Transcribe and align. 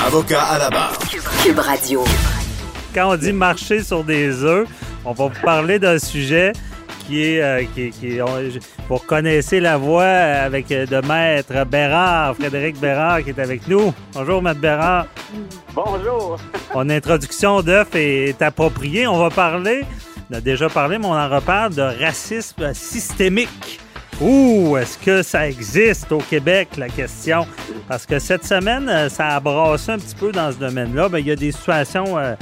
Avocat 0.00 0.42
à 0.42 0.58
la 0.58 0.70
barre. 0.70 0.98
Cube 1.44 1.58
Radio. 1.58 2.04
Quand 2.94 3.12
on 3.12 3.16
dit 3.16 3.32
marcher 3.32 3.82
sur 3.82 4.02
des 4.04 4.42
œufs, 4.42 4.66
on 5.04 5.12
va 5.12 5.24
vous 5.26 5.40
parler 5.44 5.78
d'un 5.78 5.98
sujet 5.98 6.52
qui 7.06 7.22
est, 7.22 7.42
euh, 7.42 7.62
qui, 7.74 7.90
qui 7.90 8.20
on- 8.20 8.26
vous 8.88 8.96
reconnaissez 8.96 9.60
la 9.60 9.76
voix 9.76 10.04
avec 10.04 10.70
euh, 10.72 10.86
de 10.86 11.06
maître 11.06 11.64
Bérard, 11.66 12.34
Frédéric 12.36 12.78
Bérard 12.80 13.22
qui 13.22 13.30
est 13.30 13.38
avec 13.38 13.66
nous. 13.68 13.94
Bonjour, 14.14 14.42
maître 14.42 14.60
Bérard. 14.60 15.06
Bonjour. 15.74 16.38
Mon 16.74 16.90
introduction 16.90 17.62
d'œuf 17.62 17.88
est 17.94 18.40
appropriée. 18.42 19.06
On 19.06 19.18
va 19.18 19.30
parler, 19.30 19.84
on 20.30 20.36
a 20.36 20.40
déjà 20.40 20.68
parlé, 20.68 20.98
mais 20.98 21.06
on 21.06 21.12
en 21.14 21.28
reparle 21.28 21.74
de 21.74 21.82
racisme 21.82 22.74
systémique. 22.74 23.80
Ouh, 24.20 24.76
est-ce 24.76 24.98
que 24.98 25.22
ça 25.22 25.48
existe 25.48 26.12
au 26.12 26.18
Québec, 26.18 26.76
la 26.76 26.88
question? 26.88 27.46
Parce 27.88 28.06
que 28.06 28.18
cette 28.18 28.44
semaine, 28.44 28.88
euh, 28.88 29.08
ça 29.08 29.28
a 29.28 29.40
brassé 29.40 29.92
un 29.92 29.98
petit 29.98 30.14
peu 30.14 30.30
dans 30.30 30.52
ce 30.52 30.58
domaine-là. 30.58 31.08
Ben, 31.08 31.18
il 31.18 31.26
y 31.26 31.32
a 31.32 31.36
des 31.36 31.50
situations 31.50 32.18
euh, 32.18 32.34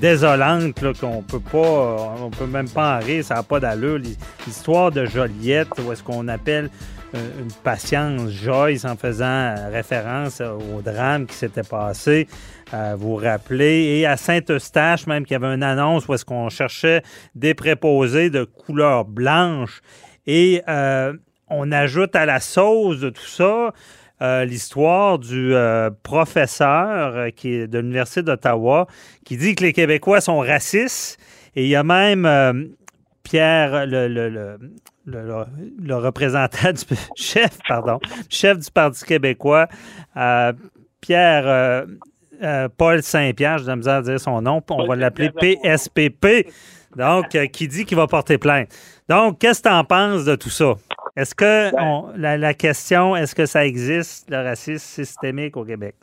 désolantes 0.00 0.80
là, 0.80 0.92
qu'on 0.98 1.22
peut 1.22 1.40
pas, 1.40 1.58
euh, 1.58 1.96
on 2.22 2.30
peut 2.30 2.46
même 2.46 2.68
pas 2.68 2.96
en 2.96 2.98
rire, 2.98 3.24
ça 3.24 3.34
n'a 3.34 3.42
pas 3.42 3.60
d'allure. 3.60 3.98
L'histoire 4.46 4.90
de 4.90 5.04
Joliette, 5.04 5.68
où 5.78 5.92
est-ce 5.92 6.02
qu'on 6.02 6.26
appelle 6.28 6.70
une 7.14 7.50
patience 7.64 8.30
Joyce 8.30 8.84
en 8.84 8.94
faisant 8.94 9.54
référence 9.72 10.42
au 10.42 10.82
drame 10.82 11.24
qui 11.24 11.36
s'était 11.36 11.62
passé. 11.62 12.28
Vous 12.70 13.14
vous 13.14 13.16
rappelez. 13.16 13.98
Et 13.98 14.06
à 14.06 14.18
Saint-Eustache, 14.18 15.06
même, 15.06 15.24
qu'il 15.24 15.32
y 15.32 15.36
avait 15.36 15.54
une 15.54 15.62
annonce 15.62 16.06
où 16.06 16.12
est-ce 16.12 16.26
qu'on 16.26 16.50
cherchait 16.50 17.02
des 17.34 17.54
préposés 17.54 18.28
de 18.28 18.44
couleur 18.44 19.06
blanche. 19.06 19.80
Et 20.28 20.62
euh, 20.68 21.14
on 21.48 21.72
ajoute 21.72 22.14
à 22.14 22.26
la 22.26 22.38
sauce 22.38 23.00
de 23.00 23.08
tout 23.10 23.26
ça 23.26 23.72
euh, 24.20 24.44
l'histoire 24.44 25.18
du 25.18 25.54
euh, 25.54 25.90
professeur 26.02 27.32
qui 27.34 27.54
est 27.54 27.66
de 27.66 27.78
l'Université 27.78 28.22
d'Ottawa 28.22 28.86
qui 29.24 29.36
dit 29.38 29.54
que 29.54 29.64
les 29.64 29.72
Québécois 29.72 30.20
sont 30.20 30.38
racistes. 30.38 31.18
Et 31.56 31.62
il 31.64 31.68
y 31.68 31.76
a 31.76 31.82
même 31.82 32.68
Pierre, 33.22 33.86
le, 33.86 34.06
le- 34.06 34.28
le- 34.28 34.58
le- 35.06 35.22
le- 35.26 35.44
le 35.82 35.96
représentant 35.96 36.72
du 36.72 36.84
chef, 37.16 37.58
pardon, 37.66 37.98
chef 38.28 38.58
du 38.58 38.70
Parti 38.70 39.04
québécois, 39.04 39.66
Pierre 41.00 41.86
Paul 42.76 43.02
Saint-Pierre, 43.02 43.58
j'ai 43.58 43.64
de 43.64 43.68
la 43.70 43.76
misère 43.76 43.94
à 43.94 44.02
dire 44.02 44.20
son 44.20 44.42
nom, 44.42 44.62
on 44.70 44.86
va 44.86 44.94
l'appeler 44.96 45.30
PSPP, 45.30 46.50
donc 46.96 47.34
euh, 47.34 47.46
qui 47.46 47.68
dit 47.68 47.84
qu'il 47.84 47.96
va 47.96 48.06
porter 48.06 48.38
plainte. 48.38 48.68
Donc, 49.08 49.38
qu'est-ce 49.38 49.62
que 49.62 49.68
tu 49.68 49.74
en 49.74 49.84
penses 49.84 50.24
de 50.24 50.36
tout 50.36 50.50
ça? 50.50 50.74
Est-ce 51.16 51.34
que 51.34 51.74
on- 51.80 52.12
la, 52.16 52.36
la 52.36 52.54
question, 52.54 53.16
est-ce 53.16 53.34
que 53.34 53.46
ça 53.46 53.66
existe, 53.66 54.30
le 54.30 54.36
racisme 54.36 54.78
systémique 55.04 55.56
au 55.56 55.64
Québec? 55.64 55.94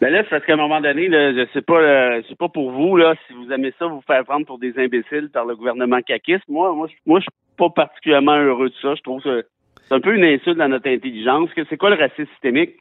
Ben 0.00 0.10
là, 0.12 0.22
c'est 0.22 0.30
parce 0.30 0.44
qu'à 0.44 0.52
un 0.52 0.56
moment 0.56 0.80
donné, 0.80 1.08
là, 1.08 1.32
je 1.32 1.46
sais 1.52 1.62
pas, 1.62 1.80
euh, 1.80 2.20
je 2.22 2.28
sais 2.28 2.36
pas 2.36 2.48
pour 2.48 2.70
vous 2.70 2.96
là, 2.96 3.14
si 3.26 3.32
vous 3.32 3.50
aimez 3.50 3.72
ça, 3.78 3.86
vous 3.86 4.02
faire 4.06 4.24
prendre 4.24 4.46
pour 4.46 4.58
des 4.58 4.78
imbéciles 4.78 5.28
par 5.32 5.44
le 5.44 5.56
gouvernement 5.56 6.00
caquiste. 6.02 6.44
Moi, 6.48 6.72
moi, 6.72 6.86
je- 6.88 6.94
moi, 7.06 7.18
je 7.18 7.24
suis 7.24 7.30
pas 7.56 7.70
particulièrement 7.70 8.36
heureux 8.36 8.68
de 8.68 8.74
ça. 8.80 8.94
Je 8.94 9.02
trouve 9.02 9.22
que 9.22 9.44
c'est 9.88 9.94
un 9.94 10.00
peu 10.00 10.14
une 10.14 10.24
insulte 10.24 10.60
à 10.60 10.68
notre 10.68 10.88
intelligence. 10.88 11.50
Que 11.54 11.62
c'est 11.68 11.76
quoi 11.76 11.90
le 11.90 11.96
racisme 11.96 12.28
systémique? 12.32 12.76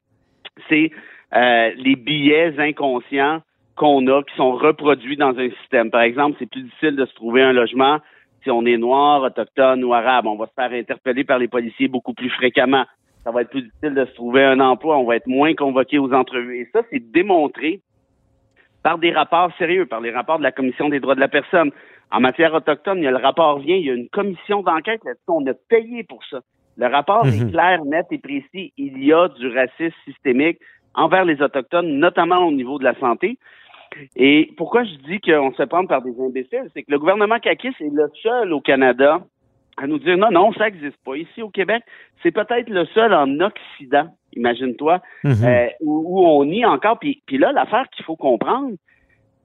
C'est 0.70 0.92
euh, 1.36 1.72
les 1.78 1.96
billets 1.96 2.54
inconscients 2.60 3.42
qu'on 3.78 4.06
a 4.08 4.24
qui 4.24 4.36
sont 4.36 4.52
reproduits 4.52 5.18
dans 5.18 5.38
un 5.38 5.50
système. 5.62 5.90
Par 5.92 6.02
exemple, 6.02 6.36
c'est 6.40 6.50
plus 6.50 6.64
difficile 6.64 6.96
de 6.96 7.06
se 7.06 7.14
trouver 7.16 7.44
un 7.44 7.54
logement 7.54 8.00
si 8.44 8.52
on 8.52 8.66
est 8.66 8.78
noir, 8.78 9.24
autochtone 9.24 9.84
ou 9.84 9.94
arabe. 9.94 10.28
On 10.28 10.36
va 10.36 10.48
se 10.48 10.54
faire 10.54 10.72
interpeller 10.72 11.24
par 11.24 11.40
les 11.40 11.48
policiers 11.48 11.88
beaucoup 11.88 12.14
plus 12.14 12.30
fréquemment 12.30 12.86
ça 13.28 13.32
va 13.32 13.42
être 13.42 13.50
plus 13.50 13.64
difficile 13.64 13.94
de 13.94 14.06
se 14.06 14.14
trouver 14.14 14.46
un 14.46 14.62
emploi, 14.62 14.98
on 14.98 15.04
va 15.04 15.18
être 15.18 15.28
moins 15.28 15.54
convoqué 15.54 16.00
aux 16.00 16.14
entrevues. 16.14 16.62
Et 16.62 16.70
ça, 16.72 16.80
c'est 16.90 17.12
démontré 17.12 17.82
par 18.84 19.00
des 19.00 19.12
rapports 19.12 19.52
sérieux, 19.58 19.86
par 19.86 20.00
les 20.00 20.12
rapports 20.12 20.38
de 20.38 20.44
la 20.44 20.54
Commission 20.54 20.88
des 20.88 21.02
droits 21.02 21.16
de 21.16 21.20
la 21.20 21.28
personne. 21.28 21.72
En 22.10 22.22
matière 22.22 22.54
autochtone, 22.54 23.00
il 23.00 23.04
y 23.04 23.08
a 23.08 23.12
le 23.12 23.18
rapport 23.18 23.60
vient, 23.60 23.76
il 23.76 23.86
y 23.86 23.90
a 23.90 23.96
une 23.96 24.08
commission 24.08 24.64
d'enquête 24.64 25.04
là-dessus, 25.04 25.24
on 25.28 25.46
a 25.46 25.54
payé 25.54 26.06
pour 26.06 26.24
ça. 26.24 26.40
Le 26.78 26.88
rapport 26.88 27.28
est 27.28 27.52
clair, 27.52 27.84
net 27.84 28.06
et 28.12 28.18
précis. 28.18 28.72
Il 28.78 29.04
y 29.04 29.12
a 29.12 29.28
du 29.28 29.50
racisme 29.50 29.94
systémique 30.06 30.60
envers 30.94 31.26
les 31.26 31.42
Autochtones, 31.42 32.00
notamment 32.00 32.46
au 32.46 32.54
niveau 32.54 32.80
de 32.80 32.86
la 32.86 32.98
santé. 32.98 33.38
Et 34.16 34.52
pourquoi 34.58 34.84
je 34.84 34.96
dis 35.08 35.20
qu'on 35.20 35.52
se 35.54 35.64
prendre 35.64 35.90
par 35.90 36.02
des 36.02 36.20
imbéciles, 36.20 36.70
c'est 36.74 36.84
que 36.84 36.92
le 36.92 37.00
gouvernement 37.00 37.40
Kakis 37.40 37.76
est 37.80 37.94
le 37.94 38.10
seul 38.22 38.54
au 38.54 38.62
Canada 38.62 39.22
à 39.78 39.88
nous 39.88 40.00
dire 40.00 40.18
non, 40.18 40.32
non, 40.32 40.52
ça 40.54 40.66
n'existe 40.66 40.98
pas. 41.06 41.16
Ici 41.16 41.42
au 41.42 41.50
Québec, 41.50 41.84
c'est 42.24 42.32
peut-être 42.32 42.70
le 42.70 42.86
seul 42.88 43.14
en 43.14 43.40
Occident, 43.40 44.08
imagine-toi, 44.34 45.02
euh, 45.26 45.68
où, 45.82 46.04
où 46.08 46.26
on 46.26 46.46
nie 46.46 46.66
encore. 46.66 47.00
Puis, 47.00 47.22
puis 47.26 47.38
là, 47.38 47.52
l'affaire 47.52 47.88
qu'il 47.90 48.04
faut 48.04 48.16
comprendre, 48.16 48.74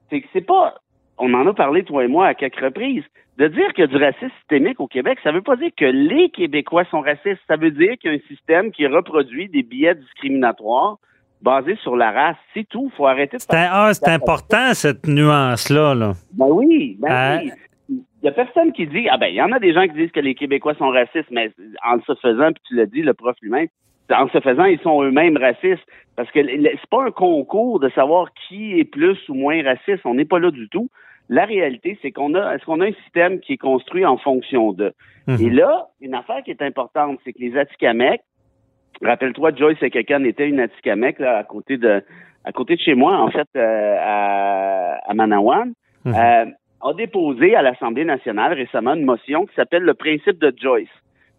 c'est 0.09 0.21
que 0.21 0.27
c'est 0.33 0.45
pas, 0.45 0.75
on 1.17 1.33
en 1.33 1.45
a 1.45 1.53
parlé 1.53 1.83
toi 1.83 2.03
et 2.03 2.07
moi 2.07 2.27
à 2.27 2.33
quelques 2.33 2.59
reprises, 2.59 3.03
de 3.37 3.47
dire 3.47 3.73
qu'il 3.73 3.81
y 3.81 3.83
a 3.83 3.87
du 3.87 3.97
racisme 3.97 4.31
systémique 4.39 4.79
au 4.79 4.87
Québec, 4.87 5.17
ça 5.23 5.31
veut 5.31 5.41
pas 5.41 5.55
dire 5.55 5.71
que 5.75 5.85
les 5.85 6.29
Québécois 6.29 6.85
sont 6.85 7.01
racistes. 7.01 7.41
Ça 7.47 7.55
veut 7.55 7.71
dire 7.71 7.97
qu'il 7.97 8.11
y 8.11 8.13
a 8.13 8.17
un 8.17 8.27
système 8.27 8.71
qui 8.71 8.85
reproduit 8.85 9.49
des 9.49 9.63
billets 9.63 9.95
discriminatoires 9.95 10.97
basés 11.43 11.75
sur 11.83 11.95
la 11.95 12.11
race. 12.11 12.37
C'est 12.53 12.67
tout. 12.67 12.91
faut 12.97 13.05
arrêter 13.05 13.37
de 13.37 13.41
C'est 13.41 13.53
un- 13.55 13.69
ah, 13.71 13.93
c'est 13.93 14.07
important, 14.09 14.73
cette 14.73 15.05
nuance-là. 15.07 15.93
Là. 15.93 16.13
ben 16.33 16.47
oui, 16.49 16.97
ben 16.99 17.07
Ah. 17.11 17.39
oui. 17.43 17.51
Il 17.89 18.27
y 18.27 18.29
a 18.29 18.31
personne 18.31 18.71
qui 18.71 18.87
dit 18.87 19.07
ah 19.09 19.17
ben 19.17 19.27
il 19.27 19.35
y 19.35 19.41
en 19.41 19.51
a 19.51 19.59
des 19.59 19.73
gens 19.73 19.83
qui 19.83 19.93
disent 19.95 20.11
que 20.11 20.21
les 20.21 20.33
Québécois 20.33 20.73
sont 20.75 20.89
racistes, 20.89 21.29
mais 21.29 21.51
en 21.85 21.99
se 22.01 22.15
faisant, 22.21 22.51
puis 22.53 22.63
tu 22.67 22.75
l'as 22.75 22.85
dit, 22.85 23.01
le 23.01 23.13
prof 23.13 23.35
lui-même, 23.41 23.67
en 24.09 24.27
se 24.29 24.39
faisant, 24.39 24.63
ils 24.65 24.79
sont 24.79 25.03
eux-mêmes 25.03 25.35
racistes. 25.37 25.83
Parce 26.15 26.29
que 26.31 26.39
c'est 26.45 26.89
pas 26.89 27.03
un 27.05 27.11
concours 27.11 27.79
de 27.81 27.89
savoir 27.89 28.27
qui 28.47 28.79
est 28.79 28.83
plus 28.85 29.17
ou 29.29 29.33
moins 29.33 29.61
raciste. 29.63 30.05
On 30.05 30.13
n'est 30.13 30.25
pas 30.25 30.39
là 30.39 30.51
du 30.51 30.69
tout. 30.69 30.89
La 31.27 31.43
réalité, 31.45 31.97
c'est 32.01 32.11
qu'on 32.11 32.33
a 32.35 32.53
est-ce 32.55 32.63
qu'on 32.65 32.79
a 32.81 32.85
un 32.87 32.93
système 33.03 33.39
qui 33.39 33.53
est 33.53 33.57
construit 33.57 34.05
en 34.05 34.17
fonction 34.17 34.71
de. 34.73 34.93
Et 35.27 35.49
là, 35.49 35.87
une 36.01 36.13
affaire 36.15 36.43
qui 36.43 36.51
est 36.51 36.61
importante, 36.61 37.19
c'est 37.25 37.33
que 37.33 37.39
les 37.39 37.57
Atikamekw, 37.57 38.19
rappelle-toi, 39.03 39.51
Joyce 39.55 39.81
Ekekan 39.81 40.23
était 40.23 40.47
une 40.47 40.59
Atikamekw 40.59 41.21
là, 41.21 41.37
à 41.37 41.43
côté 41.43 41.77
de 41.77 42.01
à 42.45 42.51
côté 42.51 42.75
de 42.75 42.81
chez 42.81 42.93
moi, 42.93 43.17
en 43.17 43.29
fait, 43.31 43.47
euh, 43.55 43.97
à, 44.01 44.99
à 45.09 45.13
Manawan. 45.13 45.73
Euh, 46.05 46.45
a 46.85 46.93
déposé 46.93 47.55
à 47.55 47.61
l'Assemblée 47.61 48.03
nationale 48.03 48.51
récemment 48.51 48.93
une 48.93 49.05
motion 49.05 49.45
qui 49.45 49.55
s'appelle 49.55 49.83
le 49.83 49.93
principe 49.93 50.37
de 50.39 50.53
Joyce. 50.61 50.89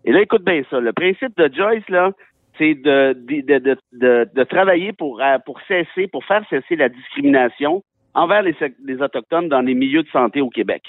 Et 0.06 0.12
là, 0.12 0.22
écoute 0.22 0.42
bien 0.42 0.62
ça. 0.70 0.80
Le 0.80 0.94
principe 0.94 1.36
de 1.36 1.52
Joyce, 1.52 1.86
là, 1.90 2.12
c'est 2.56 2.74
de, 2.74 3.12
de, 3.12 3.58
de, 3.58 3.76
de, 3.92 4.28
de 4.34 4.44
travailler 4.44 4.94
pour, 4.94 5.20
euh, 5.20 5.36
pour 5.44 5.60
cesser, 5.68 6.06
pour 6.06 6.24
faire 6.24 6.42
cesser 6.48 6.76
la 6.76 6.88
discrimination 6.88 7.82
envers 8.14 8.40
les, 8.40 8.54
les 8.86 9.02
Autochtones 9.02 9.48
dans 9.48 9.60
les 9.60 9.74
milieux 9.74 10.02
de 10.02 10.08
santé 10.08 10.40
au 10.40 10.48
Québec. 10.48 10.82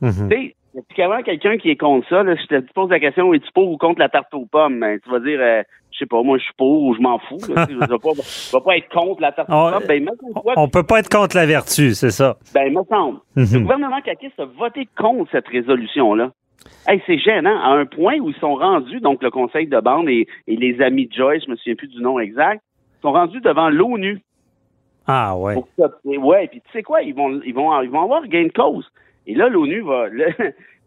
Tu 0.00 0.08
sais, 0.30 0.54
vraiment 0.96 1.22
quelqu'un 1.22 1.58
qui 1.58 1.70
est 1.70 1.76
contre 1.76 2.08
ça? 2.08 2.22
Là, 2.22 2.34
je 2.36 2.46
te 2.46 2.72
pose 2.72 2.88
la 2.88 3.00
question, 3.00 3.34
es-tu 3.34 3.52
pour 3.52 3.70
ou 3.70 3.76
contre 3.76 3.98
la 3.98 4.08
tarte 4.08 4.32
aux 4.32 4.46
pommes? 4.46 4.80
Ben, 4.80 4.98
tu 5.00 5.10
vas 5.10 5.20
dire, 5.20 5.40
euh, 5.40 5.62
sais 5.98 6.06
pas, 6.06 6.22
moi 6.22 6.38
je 6.38 6.44
suis 6.44 6.54
pour 6.56 6.82
ou 6.82 6.94
je 6.94 7.00
m'en 7.00 7.18
fous. 7.18 7.38
là, 7.54 7.66
je 7.68 7.74
je 7.74 8.56
vais 8.56 8.62
pas 8.64 8.76
être 8.76 8.88
contre 8.90 9.20
la 9.22 9.30
aux 9.30 9.52
On-. 9.52 9.86
Ben, 9.86 10.06
On 10.56 10.68
peut 10.68 10.82
pas 10.82 11.00
être 11.00 11.08
contre 11.08 11.36
la 11.36 11.46
vertu, 11.46 11.94
c'est 11.94 12.10
ça. 12.10 12.36
ben, 12.54 12.64
il 12.66 12.72
me 12.78 12.84
semble. 12.88 13.18
Le 13.36 13.60
gouvernement 13.60 14.00
caquiste 14.00 14.38
a 14.40 14.44
voté 14.44 14.88
contre 14.96 15.30
cette 15.30 15.48
résolution-là. 15.48 16.30
Hey, 16.86 17.02
c'est 17.06 17.18
gênant, 17.18 17.58
à 17.60 17.68
un 17.74 17.86
point 17.86 18.18
où 18.18 18.30
ils 18.30 18.36
sont 18.36 18.54
rendus, 18.54 19.00
donc 19.00 19.22
le 19.22 19.30
conseil 19.30 19.66
de 19.66 19.78
bande 19.80 20.08
et, 20.08 20.26
et 20.46 20.56
les 20.56 20.80
amis 20.80 21.06
de 21.06 21.12
Joyce, 21.12 21.44
je 21.46 21.50
me 21.50 21.56
souviens 21.56 21.74
plus 21.76 21.88
du 21.88 22.00
nom 22.02 22.18
exact, 22.18 22.62
sont 23.02 23.12
rendus 23.12 23.40
devant 23.40 23.68
l'ONU. 23.70 24.20
Ah 25.06 25.36
ouais. 25.36 25.54
Pour 25.54 25.68
ça. 25.78 25.88
Et 26.10 26.18
ouais, 26.18 26.48
puis 26.48 26.60
tu 26.60 26.72
sais 26.72 26.82
quoi, 26.82 27.02
ils 27.02 27.14
vont, 27.14 27.40
ils 27.44 27.54
vont, 27.54 27.80
ils 27.82 27.90
vont 27.90 28.02
avoir 28.02 28.26
gain 28.26 28.44
de 28.44 28.52
cause. 28.52 28.86
Et 29.26 29.34
là, 29.34 29.48
l'ONU 29.48 29.80
va. 29.82 30.08
le- 30.08 30.26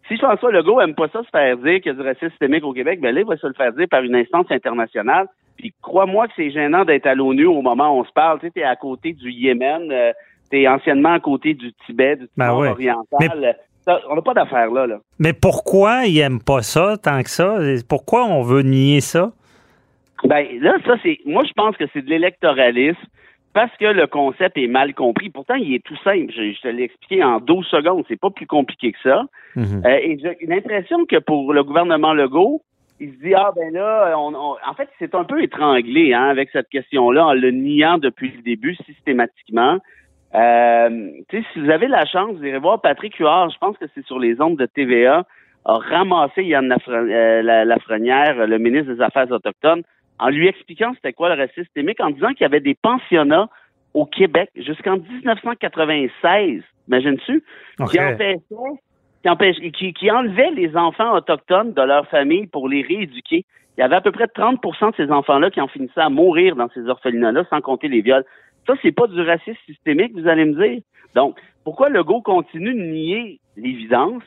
si 0.07 0.17
François 0.17 0.51
Legault 0.51 0.81
aime 0.81 0.95
pas 0.95 1.07
ça 1.09 1.23
se 1.23 1.29
faire 1.29 1.57
dire 1.57 1.81
qu'il 1.81 1.87
y 1.87 1.89
a 1.89 1.93
du 1.93 2.01
racisme 2.01 2.29
systémique 2.29 2.63
au 2.63 2.73
Québec, 2.73 2.99
ben 3.01 3.13
là, 3.13 3.21
il 3.21 3.27
va 3.27 3.37
se 3.37 3.47
le 3.47 3.53
faire 3.53 3.73
dire 3.73 3.87
par 3.89 4.03
une 4.03 4.15
instance 4.15 4.47
internationale. 4.49 5.27
Puis 5.57 5.73
crois-moi 5.81 6.27
que 6.27 6.33
c'est 6.35 6.51
gênant 6.51 6.85
d'être 6.85 7.07
à 7.07 7.15
l'ONU 7.15 7.45
au 7.45 7.61
moment 7.61 7.95
où 7.95 8.01
on 8.01 8.05
se 8.05 8.11
parle. 8.11 8.39
Tu 8.39 8.47
sais, 8.47 8.51
t'es 8.51 8.63
à 8.63 8.75
côté 8.75 9.13
du 9.13 9.31
Yémen, 9.31 9.91
euh, 9.91 10.11
t'es 10.49 10.67
anciennement 10.67 11.13
à 11.13 11.19
côté 11.19 11.53
du 11.53 11.71
Tibet, 11.85 12.15
du 12.15 12.27
Ben 12.35 12.55
ouais. 12.55 12.69
oriental. 12.69 13.55
Ça, 13.85 13.99
on 14.09 14.15
n'a 14.15 14.21
pas 14.21 14.33
d'affaires 14.33 14.69
là, 14.69 14.85
là. 14.85 14.97
Mais 15.17 15.33
pourquoi 15.33 16.05
ils 16.05 16.19
aiment 16.19 16.43
pas 16.43 16.61
ça 16.61 16.97
tant 17.01 17.23
que 17.23 17.29
ça? 17.29 17.57
Pourquoi 17.89 18.25
on 18.25 18.43
veut 18.43 18.61
nier 18.61 19.01
ça? 19.01 19.31
Ben 20.23 20.45
là, 20.59 20.75
ça 20.85 20.95
c'est. 21.01 21.19
Moi, 21.25 21.43
je 21.47 21.53
pense 21.53 21.75
que 21.77 21.85
c'est 21.91 22.03
de 22.03 22.09
l'électoralisme 22.09 23.01
parce 23.53 23.75
que 23.77 23.85
le 23.85 24.07
concept 24.07 24.57
est 24.57 24.67
mal 24.67 24.93
compris. 24.93 25.29
Pourtant, 25.29 25.55
il 25.55 25.73
est 25.75 25.83
tout 25.83 25.97
simple. 26.03 26.31
Je, 26.35 26.51
je 26.53 26.61
te 26.61 26.67
l'ai 26.67 26.83
expliqué 26.83 27.23
en 27.23 27.39
12 27.39 27.65
secondes. 27.67 28.03
C'est 28.07 28.19
pas 28.19 28.29
plus 28.29 28.47
compliqué 28.47 28.91
que 28.91 28.99
ça. 29.03 29.23
Mhm. 29.55 29.83
Euh, 29.85 29.89
et 30.01 30.19
j'ai 30.19 30.45
l'impression 30.47 31.05
que 31.05 31.17
pour 31.17 31.53
le 31.53 31.63
gouvernement 31.63 32.13
Legault, 32.13 32.61
il 32.99 33.11
se 33.13 33.19
dit 33.23 33.33
ah 33.33 33.51
ben 33.55 33.73
là, 33.73 34.13
on, 34.17 34.33
on- 34.35 34.55
en 34.65 34.73
fait, 34.75 34.87
c'est 34.99 35.15
un 35.15 35.23
peu 35.23 35.41
étranglé 35.41 36.13
hein, 36.13 36.25
avec 36.25 36.49
cette 36.51 36.69
question-là 36.69 37.25
en 37.27 37.33
le 37.33 37.51
niant 37.51 37.97
depuis 37.97 38.31
le 38.35 38.41
début 38.43 38.75
systématiquement. 38.85 39.79
Euh, 40.33 41.09
tu 41.29 41.39
sais, 41.41 41.45
si 41.53 41.59
vous 41.59 41.69
avez 41.69 41.87
la 41.87 42.05
chance, 42.05 42.35
vous 42.37 42.45
irez 42.45 42.59
voir 42.59 42.79
Patrick 42.79 43.15
Huard, 43.17 43.49
je 43.49 43.57
pense 43.57 43.77
que 43.77 43.85
c'est 43.93 44.05
sur 44.05 44.17
les 44.19 44.39
ondes 44.41 44.55
de 44.57 44.65
TVA, 44.65 45.25
a 45.65 45.73
ramassé 45.77 46.43
Yann 46.43 46.73
euh, 46.87 47.41
la- 47.41 47.65
Lafrenière, 47.65 48.47
le 48.47 48.57
ministre 48.57 48.93
des 48.93 49.01
Affaires 49.01 49.29
autochtones, 49.29 49.81
en 50.21 50.29
lui 50.29 50.47
expliquant 50.47 50.93
c'était 50.93 51.13
quoi 51.13 51.35
le 51.35 51.41
racisme 51.41 51.63
systémique, 51.63 51.99
en 51.99 52.11
disant 52.11 52.29
qu'il 52.29 52.41
y 52.41 52.45
avait 52.45 52.59
des 52.59 52.75
pensionnats 52.75 53.49
au 53.95 54.05
Québec 54.05 54.51
jusqu'en 54.55 54.97
1996, 54.97 56.61
imagines-tu, 56.87 57.43
qui 57.89 57.99
empêchaient, 57.99 59.61
qui, 59.61 59.71
qui, 59.71 59.93
qui 59.93 60.11
enlevaient 60.11 60.51
les 60.51 60.77
enfants 60.77 61.13
autochtones 61.15 61.73
de 61.73 61.81
leur 61.81 62.07
famille 62.07 62.45
pour 62.45 62.69
les 62.69 62.83
rééduquer. 62.83 63.45
Il 63.77 63.81
y 63.81 63.83
avait 63.83 63.95
à 63.95 64.01
peu 64.01 64.11
près 64.11 64.25
30% 64.25 64.91
de 64.91 64.95
ces 64.95 65.11
enfants-là 65.11 65.49
qui 65.49 65.59
en 65.59 65.67
finissaient 65.67 66.01
à 66.01 66.09
mourir 66.09 66.55
dans 66.55 66.69
ces 66.69 66.87
orphelinats-là, 66.87 67.43
sans 67.49 67.61
compter 67.61 67.87
les 67.87 68.01
viols. 68.01 68.25
Ça, 68.67 68.73
c'est 68.83 68.91
pas 68.91 69.07
du 69.07 69.19
racisme 69.21 69.57
systémique, 69.65 70.13
vous 70.13 70.27
allez 70.27 70.45
me 70.45 70.53
dire. 70.53 70.81
Donc, 71.15 71.35
pourquoi 71.63 71.89
Legault 71.89 72.21
continue 72.21 72.75
de 72.75 72.91
nier 72.91 73.39
l'évidence? 73.57 74.21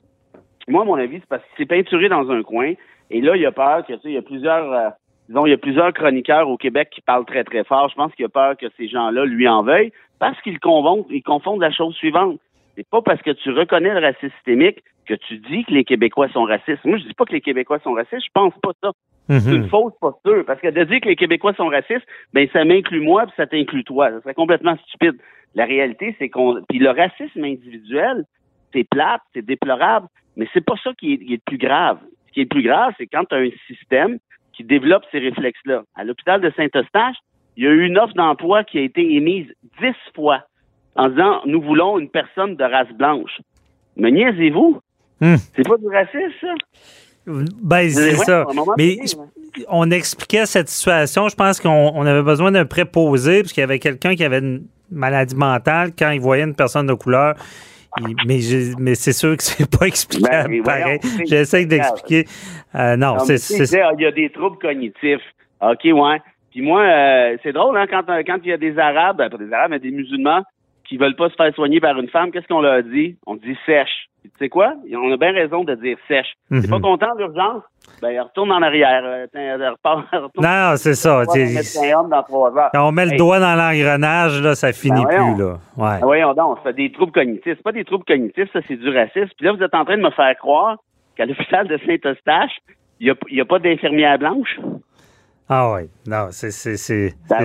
Moi, 0.66 0.82
à 0.82 0.84
mon 0.84 0.96
avis, 0.96 1.20
c'est 1.20 1.28
parce 1.28 1.42
qu'il 1.44 1.58
s'est 1.58 1.68
peinturé 1.68 2.08
dans 2.08 2.28
un 2.30 2.42
coin. 2.42 2.72
Et 3.10 3.20
là, 3.20 3.36
il 3.36 3.46
a 3.46 3.52
peur 3.52 3.86
que, 3.86 3.92
tu 3.92 4.00
sais, 4.00 4.08
il 4.08 4.14
y 4.14 4.18
a 4.18 4.22
plusieurs, 4.22 4.72
euh, 4.72 4.90
disons, 5.28 5.46
il 5.46 5.50
y 5.50 5.54
a 5.54 5.58
plusieurs 5.58 5.92
chroniqueurs 5.92 6.48
au 6.48 6.56
Québec 6.56 6.88
qui 6.90 7.00
parlent 7.00 7.24
très, 7.24 7.44
très 7.44 7.64
fort. 7.64 7.88
Je 7.88 7.94
pense 7.94 8.14
qu'il 8.14 8.24
a 8.24 8.28
peur 8.28 8.56
que 8.56 8.66
ces 8.76 8.88
gens-là 8.88 9.24
lui 9.24 9.48
en 9.48 9.62
veuillent 9.62 9.92
parce 10.18 10.40
qu'ils 10.42 10.60
confondent, 10.60 11.06
ils 11.10 11.22
confondent 11.22 11.60
la 11.60 11.70
chose 11.72 11.94
suivante. 11.96 12.38
C'est 12.76 12.88
pas 12.88 13.02
parce 13.02 13.22
que 13.22 13.30
tu 13.30 13.50
reconnais 13.50 13.94
le 13.94 14.00
racisme 14.04 14.32
systémique 14.36 14.82
que 15.06 15.14
tu 15.14 15.36
dis 15.38 15.64
que 15.64 15.72
les 15.72 15.84
Québécois 15.84 16.28
sont 16.30 16.44
racistes. 16.44 16.84
Moi, 16.84 16.98
je 16.98 17.04
dis 17.04 17.14
pas 17.14 17.24
que 17.24 17.32
les 17.32 17.40
Québécois 17.40 17.78
sont 17.80 17.92
racistes. 17.92 18.24
Je 18.24 18.30
pense 18.32 18.54
pas 18.62 18.70
ça. 18.82 18.90
C'est 19.28 19.46
Mhm. 19.50 19.56
une 19.62 19.68
fausse 19.68 19.92
posture. 20.00 20.44
Parce 20.46 20.60
que 20.60 20.68
de 20.68 20.84
dire 20.84 21.00
que 21.00 21.08
les 21.08 21.16
Québécois 21.16 21.54
sont 21.54 21.68
racistes, 21.68 22.06
ben 22.32 22.48
ça 22.52 22.64
m'inclut 22.64 23.00
moi 23.00 23.24
puis 23.24 23.32
ça 23.36 23.46
t'inclut 23.46 23.84
toi. 23.84 24.10
Ça 24.10 24.20
serait 24.22 24.34
complètement 24.34 24.76
stupide. 24.88 25.16
La 25.54 25.64
réalité, 25.66 26.16
c'est 26.18 26.28
qu'on. 26.28 26.60
Puis 26.68 26.78
le 26.78 26.90
racisme 26.90 27.44
individuel, 27.44 28.24
c'est 28.72 28.84
plate, 28.88 29.22
c'est 29.32 29.44
déplorable, 29.44 30.08
mais 30.36 30.48
c'est 30.52 30.64
pas 30.64 30.74
ça 30.82 30.90
qui 30.98 31.14
est, 31.14 31.18
qui 31.18 31.34
est 31.34 31.36
le 31.36 31.42
plus 31.46 31.58
grave. 31.58 31.98
Ce 32.26 32.32
qui 32.32 32.40
est 32.40 32.44
le 32.44 32.48
plus 32.48 32.62
grave, 32.62 32.92
c'est 32.98 33.06
quand 33.06 33.24
tu 33.24 33.34
as 33.34 33.38
un 33.38 33.50
système 33.68 34.18
qui 34.56 34.64
développe 34.64 35.02
ces 35.12 35.18
réflexes-là. 35.18 35.82
À 35.94 36.04
l'hôpital 36.04 36.40
de 36.40 36.52
Saint-Eustache, 36.56 37.16
il 37.56 37.64
y 37.64 37.66
a 37.66 37.70
eu 37.70 37.84
une 37.86 37.98
offre 37.98 38.14
d'emploi 38.14 38.64
qui 38.64 38.78
a 38.78 38.82
été 38.82 39.14
émise 39.14 39.46
dix 39.80 39.94
fois 40.14 40.42
en 40.96 41.08
disant 41.08 41.40
nous 41.46 41.60
voulons 41.60 41.98
une 41.98 42.08
personne 42.08 42.56
de 42.56 42.64
race 42.64 42.92
blanche. 42.96 43.40
Me 43.96 44.10
niaisez-vous? 44.10 44.80
Hmm. 45.20 45.36
C'est 45.54 45.66
pas 45.66 45.76
du 45.76 45.86
racisme, 45.88 46.32
ça? 46.40 46.54
Ben, 47.26 47.88
c'est 47.88 48.10
Ouais, 48.10 48.24
ça. 48.24 48.44
Mais 48.76 48.98
on 49.68 49.90
expliquait 49.90 50.46
cette 50.46 50.68
situation. 50.68 51.28
Je 51.28 51.36
pense 51.36 51.60
qu'on 51.60 51.92
on 51.94 52.04
avait 52.06 52.22
besoin 52.22 52.50
d'un 52.52 52.66
préposé, 52.66 53.42
parce 53.42 53.52
qu'il 53.52 53.62
y 53.62 53.64
avait 53.64 53.78
quelqu'un 53.78 54.14
qui 54.14 54.24
avait 54.24 54.40
une 54.40 54.66
maladie 54.90 55.36
mentale. 55.36 55.92
Quand 55.98 56.10
il 56.10 56.20
voyait 56.20 56.44
une 56.44 56.54
personne 56.54 56.86
de 56.86 56.94
couleur, 56.94 57.34
mais, 58.26 58.40
mais 58.78 58.94
c'est 58.94 59.12
sûr 59.12 59.36
que 59.36 59.42
c'est 59.42 59.70
pas 59.70 59.86
explicable. 59.86 60.30
Ben, 60.30 60.50
mais 60.50 60.60
voyons, 60.60 60.98
pareil. 60.98 61.26
J'essaie 61.26 61.64
d'expliquer. 61.66 62.24
Euh, 62.74 62.96
non, 62.96 63.14
Non, 63.14 63.18
c'est 63.20 63.36
il 63.36 64.00
y 64.00 64.06
a 64.06 64.12
des 64.12 64.30
troubles 64.30 64.58
cognitifs. 64.58 65.22
OK, 65.60 65.84
ouais. 65.84 66.20
Puis 66.50 66.62
moi, 66.62 66.82
euh, 66.82 67.36
c'est 67.42 67.52
drôle, 67.52 67.76
hein, 67.76 67.86
quand, 67.90 68.08
euh, 68.08 68.22
quand 68.24 68.38
il 68.44 68.50
y 68.50 68.52
a 68.52 68.56
des 68.56 68.78
Arabes, 68.78 69.18
ben, 69.18 69.28
pas 69.28 69.38
des 69.38 69.52
Arabes, 69.52 69.72
mais 69.72 69.80
des 69.80 69.90
musulmans 69.90 70.42
qui 70.88 70.96
veulent 70.96 71.16
pas 71.16 71.28
se 71.30 71.34
faire 71.34 71.54
soigner 71.54 71.80
par 71.80 71.98
une 71.98 72.08
femme, 72.08 72.30
qu'est-ce 72.30 72.46
qu'on 72.48 72.60
leur 72.60 72.82
dit? 72.82 73.16
On 73.26 73.34
dit 73.36 73.56
sèche. 73.66 74.08
Tu 74.22 74.30
sais 74.38 74.48
quoi? 74.48 74.72
On 74.94 75.12
a 75.12 75.16
bien 75.18 75.32
raison 75.32 75.64
de 75.64 75.74
dire 75.74 75.98
sèche. 76.08 76.32
T'es 76.48 76.56
Mhm. 76.56 76.70
pas 76.70 76.80
content 76.80 77.14
de 77.14 77.18
l'urgence? 77.20 77.62
Ben, 78.00 78.18
retourne 78.22 78.50
en 78.52 78.62
arrière. 78.62 79.02
Euh, 79.04 79.26
tiens, 79.30 79.60
euh, 79.60 79.70
repars, 79.72 80.04
retourne 80.12 80.46
Non, 80.46 80.76
c'est 80.76 80.94
ça. 80.94 81.22
dans 81.24 82.22
trois 82.22 82.56
heures. 82.56 82.70
Quand 82.72 82.88
on 82.88 82.92
met 82.92 83.04
le 83.04 83.16
doigt 83.18 83.38
dans 83.40 83.54
l'engrenage, 83.54 84.40
là, 84.40 84.54
ça 84.54 84.72
finit 84.72 85.04
Ben 85.04 85.10
voyons. 85.18 85.34
plus. 85.34 85.42
Là. 85.44 85.52
Ouais. 85.76 85.98
Ah, 86.00 86.04
Voyons 86.04 86.32
donc, 86.34 86.58
c'est 86.64 86.74
des 86.74 86.90
troubles 86.90 87.12
cognitifs. 87.12 87.54
C'est 87.56 87.62
pas 87.62 87.72
des 87.72 87.84
troubles 87.84 88.04
cognitifs, 88.04 88.50
ça, 88.52 88.60
c'est 88.66 88.76
du 88.76 88.88
racisme. 88.88 89.28
Puis 89.36 89.46
là, 89.46 89.52
vous 89.52 89.62
êtes 89.62 89.74
en 89.74 89.84
train 89.84 89.98
de 89.98 90.02
me 90.02 90.10
faire 90.10 90.34
croire 90.38 90.76
qu'à 91.16 91.26
l'hôpital 91.26 91.68
de 91.68 91.78
Saint-Eustache, 91.86 92.56
il 93.00 93.04
n'y 93.06 93.10
a, 93.10 93.14
il 93.28 93.36
y 93.36 93.40
a 93.42 93.44
pas 93.44 93.58
d'infirmière 93.58 94.18
blanche? 94.18 94.58
Ah 95.48 95.72
oui. 95.74 95.82
Non, 96.06 96.28
c'est 96.30 96.50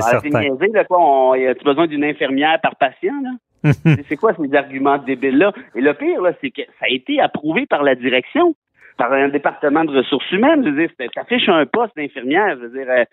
certain. 0.01 0.39
niaiser, 0.41 0.67
là, 0.73 0.85
quoi. 0.85 0.97
On, 1.01 1.35
y 1.35 1.45
a-tu 1.47 1.63
besoin 1.65 1.87
d'une 1.87 2.03
infirmière 2.03 2.59
par 2.61 2.75
patient, 2.75 3.13
là? 3.23 3.31
C'est- 4.07 4.15
quoi 4.15 4.33
ces 4.35 4.55
arguments 4.55 4.97
débiles-là? 4.99 5.51
Et 5.75 5.81
le 5.81 5.93
pire, 5.93 6.21
là, 6.21 6.31
c'est 6.39 6.49
que 6.49 6.61
ça 6.79 6.85
a 6.85 6.89
été 6.89 7.19
approuvé 7.19 7.65
par 7.65 7.83
la 7.83 7.93
direction, 7.95 8.55
par 8.97 9.11
un 9.11 9.27
département 9.27 9.83
de 9.83 9.97
ressources 9.97 10.31
humaines. 10.31 10.63
Je 10.63 10.69
veux 10.69 10.87
dire, 10.87 10.91
affiche 11.17 11.49
un 11.49 11.65
poste 11.65 11.93
d'infirmière. 11.97 12.55
Je 12.55 12.67
veux 12.67 12.69
dire, 12.69 12.89
euh, 12.89 13.03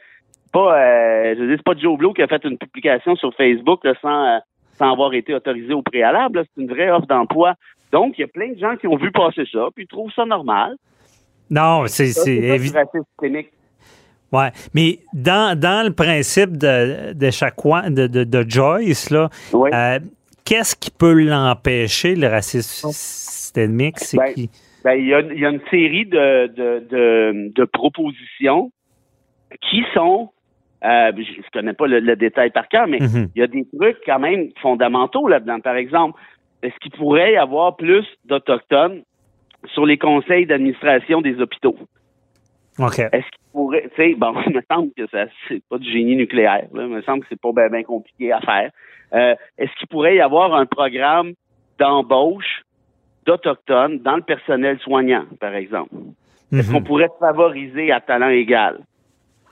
pas, 0.52 0.78
euh, 0.78 1.34
je 1.36 1.40
veux 1.40 1.48
dire, 1.48 1.56
c'est 1.58 1.64
pas 1.74 1.78
Joe 1.80 1.98
Blow 1.98 2.12
qui 2.12 2.22
a 2.22 2.28
fait 2.28 2.44
une 2.44 2.58
publication 2.58 3.16
sur 3.16 3.34
Facebook 3.34 3.84
là, 3.84 3.94
sans, 4.00 4.24
euh, 4.24 4.38
sans 4.78 4.92
avoir 4.92 5.12
été 5.14 5.34
autorisé 5.34 5.72
au 5.74 5.82
préalable. 5.82 6.44
C'est 6.54 6.62
une 6.62 6.68
vraie 6.68 6.90
offre 6.90 7.08
d'emploi. 7.08 7.54
Donc, 7.90 8.16
il 8.16 8.20
y 8.20 8.24
a 8.24 8.28
plein 8.28 8.52
de 8.52 8.58
gens 8.58 8.76
qui 8.76 8.86
ont 8.86 8.96
vu 8.96 9.10
passer 9.10 9.44
ça, 9.50 9.66
puis 9.74 9.84
ils 9.84 9.88
trouvent 9.88 10.12
ça 10.14 10.24
normal. 10.24 10.76
Non, 11.50 11.86
c'est 11.88 12.06
Ça, 12.06 12.22
Ouais, 14.32 14.50
mais 14.74 14.98
dans, 15.12 15.58
dans 15.58 15.86
le 15.86 15.92
principe 15.92 16.56
de, 16.56 17.12
de 17.12 17.30
chaque 17.30 17.54
de, 17.64 18.06
de, 18.08 18.24
de 18.24 18.44
Joyce, 18.48 19.10
là, 19.10 19.28
Oui. 19.52 19.70
euh, 19.72 19.98
qu'est-ce 20.44 20.74
qui 20.74 20.90
peut 20.90 21.12
l'empêcher, 21.22 22.16
le 22.16 22.26
racisme 22.26 22.90
systémique? 22.90 23.98
C'est 23.98 24.16
Ben, 24.18 24.34
qui? 24.34 24.50
Ben, 24.84 24.94
il 24.94 25.06
y, 25.06 25.14
a, 25.14 25.20
il 25.20 25.38
y 25.38 25.46
a 25.46 25.50
une 25.50 25.60
série 25.70 26.06
de, 26.06 26.46
de, 26.48 26.86
de, 26.90 27.52
de 27.54 27.64
propositions 27.64 28.70
qui 29.70 29.82
sont, 29.94 30.30
euh, 30.84 31.12
je 31.16 31.38
ne 31.38 31.50
connais 31.52 31.72
pas 31.72 31.86
le, 31.86 32.00
le 32.00 32.16
détail 32.16 32.50
par 32.50 32.68
cœur, 32.68 32.86
mais 32.88 32.98
Mhm. 33.00 33.28
il 33.34 33.38
y 33.40 33.42
a 33.42 33.46
des 33.46 33.66
trucs 33.76 33.98
quand 34.04 34.18
même 34.18 34.48
fondamentaux 34.60 35.28
là-dedans. 35.28 35.60
Par 35.60 35.76
exemple, 35.76 36.20
est-ce 36.62 36.74
qu'il 36.82 36.92
pourrait 36.92 37.34
y 37.34 37.36
avoir 37.36 37.76
plus 37.76 38.04
d'Autochtones 38.24 39.02
sur 39.72 39.86
les 39.86 39.98
conseils 39.98 40.46
d'administration 40.46 41.20
des 41.20 41.40
hôpitaux? 41.40 41.76
OK. 42.78 42.98
Est-ce 42.98 43.10
qu'il 43.30 43.52
pourrait, 43.52 43.88
tu 43.94 44.02
sais, 44.02 44.14
bon, 44.14 44.34
il 44.46 44.54
me 44.54 44.62
semble 44.70 44.90
que 44.96 45.06
ça, 45.08 45.24
c'est 45.48 45.62
pas 45.68 45.78
du 45.78 45.90
génie 45.90 46.16
nucléaire, 46.16 46.66
là. 46.74 46.82
Il 46.84 46.88
me 46.88 47.02
semble 47.02 47.20
que 47.22 47.26
c'est 47.30 47.40
pas 47.40 47.52
bien 47.52 47.68
ben 47.70 47.84
compliqué 47.84 48.32
à 48.32 48.40
faire. 48.40 48.70
Euh, 49.14 49.34
est-ce 49.58 49.72
qu'il 49.78 49.88
pourrait 49.88 50.16
y 50.16 50.20
avoir 50.20 50.54
un 50.54 50.66
programme 50.66 51.32
d'embauche 51.78 52.62
d'Autochtones 53.24 53.98
dans 54.00 54.16
le 54.16 54.22
personnel 54.22 54.78
soignant, 54.80 55.24
par 55.40 55.54
exemple? 55.54 55.94
Est-ce 56.52 56.68
Mhm. 56.70 56.76
qu'on 56.78 56.82
pourrait 56.84 57.08
favoriser 57.18 57.90
à 57.92 58.00
talent 58.00 58.28
égal? 58.28 58.80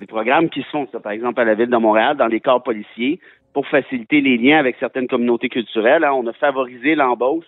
Des 0.00 0.06
programmes 0.06 0.48
qui 0.50 0.62
se 0.62 0.68
font, 0.70 0.86
ça, 0.92 1.00
par 1.00 1.12
exemple, 1.12 1.40
à 1.40 1.44
la 1.44 1.54
Ville 1.54 1.70
de 1.70 1.76
Montréal, 1.76 2.16
dans 2.16 2.26
les 2.26 2.40
corps 2.40 2.62
policiers, 2.62 3.20
pour 3.52 3.66
faciliter 3.68 4.20
les 4.20 4.36
liens 4.36 4.58
avec 4.58 4.76
certaines 4.80 5.06
communautés 5.06 5.48
culturelles. 5.48 6.04
hein. 6.04 6.12
on 6.12 6.26
a 6.26 6.32
favorisé 6.32 6.94
l'embauche 6.96 7.44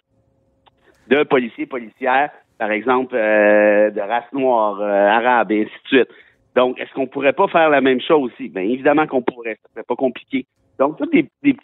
de 1.08 1.22
policiers 1.24 1.64
et 1.64 1.68
policières, 1.68 2.30
par 2.58 2.70
exemple, 2.70 3.14
euh, 3.14 3.90
de 3.90 4.00
race 4.00 4.32
noire, 4.32 4.80
euh, 4.80 4.84
arabe, 5.08 5.52
et 5.52 5.62
ainsi 5.62 5.72
de 5.84 5.88
suite. 5.98 6.08
Donc, 6.54 6.78
est-ce 6.80 6.92
qu'on 6.94 7.06
pourrait 7.06 7.32
pas 7.34 7.48
faire 7.48 7.68
la 7.70 7.80
même 7.80 8.00
chose 8.00 8.30
aussi? 8.32 8.48
Bien, 8.48 8.62
évidemment 8.62 9.06
qu'on 9.06 9.22
pourrait. 9.22 9.58
Ça 9.62 9.68
serait 9.74 9.84
pas 9.84 9.96
compliqué. 9.96 10.46
Donc, 10.78 10.96
tous 10.98 11.06
des, 11.06 11.28
des 11.42 11.56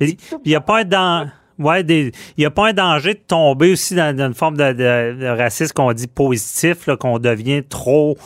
Il 0.00 0.16
n'y 0.46 0.54
a 0.54 0.60
pas 0.60 0.80
un 0.80 0.84
dan- 0.84 1.32
Ouais, 1.58 1.80
il 1.80 2.12
y 2.36 2.44
a 2.44 2.50
pas 2.50 2.68
un 2.68 2.72
danger 2.72 3.14
de 3.14 3.18
tomber 3.26 3.72
aussi 3.72 3.96
dans, 3.96 4.14
dans 4.14 4.28
une 4.28 4.34
forme 4.34 4.56
de, 4.56 4.72
de- 4.72 5.20
de 5.20 5.26
racisme 5.26 5.72
qu'on 5.74 5.92
dit 5.92 6.06
positif, 6.06 6.88
qu'on 7.00 7.18
devient 7.18 7.64
trop 7.68 8.16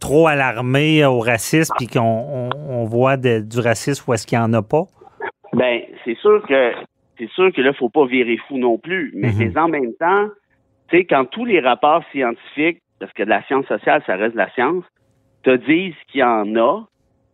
trop 0.00 0.26
alarmé 0.26 1.02
au 1.06 1.20
racisme 1.20 1.72
puis 1.78 1.86
qu'on 1.86 2.00
on, 2.02 2.50
on 2.68 2.84
voit 2.84 3.16
de- 3.16 3.40
du 3.40 3.58
racisme 3.60 4.04
où 4.06 4.12
est-ce 4.12 4.26
qu'il 4.26 4.36
n'y 4.38 4.44
en 4.44 4.52
a 4.52 4.60
pas? 4.60 4.82
Ben, 5.54 5.80
c'est 6.04 6.16
sûr 6.18 6.44
que 6.46 6.72
c'est 7.16 7.30
sûr 7.30 7.50
que 7.54 7.62
là, 7.62 7.72
faut 7.72 7.88
pas 7.88 8.04
virer 8.04 8.36
fou 8.48 8.58
non 8.58 8.76
plus. 8.76 9.12
Mais, 9.14 9.28
Mhm. 9.28 9.52
mais 9.54 9.58
en 9.60 9.68
même 9.68 9.94
temps, 9.98 10.26
sais, 10.96 11.04
quand 11.04 11.24
tous 11.26 11.44
les 11.44 11.60
rapports 11.60 12.04
scientifiques, 12.12 12.80
parce 12.98 13.12
que 13.12 13.22
de 13.22 13.28
la 13.28 13.42
science 13.44 13.66
sociale, 13.66 14.02
ça 14.06 14.16
reste 14.16 14.34
de 14.34 14.38
la 14.38 14.50
science, 14.50 14.84
te 15.42 15.56
disent 15.56 15.94
qu'il 16.08 16.20
y 16.20 16.24
en 16.24 16.56
a, 16.56 16.84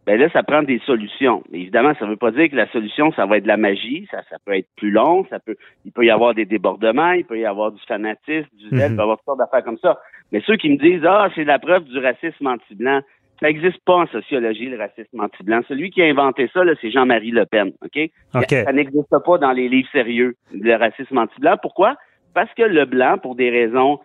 ben 0.06 0.18
là, 0.18 0.28
ça 0.32 0.42
prend 0.42 0.62
des 0.62 0.80
solutions. 0.86 1.42
Mais 1.50 1.60
évidemment, 1.60 1.92
ça 1.98 2.06
ne 2.06 2.10
veut 2.10 2.16
pas 2.16 2.30
dire 2.30 2.50
que 2.50 2.56
la 2.56 2.68
solution, 2.72 3.12
ça 3.12 3.26
va 3.26 3.36
être 3.36 3.44
de 3.44 3.48
la 3.48 3.56
magie. 3.56 4.08
Ça, 4.10 4.22
ça 4.30 4.36
peut 4.44 4.56
être 4.56 4.68
plus 4.76 4.90
long. 4.90 5.26
Ça 5.28 5.38
peut, 5.38 5.56
il 5.84 5.92
peut 5.92 6.04
y 6.04 6.10
avoir 6.10 6.34
des 6.34 6.46
débordements. 6.46 7.12
Il 7.12 7.24
peut 7.24 7.38
y 7.38 7.44
avoir 7.44 7.70
du 7.70 7.80
fanatisme, 7.86 8.48
du 8.56 8.76
zèle. 8.76 8.92
Il 8.92 8.96
peut 8.96 9.00
y 9.00 9.02
avoir 9.02 9.18
toutes 9.18 9.26
sortes 9.26 9.38
d'affaires 9.38 9.62
comme 9.62 9.78
ça. 9.78 10.00
Mais 10.32 10.42
ceux 10.46 10.56
qui 10.56 10.70
me 10.70 10.78
disent, 10.78 11.04
ah, 11.06 11.28
c'est 11.34 11.44
la 11.44 11.58
preuve 11.58 11.84
du 11.84 11.98
racisme 11.98 12.46
anti-blanc, 12.46 13.02
ça 13.40 13.46
n'existe 13.46 13.82
pas 13.84 13.96
en 13.96 14.06
sociologie, 14.06 14.66
le 14.66 14.78
racisme 14.78 15.20
anti-blanc. 15.20 15.60
Celui 15.68 15.90
qui 15.90 16.02
a 16.02 16.06
inventé 16.06 16.50
ça, 16.52 16.62
c'est 16.80 16.90
Jean-Marie 16.90 17.30
Le 17.30 17.46
Pen. 17.46 17.72
OK? 17.84 18.10
Ça, 18.32 18.72
n'existe 18.72 19.16
pas 19.24 19.38
dans 19.38 19.52
les 19.52 19.68
livres 19.68 19.88
sérieux, 19.92 20.34
le 20.52 20.74
racisme 20.76 21.18
anti-blanc. 21.18 21.56
Pourquoi? 21.62 21.96
Parce 22.34 22.52
que 22.54 22.62
le 22.62 22.84
blanc, 22.84 23.18
pour 23.18 23.34
des 23.34 23.50
raisons 23.50 23.98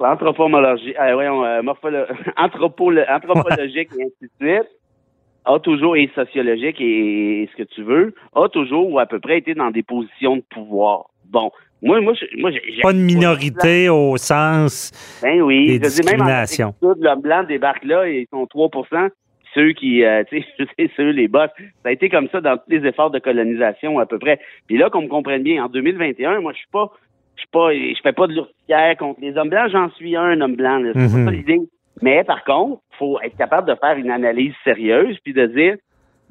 anthropologiques, 0.00 0.96
euh, 1.00 1.16
euh, 1.18 1.62
anthropologiques 2.36 3.90
et 3.98 4.02
ainsi 4.02 4.22
de 4.22 4.30
suite, 4.40 4.68
a 5.44 5.58
toujours, 5.58 5.96
et 5.96 6.10
sociologique 6.14 6.76
et, 6.80 7.48
ce 7.50 7.56
que 7.56 7.68
tu 7.68 7.82
veux, 7.82 8.14
a 8.34 8.48
toujours 8.48 8.90
ou 8.90 8.98
à 8.98 9.06
peu 9.06 9.18
près 9.18 9.38
été 9.38 9.54
dans 9.54 9.70
des 9.70 9.82
positions 9.82 10.36
de 10.36 10.44
pouvoir. 10.50 11.06
Bon, 11.24 11.50
moi, 11.80 12.00
moi, 12.00 12.12
moi 12.38 12.50
j'ai 12.50 12.82
pas 12.82 12.92
de 12.92 12.98
minorité 12.98 13.88
au 13.88 14.16
sens 14.16 14.90
ben 15.22 15.40
oui, 15.40 15.66
des 15.66 15.78
discriminations. 15.78 16.74
Même 16.82 16.94
l'homme 17.00 17.20
blanc 17.20 17.44
débarque 17.44 17.84
là 17.84 18.08
et 18.08 18.20
ils 18.20 18.26
sont 18.30 18.44
3% 18.44 19.10
ceux 19.54 19.72
qui, 19.72 20.04
euh, 20.04 20.22
tu 20.28 20.42
sais, 20.42 20.90
ceux 20.96 21.10
les 21.10 21.28
boss. 21.28 21.50
Ça 21.82 21.88
a 21.88 21.92
été 21.92 22.08
comme 22.08 22.28
ça 22.30 22.40
dans 22.40 22.56
tous 22.56 22.70
les 22.70 22.86
efforts 22.86 23.10
de 23.10 23.18
colonisation 23.18 23.98
à 23.98 24.06
peu 24.06 24.18
près. 24.18 24.40
Puis 24.66 24.78
là, 24.78 24.90
qu'on 24.90 25.02
me 25.02 25.08
comprenne 25.08 25.42
bien, 25.42 25.64
en 25.64 25.68
2021, 25.68 26.40
moi, 26.40 26.52
je 26.52 26.58
suis 26.58 26.68
pas, 26.72 26.90
je 27.38 27.46
pas, 27.50 27.72
je 27.72 28.00
fais 28.02 28.12
pas 28.12 28.26
de 28.26 28.34
l'ourtière 28.34 28.96
contre 28.96 29.20
les 29.20 29.36
hommes 29.36 29.50
blancs. 29.50 29.70
J'en 29.70 29.90
suis 29.90 30.16
un, 30.16 30.40
homme 30.40 30.56
blanc. 30.56 30.82
C'est 30.94 31.24
pas 31.24 31.30
mhm. 31.30 31.30
l'idée. 31.30 31.60
Mais 32.02 32.24
par 32.24 32.44
contre, 32.44 32.80
faut 32.98 33.20
être 33.20 33.36
capable 33.36 33.68
de 33.68 33.74
faire 33.76 33.96
une 33.96 34.10
analyse 34.10 34.54
sérieuse 34.64 35.16
puis 35.22 35.32
de 35.32 35.46
dire, 35.46 35.76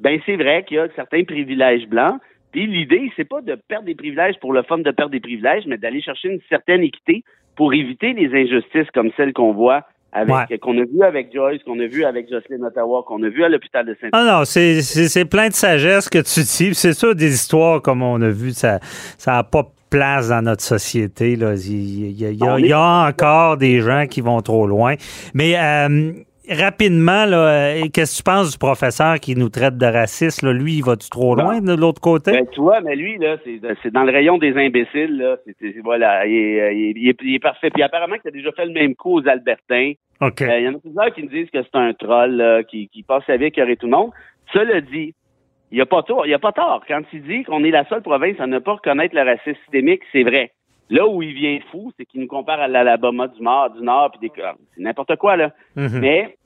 ben 0.00 0.20
c'est 0.26 0.36
vrai 0.36 0.64
qu'il 0.64 0.76
y 0.76 0.80
a 0.80 0.88
certains 0.94 1.24
privilèges 1.24 1.86
blancs. 1.86 2.20
Puis 2.52 2.66
l'idée, 2.66 3.10
c'est 3.16 3.28
pas 3.28 3.40
de 3.42 3.54
perdre 3.54 3.86
des 3.86 3.94
privilèges 3.94 4.38
pour 4.40 4.52
le 4.52 4.62
fun 4.62 4.78
de 4.78 4.90
perdre 4.90 5.12
des 5.12 5.20
privilèges, 5.20 5.64
mais 5.66 5.76
d'aller 5.76 6.00
chercher 6.00 6.28
une 6.28 6.40
certaine 6.48 6.82
équité 6.82 7.22
pour 7.56 7.74
éviter 7.74 8.12
les 8.12 8.32
injustices 8.34 8.90
comme 8.94 9.10
celles 9.16 9.32
qu'on 9.32 9.52
voit 9.52 9.84
avec 10.12 10.60
qu'on 10.60 10.78
a 10.78 10.84
vu 10.84 11.02
avec 11.02 11.32
Joyce, 11.34 11.62
qu'on 11.64 11.78
a 11.80 11.86
vu 11.86 12.04
avec 12.04 12.30
Jocelyn 12.30 12.64
Ottawa, 12.64 13.04
qu'on 13.06 13.22
a 13.22 13.28
vu 13.28 13.44
à 13.44 13.48
l'hôpital 13.48 13.84
de 13.84 13.96
Saint. 14.00 14.08
Ah 14.12 14.24
non, 14.24 14.44
c'est 14.46 15.24
plein 15.26 15.48
de 15.48 15.54
sagesse 15.54 16.08
que 16.08 16.18
tu 16.18 16.40
dis. 16.40 16.74
C'est 16.74 16.94
ça 16.94 17.12
des 17.12 17.34
histoires 17.34 17.82
comme 17.82 18.02
on 18.02 18.20
a 18.22 18.30
vu, 18.30 18.52
ça 18.52 18.78
ça 19.18 19.38
a 19.38 19.44
pas 19.44 19.64
place 19.90 20.28
dans 20.28 20.42
notre 20.42 20.62
société. 20.62 21.36
Là. 21.36 21.54
Il, 21.54 22.12
y 22.12 22.72
a, 22.72 23.08
encore 23.08 23.56
des 23.56 23.80
gens 23.80 24.06
qui 24.08 24.20
vont 24.20 24.40
trop 24.40 24.66
loin. 24.66 24.94
Mais 25.34 25.54
euh, 25.56 26.12
rapidement, 26.48 27.24
euh, 27.26 27.82
qu'est-ce 27.92 28.12
que 28.12 28.16
tu 28.18 28.22
penses 28.22 28.52
du 28.52 28.58
professeur 28.58 29.18
qui 29.20 29.36
nous 29.36 29.48
traite 29.48 29.76
de 29.76 29.86
raciste? 29.86 30.42
Lui, 30.42 30.78
il 30.78 30.84
va-tu 30.84 31.10
trop 31.10 31.34
loin 31.34 31.60
de 31.60 31.74
l'autre 31.74 32.00
côté? 32.00 32.32
Ben, 32.32 32.46
tu 32.52 32.60
vois, 32.60 32.80
mais 32.80 32.96
lui, 32.96 33.18
là, 33.18 33.36
c'est 33.82 33.90
dans 33.92 34.04
le 34.04 34.12
rayon 34.12 34.38
des 34.38 34.56
imbéciles. 34.56 35.18
Là. 35.18 35.36
voilà, 35.82 36.26
il 36.26 37.08
est, 37.08 37.42
parfait. 37.42 37.70
Puis 37.70 37.82
apparemment, 37.82 38.16
il 38.24 38.28
a 38.28 38.30
déjà 38.30 38.52
fait 38.52 38.66
le 38.66 38.72
même 38.72 38.94
coup 38.94 39.20
aux 39.20 39.28
Albertains. 39.28 39.92
Euh, 40.20 40.30
il 40.40 40.64
y 40.64 40.68
en 40.68 40.74
a 40.74 40.78
plusieurs 40.78 41.14
qui 41.14 41.22
me 41.22 41.28
disent 41.28 41.50
que 41.50 41.62
c'est 41.62 41.78
un 41.78 41.92
troll 41.92 42.64
qui, 42.68 42.88
qui 42.88 43.02
passe 43.04 43.22
sa 43.26 43.36
vie 43.36 43.46
à 43.46 43.76
tout 43.76 43.86
le 43.86 43.90
monde. 43.90 44.10
Cela 44.52 44.80
dit, 44.80 45.14
il 45.70 45.76
n'y 45.76 45.80
a 45.80 45.86
pas 45.86 46.02
tort. 46.02 46.26
Il 46.26 46.34
a 46.34 46.38
pas 46.38 46.52
tort. 46.52 46.82
Quand 46.86 47.02
il 47.12 47.22
dit 47.22 47.44
qu'on 47.44 47.64
est 47.64 47.70
la 47.70 47.84
seule 47.88 48.02
province 48.02 48.40
à 48.40 48.46
ne 48.46 48.58
pas 48.58 48.74
reconnaître 48.74 49.14
le 49.14 49.22
racisme 49.22 49.58
systémique, 49.64 50.02
c'est 50.12 50.22
vrai. 50.22 50.52
Là 50.90 51.06
où 51.06 51.22
il 51.22 51.34
vient 51.34 51.58
fou, 51.70 51.92
c'est 51.96 52.06
qu'il 52.06 52.20
nous 52.20 52.26
compare 52.26 52.60
à 52.60 52.68
l'Alabama 52.68 53.28
du 53.28 53.42
Nord, 53.42 53.70
du 53.70 53.82
Nord, 53.82 54.12
puis 54.12 54.28
des 54.28 54.42
c'est 54.74 54.82
n'importe 54.82 55.16
quoi 55.16 55.36
là. 55.36 55.50
Mhm. 55.76 56.00
Mais 56.00 56.36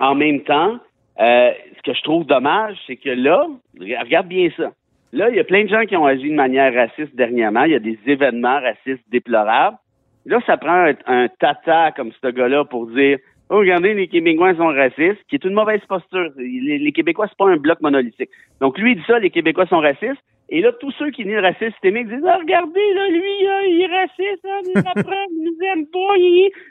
en 0.00 0.16
même 0.16 0.40
temps, 0.40 0.78
euh, 1.20 1.52
ce 1.76 1.82
que 1.82 1.94
je 1.94 2.02
trouve 2.02 2.26
dommage, 2.26 2.76
c'est 2.86 2.96
que 2.96 3.10
là, 3.10 3.46
regarde 3.78 4.26
bien 4.26 4.48
ça. 4.56 4.72
Là, 5.12 5.30
il 5.30 5.36
y 5.36 5.40
a 5.40 5.44
plein 5.44 5.64
de 5.64 5.68
gens 5.68 5.84
qui 5.86 5.96
ont 5.96 6.06
agi 6.06 6.28
de 6.28 6.34
manière 6.34 6.74
raciste 6.74 7.14
dernièrement. 7.14 7.64
Il 7.64 7.72
y 7.72 7.76
a 7.76 7.80
des 7.80 7.98
événements 8.06 8.60
racistes 8.60 9.04
déplorables. 9.10 9.78
Là, 10.26 10.40
ça 10.44 10.56
prend 10.56 10.86
un, 10.86 10.94
un 11.06 11.28
tata 11.28 11.92
comme 11.92 12.12
ce 12.20 12.28
gars-là 12.28 12.64
pour 12.64 12.88
dire 12.88 13.18
regardez, 13.56 13.94
les 13.94 14.08
Québécois 14.08 14.54
sont 14.54 14.68
racistes, 14.68 15.22
qui 15.28 15.36
est 15.36 15.44
une 15.44 15.54
mauvaise 15.54 15.80
posture. 15.88 16.30
Les, 16.36 16.92
Québécois, 16.92 17.26
c'est 17.28 17.38
pas 17.38 17.48
un 17.48 17.56
bloc 17.56 17.80
monolithique. 17.80 18.30
Donc, 18.60 18.78
lui, 18.78 18.92
il 18.92 18.98
dit 18.98 19.04
ça, 19.06 19.18
les 19.18 19.30
Québécois 19.30 19.66
sont 19.66 19.80
racistes. 19.80 20.22
Et 20.50 20.62
là, 20.62 20.72
tous 20.72 20.90
ceux 20.92 21.10
qui 21.10 21.26
nient 21.26 21.34
le 21.34 21.42
racisme 21.42 21.72
systémique 21.72 22.08
disent, 22.08 22.24
ah, 22.26 22.38
regardez, 22.38 22.94
là, 22.94 23.08
lui, 23.08 23.32
il 23.68 23.82
est 23.82 23.96
raciste, 23.96 24.44
hein, 24.44 24.60
il 24.64 24.78
apprend, 24.78 25.26
il 25.30 25.44
nous 25.44 25.66
aime 25.66 25.86
pas, 25.86 26.14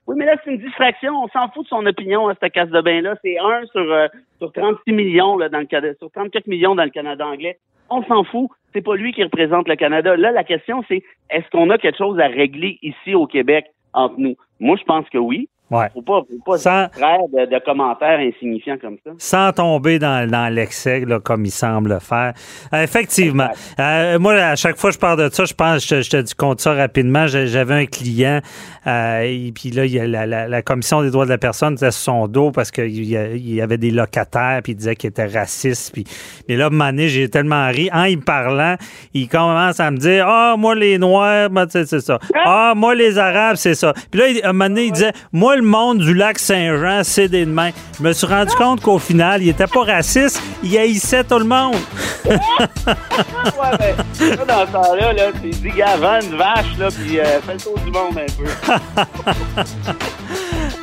Oui, 0.08 0.16
mais 0.16 0.26
là, 0.26 0.36
c'est 0.44 0.52
une 0.52 0.58
distraction. 0.58 1.14
On 1.14 1.28
s'en 1.28 1.50
fout 1.50 1.64
de 1.64 1.68
son 1.68 1.86
opinion 1.86 2.28
à 2.28 2.36
cette 2.42 2.54
casse 2.54 2.70
de 2.70 2.82
bain-là. 2.82 3.16
C'est 3.24 3.38
un 3.38 3.66
sur, 3.68 3.92
euh, 3.92 4.08
sur 4.40 4.52
36 4.52 4.94
millions, 4.94 5.38
là, 5.38 5.50
dans 5.50 5.60
le 5.60 5.96
sur 6.00 6.12
34 6.12 6.48
millions 6.48 6.74
dans 6.74 6.86
le 6.86 6.90
Canada 6.90 7.28
anglais. 7.28 7.60
On 7.90 8.04
s'en 8.04 8.24
fout. 8.24 8.50
C'est 8.74 8.82
pas 8.82 8.96
lui 8.96 9.14
qui 9.14 9.24
représente 9.24 9.68
le 9.68 9.76
Canada. 9.76 10.16
Là, 10.16 10.32
la 10.32 10.44
question, 10.44 10.84
c'est, 10.88 11.04
est-ce 11.30 11.50
qu'on 11.52 11.70
a 11.70 11.78
quelque 11.78 11.98
chose 11.98 12.20
à 12.20 12.28
régler 12.28 12.80
ici 12.82 13.14
au 13.14 13.28
Québec 13.28 13.66
entre 13.94 14.16
nous? 14.18 14.36
Moi, 14.60 14.78
je 14.78 14.84
pense 14.84 15.08
que 15.10 15.18
oui. 15.18 15.50
Ouais. 15.70 15.88
Faut 15.94 16.02
pas, 16.02 16.22
faut 16.22 16.52
pas 16.52 16.58
Sans... 16.58 16.84
de, 16.84 17.46
de, 17.46 17.66
commentaires 17.66 18.20
insignifiants 18.20 18.78
comme 18.80 18.98
ça. 19.06 19.12
Sans 19.18 19.52
tomber 19.52 20.00
dans, 20.00 20.30
dans 20.30 20.54
l'excès, 20.54 21.04
comme 21.24 21.44
il 21.44 21.52
semble 21.52 21.90
le 21.90 22.00
faire. 22.00 22.34
Euh, 22.74 22.84
effectivement. 22.84 23.50
Euh, 23.80 24.18
moi, 24.18 24.34
à 24.34 24.56
chaque 24.56 24.78
fois 24.78 24.92
que 24.92 24.96
je 24.96 25.00
parle 25.00 25.30
de 25.30 25.34
ça, 25.34 25.44
je 25.44 25.54
pense, 25.54 25.86
je, 25.86 26.02
je 26.02 26.10
te 26.10 26.36
compte 26.36 26.62
ça 26.62 26.74
rapidement. 26.74 27.28
J'avais 27.28 27.74
un 27.74 27.86
client, 27.86 28.40
euh, 28.88 29.22
et 29.22 29.52
puis 29.54 29.72
là, 29.72 29.86
il 29.86 29.92
y 29.92 30.00
a 30.00 30.08
la, 30.08 30.26
la, 30.26 30.48
la, 30.48 30.62
Commission 30.62 31.02
des 31.02 31.12
droits 31.12 31.26
de 31.26 31.30
la 31.30 31.38
personne 31.38 31.74
était 31.74 31.92
sur 31.92 32.14
son 32.14 32.28
dos 32.28 32.52
parce 32.52 32.72
qu'il 32.72 33.04
y, 33.04 33.16
y, 33.16 33.62
avait 33.62 33.78
des 33.78 33.92
locataires, 33.92 34.62
puis 34.64 34.72
il 34.72 34.76
disait 34.76 34.96
qu'il 34.96 35.10
était 35.10 35.26
raciste. 35.26 35.92
Puis, 35.94 36.06
mais 36.48 36.56
là, 36.56 36.70
donné, 36.70 37.10
j'ai 37.10 37.30
tellement 37.30 37.68
ri. 37.68 37.90
En 37.92 38.06
y 38.06 38.16
parlant, 38.18 38.76
il 39.14 39.28
commence 39.28 39.80
à 39.80 39.92
me 39.92 39.98
dire 39.98 40.26
Ah, 40.28 40.56
moi, 40.58 40.76
les 40.76 40.98
Noirs, 40.98 41.50
ben, 41.50 41.66
c'est 41.70 41.86
ça. 41.86 42.20
Ah, 42.46 42.74
moi, 42.76 42.96
les 42.96 43.18
Arabes, 43.18 43.58
c'est 43.58 43.76
ça. 43.76 43.94
Puis 44.12 44.20
là, 44.20 44.28
à 44.44 44.50
un 44.50 44.54
moment 44.54 44.70
donné, 44.70 44.86
il 44.86 44.92
disait 44.94 45.12
Moi, 45.34 45.57
le 45.58 45.64
monde 45.64 46.00
du 46.00 46.14
lac 46.14 46.40
Saint-Jean, 46.40 47.02
c'est 47.04 47.28
des 47.28 47.46
mains. 47.46 47.72
Je 47.98 48.04
me 48.04 48.14
suis 48.14 48.28
rendu 48.28 48.54
compte 48.56 48.82
qu'au 48.82 49.00
final, 49.00 49.42
il 49.42 49.50
était 49.50 49.68
pas 49.68 49.84
raciste, 49.84 50.42
il 50.64 50.78
haïssait 50.78 51.24
tout 51.24 51.40
le 51.40 51.46
monde. 51.46 51.76
ouais, 52.26 52.38
ben, 53.80 53.96
dans 54.48 54.68
ce 54.68 54.72
temps-là, 54.72 55.14
là, 55.14 55.24
tu 55.42 55.50
dis, 55.50 55.70
gars, 55.70 55.98
une 56.22 56.38
vache, 56.38 56.78
là, 56.78 56.90
puis 56.90 57.20
euh, 57.20 57.42
fais 57.42 57.54
le 57.54 57.60
tour 57.60 57.78
du 57.80 57.92
monde 57.92 58.18
un 58.18 58.26
peu. 58.38 58.48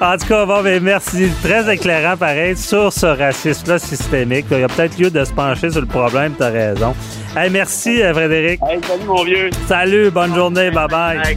en 0.04 0.16
tout 0.18 0.26
cas, 0.26 0.46
bon, 0.46 0.62
ben, 0.62 0.82
merci. 0.82 1.30
Très 1.42 1.72
éclairant, 1.72 2.16
pareil, 2.16 2.56
sur 2.56 2.92
ce 2.92 3.06
racisme-là 3.06 3.78
systémique. 3.78 4.46
Il 4.50 4.60
y 4.60 4.62
a 4.64 4.68
peut-être 4.68 4.98
lieu 4.98 5.10
de 5.10 5.24
se 5.24 5.32
pencher 5.32 5.70
sur 5.70 5.80
le 5.80 5.86
problème, 5.86 6.34
tu 6.36 6.42
as 6.42 6.50
raison. 6.50 6.94
Hey, 7.36 7.50
merci, 7.50 8.02
euh, 8.02 8.12
Frédéric. 8.12 8.60
Hey, 8.68 8.80
salut, 8.86 9.04
mon 9.06 9.24
vieux. 9.24 9.50
Salut, 9.68 10.10
bonne 10.10 10.34
journée, 10.34 10.70
bye-bye. 10.70 11.36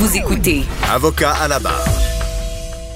Vous 0.00 0.16
écoutez. 0.16 0.60
Avocat 0.88 1.32
à 1.32 1.48
la 1.48 1.58
barre. 1.58 1.88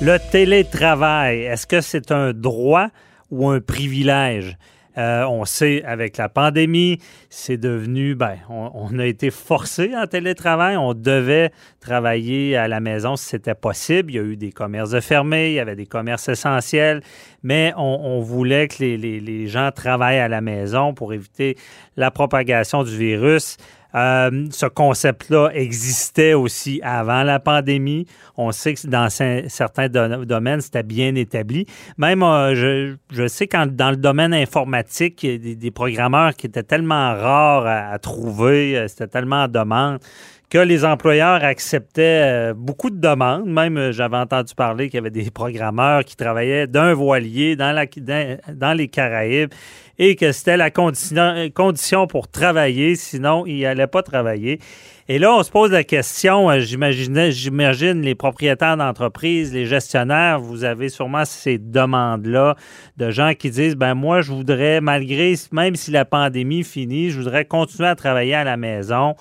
Le 0.01 0.19
télétravail, 0.31 1.41
est-ce 1.41 1.67
que 1.67 1.81
c'est 1.81 2.13
un 2.13 2.33
droit 2.33 2.91
ou 3.29 3.49
un 3.49 3.59
privilège? 3.59 4.57
Euh, 4.99 5.25
on 5.25 5.45
sait, 5.45 5.83
avec 5.85 6.17
la 6.17 6.29
pandémie, 6.29 7.01
c'est 7.29 7.57
devenu, 7.57 8.15
ben, 8.15 8.37
on, 8.49 8.97
a 9.01 9.07
été 9.07 9.33
forcé 9.33 9.91
en 9.97 10.07
télétravail. 10.07 10.77
On 10.77 10.95
devait 10.95 11.51
travailler 11.81 12.57
à 12.57 12.69
la 12.69 12.79
maison 12.79 13.17
si 13.17 13.31
c'était 13.31 13.57
possible. 13.57 14.13
Il 14.13 14.15
y 14.15 14.21
a 14.21 14.23
eu 14.23 14.37
des 14.37 14.53
commerces 14.53 15.01
fermés, 15.01 15.49
il 15.49 15.55
y 15.55 15.61
avait 15.61 15.75
des 15.75 15.87
commerces 15.87 16.29
essentiels, 16.29 17.03
mais 17.43 17.73
on, 17.77 18.21
voulait 18.21 18.69
que 18.69 18.77
les, 18.79 18.97
les, 18.97 19.47
gens 19.49 19.71
travaillent 19.75 20.21
à 20.21 20.29
la 20.29 20.41
maison 20.41 20.95
pour 20.95 21.13
éviter 21.13 21.57
la 21.97 22.13
propagation 22.13 22.85
du 22.85 22.97
virus. 22.97 23.57
Euh, 23.95 24.47
ce 24.51 24.67
concept-là 24.67 25.51
existait 25.55 26.35
aussi 26.35 26.81
avant 26.83 27.23
la 27.23 27.39
pandémie. 27.41 28.07
On 28.37 28.53
sait 28.53 28.75
que 28.75 28.87
dans 28.87 29.09
certains 29.11 29.89
domaines, 29.89 30.61
c'était 30.61 30.83
bien 30.83 31.15
établi. 31.15 31.67
Même, 31.99 32.23
euh, 32.23 32.97
je, 33.11 33.27
sais 33.27 33.47
quand 33.47 33.67
dans 33.67 33.91
le 33.91 33.97
domaine 33.97 34.35
informatique, 34.35 35.23
il 35.23 35.49
y 35.49 35.53
a 35.53 35.55
des, 35.55 35.71
programmeurs 35.71 36.35
qui 36.35 36.47
étaient 36.47 36.63
tellement 36.63 37.15
rares 37.15 37.67
à, 37.67 37.99
trouver, 37.99 38.77
euh, 38.77 38.89
c'était 38.89 39.09
tellement 39.09 39.45
en 39.45 39.49
demande 39.49 39.99
que 40.53 40.59
les 40.59 40.85
employeurs 40.85 41.43
acceptaient 41.43 42.53
beaucoup 42.55 42.91
de 42.91 43.01
demandes. 43.01 43.47
Même, 43.47 43.91
j'avais 43.91 44.19
entendu 44.19 44.55
parler 44.55 44.91
qu'il 44.91 44.97
y 44.97 44.99
avait 44.99 45.09
des 45.09 45.31
programmeurs 45.31 46.05
qui 46.05 46.15
travaillaient 46.15 46.67
d'un 46.67 46.93
voilier 46.93 47.57
dans, 47.57 48.77
les 48.77 48.89
Caraïbes 48.89 49.49
et 49.99 50.15
que 50.15 50.31
c'était 50.31 50.59
la 50.59 50.71
condition, 50.71 52.07
pour 52.07 52.29
travailler, 52.29 52.97
sinon 52.97 53.47
il 53.47 53.63
n'allait 53.63 53.87
pas 53.87 54.03
travailler. 54.03 54.59
Et 55.09 55.19
là, 55.19 55.35
on 55.35 55.43
se 55.43 55.51
pose 55.51 55.71
la 55.71 55.85
question, 55.85 56.51
euh, 56.51 56.61
j'imagine 56.61 58.03
les 58.03 58.15
propriétaires 58.15 58.77
d'entreprises, 58.77 59.55
les 59.55 59.65
gestionnaires, 59.65 60.39
vous 60.39 60.65
avez 60.65 60.91
sûrement 60.91 61.25
ces 61.25 61.57
demandes-là 61.57 62.57
de 62.99 63.11
gens 63.11 63.33
qui 63.33 63.49
disent, 63.49 63.77
ben 63.77 63.95
moi, 63.95 64.21
je 64.21 64.33
voudrais, 64.33 64.83
malgré, 64.83 65.35
même 65.51 65.77
si 65.77 65.91
la 65.91 66.05
pandémie 66.05 66.63
finit, 66.63 67.11
je 67.11 67.19
voudrais 67.19 67.47
continuer 67.47 67.89
à 67.89 67.95
travailler 67.95 68.35
à 68.35 68.45
la 68.45 68.59
maison. 68.59 69.15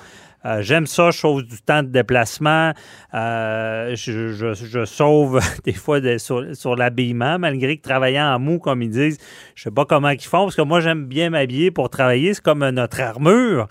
Euh, 0.46 0.62
j'aime 0.62 0.88
ça, 0.88 1.12
chose 1.12 1.46
du 1.46 1.62
temps 1.62 1.84
de 1.84 1.90
déplacement. 1.90 2.72
Euh, 3.14 3.96
je, 3.96 4.86
sauve 4.86 5.40
des 5.64 5.74
fois 5.74 6.00
sur, 6.18 6.76
l'habillement, 6.76 7.38
malgré 7.40 7.78
que 7.78 7.84
travaillant 7.84 8.34
en 8.34 8.40
mou, 8.40 8.60
comme 8.60 8.82
ils 8.82 8.90
disent, 8.90 9.18
je 9.56 9.64
sais 9.64 9.72
pas 9.72 9.86
comment 9.86 10.10
ils 10.10 10.22
font, 10.22 10.46
parce 10.46 10.56
que 10.56 10.62
moi, 10.62 10.80
j'aime 10.80 11.06
bien 11.06 11.30
m'habiller 11.30 11.72
pour 11.72 11.90
travailler. 11.90 12.34
C'est 12.34 12.44
comme 12.44 12.68
notre 12.70 13.02
armure. 13.02 13.68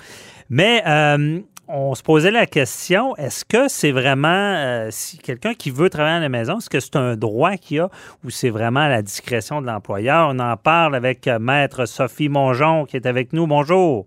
Mais 0.48 0.82
euh, 0.86 1.40
on 1.68 1.94
se 1.94 2.02
posait 2.02 2.32
la 2.32 2.46
question, 2.46 3.16
est-ce 3.16 3.44
que 3.44 3.68
c'est 3.68 3.92
vraiment, 3.92 4.88
si 4.90 5.18
quelqu'un 5.18 5.54
qui 5.54 5.70
veut 5.70 5.88
travailler 5.88 6.16
à 6.16 6.20
la 6.20 6.28
maison, 6.28 6.58
est-ce 6.58 6.70
que 6.70 6.80
c'est 6.80 6.96
un 6.96 7.16
droit 7.16 7.56
qu'il 7.56 7.80
a 7.80 7.90
ou 8.24 8.30
c'est 8.30 8.50
vraiment 8.50 8.80
à 8.80 8.88
la 8.88 9.02
discrétion 9.02 9.60
de 9.60 9.66
l'employeur? 9.66 10.30
On 10.32 10.38
en 10.40 10.56
parle 10.56 10.96
avec 10.96 11.28
Maître 11.28 11.86
Sophie 11.86 12.28
Mongeon 12.28 12.84
qui 12.86 12.96
est 12.96 13.06
avec 13.06 13.32
nous. 13.32 13.46
Bonjour. 13.46 14.06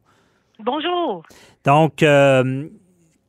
Bonjour. 0.59 1.23
Donc, 1.63 2.03
euh, 2.03 2.67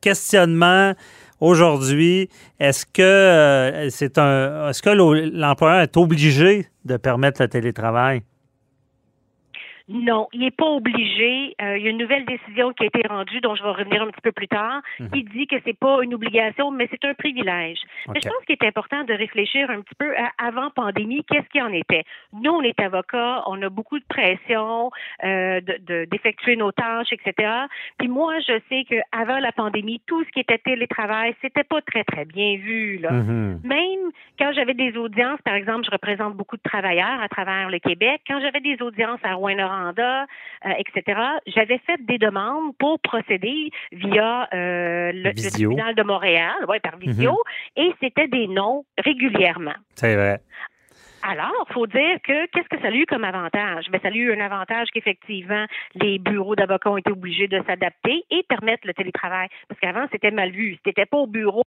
questionnement 0.01 0.93
aujourd'hui, 1.39 2.29
est-ce 2.59 2.85
que 2.85 3.01
euh, 3.01 3.89
c'est 3.89 4.17
un 4.17 4.69
est-ce 4.69 4.81
que 4.81 4.89
l'employeur 4.89 5.81
est 5.81 5.97
obligé 5.97 6.67
de 6.85 6.97
permettre 6.97 7.41
le 7.41 7.47
télétravail? 7.47 8.23
Non, 9.87 10.27
il 10.33 10.39
n'est 10.39 10.51
pas 10.51 10.65
obligé. 10.65 11.55
Euh, 11.61 11.77
il 11.77 11.83
y 11.83 11.87
a 11.87 11.91
une 11.91 11.99
nouvelle 11.99 12.25
décision 12.25 12.73
qui 12.73 12.83
a 12.83 12.85
été 12.87 13.07
rendue, 13.07 13.39
dont 13.41 13.55
je 13.55 13.61
vais 13.61 13.69
revenir 13.69 14.01
un 14.01 14.07
petit 14.07 14.21
peu 14.21 14.31
plus 14.31 14.47
tard, 14.47 14.81
mhm. 14.99 15.11
qui 15.11 15.23
dit 15.23 15.47
que 15.47 15.57
c'est 15.63 15.77
pas 15.77 15.99
une 16.01 16.15
obligation, 16.15 16.71
mais 16.71 16.87
c'est 16.89 17.05
un 17.05 17.13
privilège. 17.13 17.79
Mais 18.07 18.19
je 18.19 18.27
pense 18.27 18.43
qu'il 18.45 18.57
est 18.59 18.67
important 18.67 19.03
de 19.03 19.13
réfléchir 19.13 19.69
un 19.69 19.81
petit 19.81 19.95
peu 19.95 20.15
à 20.17 20.31
avant 20.43 20.71
pandémie, 20.71 21.23
qu'est-ce 21.29 21.47
qui 21.49 21.61
en 21.61 21.71
était. 21.71 22.03
Nous, 22.33 22.51
on 22.51 22.61
est 22.61 22.79
avocats, 22.79 23.43
on 23.47 23.61
a 23.61 23.69
beaucoup 23.69 23.99
de 23.99 24.05
pression 24.09 24.89
euh, 25.23 25.61
d'effectuer 26.09 26.55
nos 26.55 26.71
tâches, 26.71 27.11
etc. 27.11 27.51
Puis 27.99 28.07
moi, 28.07 28.39
je 28.39 28.59
sais 28.69 28.85
que 28.89 28.95
avant 29.11 29.39
la 29.39 29.51
pandémie, 29.51 30.01
tout 30.07 30.23
ce 30.23 30.29
qui 30.31 30.39
était 30.39 30.57
télétravail, 30.57 31.35
c'était 31.41 31.63
pas 31.63 31.81
très 31.81 32.03
très 32.03 32.25
bien 32.25 32.57
vu. 32.57 32.97
Là. 32.97 33.11
Mhm. 33.11 33.61
Même 33.63 34.11
quand 34.39 34.51
j'avais 34.53 34.73
des 34.73 34.97
audiences, 34.97 35.41
par 35.43 35.53
exemple, 35.53 35.85
je 35.85 35.91
représente 35.91 36.35
beaucoup 36.35 36.57
de 36.57 36.63
travailleurs 36.63 37.21
à 37.21 37.29
travers 37.29 37.69
le 37.69 37.79
Québec. 37.79 38.21
Quand 38.27 38.39
j'avais 38.41 38.61
des 38.61 38.81
audiences 38.81 39.19
à 39.23 39.35
rouen 39.35 39.55
euh, 39.75 40.69
etc., 40.77 41.19
j'avais 41.47 41.79
fait 41.79 41.97
des 42.05 42.17
demandes 42.17 42.75
pour 42.77 42.99
procéder 42.99 43.69
via 43.91 44.47
euh, 44.53 45.11
le, 45.13 45.33
tribunal 45.33 45.95
de 45.95 46.03
Montréal, 46.03 46.55
ouais, 46.67 46.79
par 46.79 46.97
visio, 46.97 47.31
mhm. 47.31 47.83
et 47.85 47.95
c'était 48.01 48.27
des 48.27 48.47
noms 48.47 48.85
régulièrement. 48.97 49.75
C'est 49.95 50.15
vrai. 50.15 50.39
Alors, 51.27 51.65
faut 51.73 51.87
dire 51.87 52.19
que 52.23 52.45
qu'est-ce 52.51 52.69
que 52.69 52.79
ça 52.81 52.89
a 52.89 52.91
eu 52.91 53.05
comme 53.07 53.23
avantage? 53.23 53.85
Ben, 53.91 53.99
ça 54.01 54.09
a 54.09 54.11
eu 54.11 54.31
un 54.31 54.39
avantage 54.39 54.89
qu'effectivement, 54.93 55.65
les 55.95 56.19
bureaux 56.19 56.55
d'avocats 56.55 56.91
ont 56.91 56.97
été 56.97 57.11
obligés 57.11 57.47
de 57.47 57.61
s'adapter 57.65 58.23
et 58.29 58.43
permettre 58.47 58.85
le 58.85 58.93
télétravail. 58.93 59.47
Parce 59.67 59.79
qu'avant, 59.79 60.05
c'était 60.11 60.29
mal 60.29 60.51
vu. 60.51 60.75
Si 60.75 60.81
t'étais 60.83 61.07
pas 61.07 61.17
au 61.17 61.25
bureau, 61.25 61.63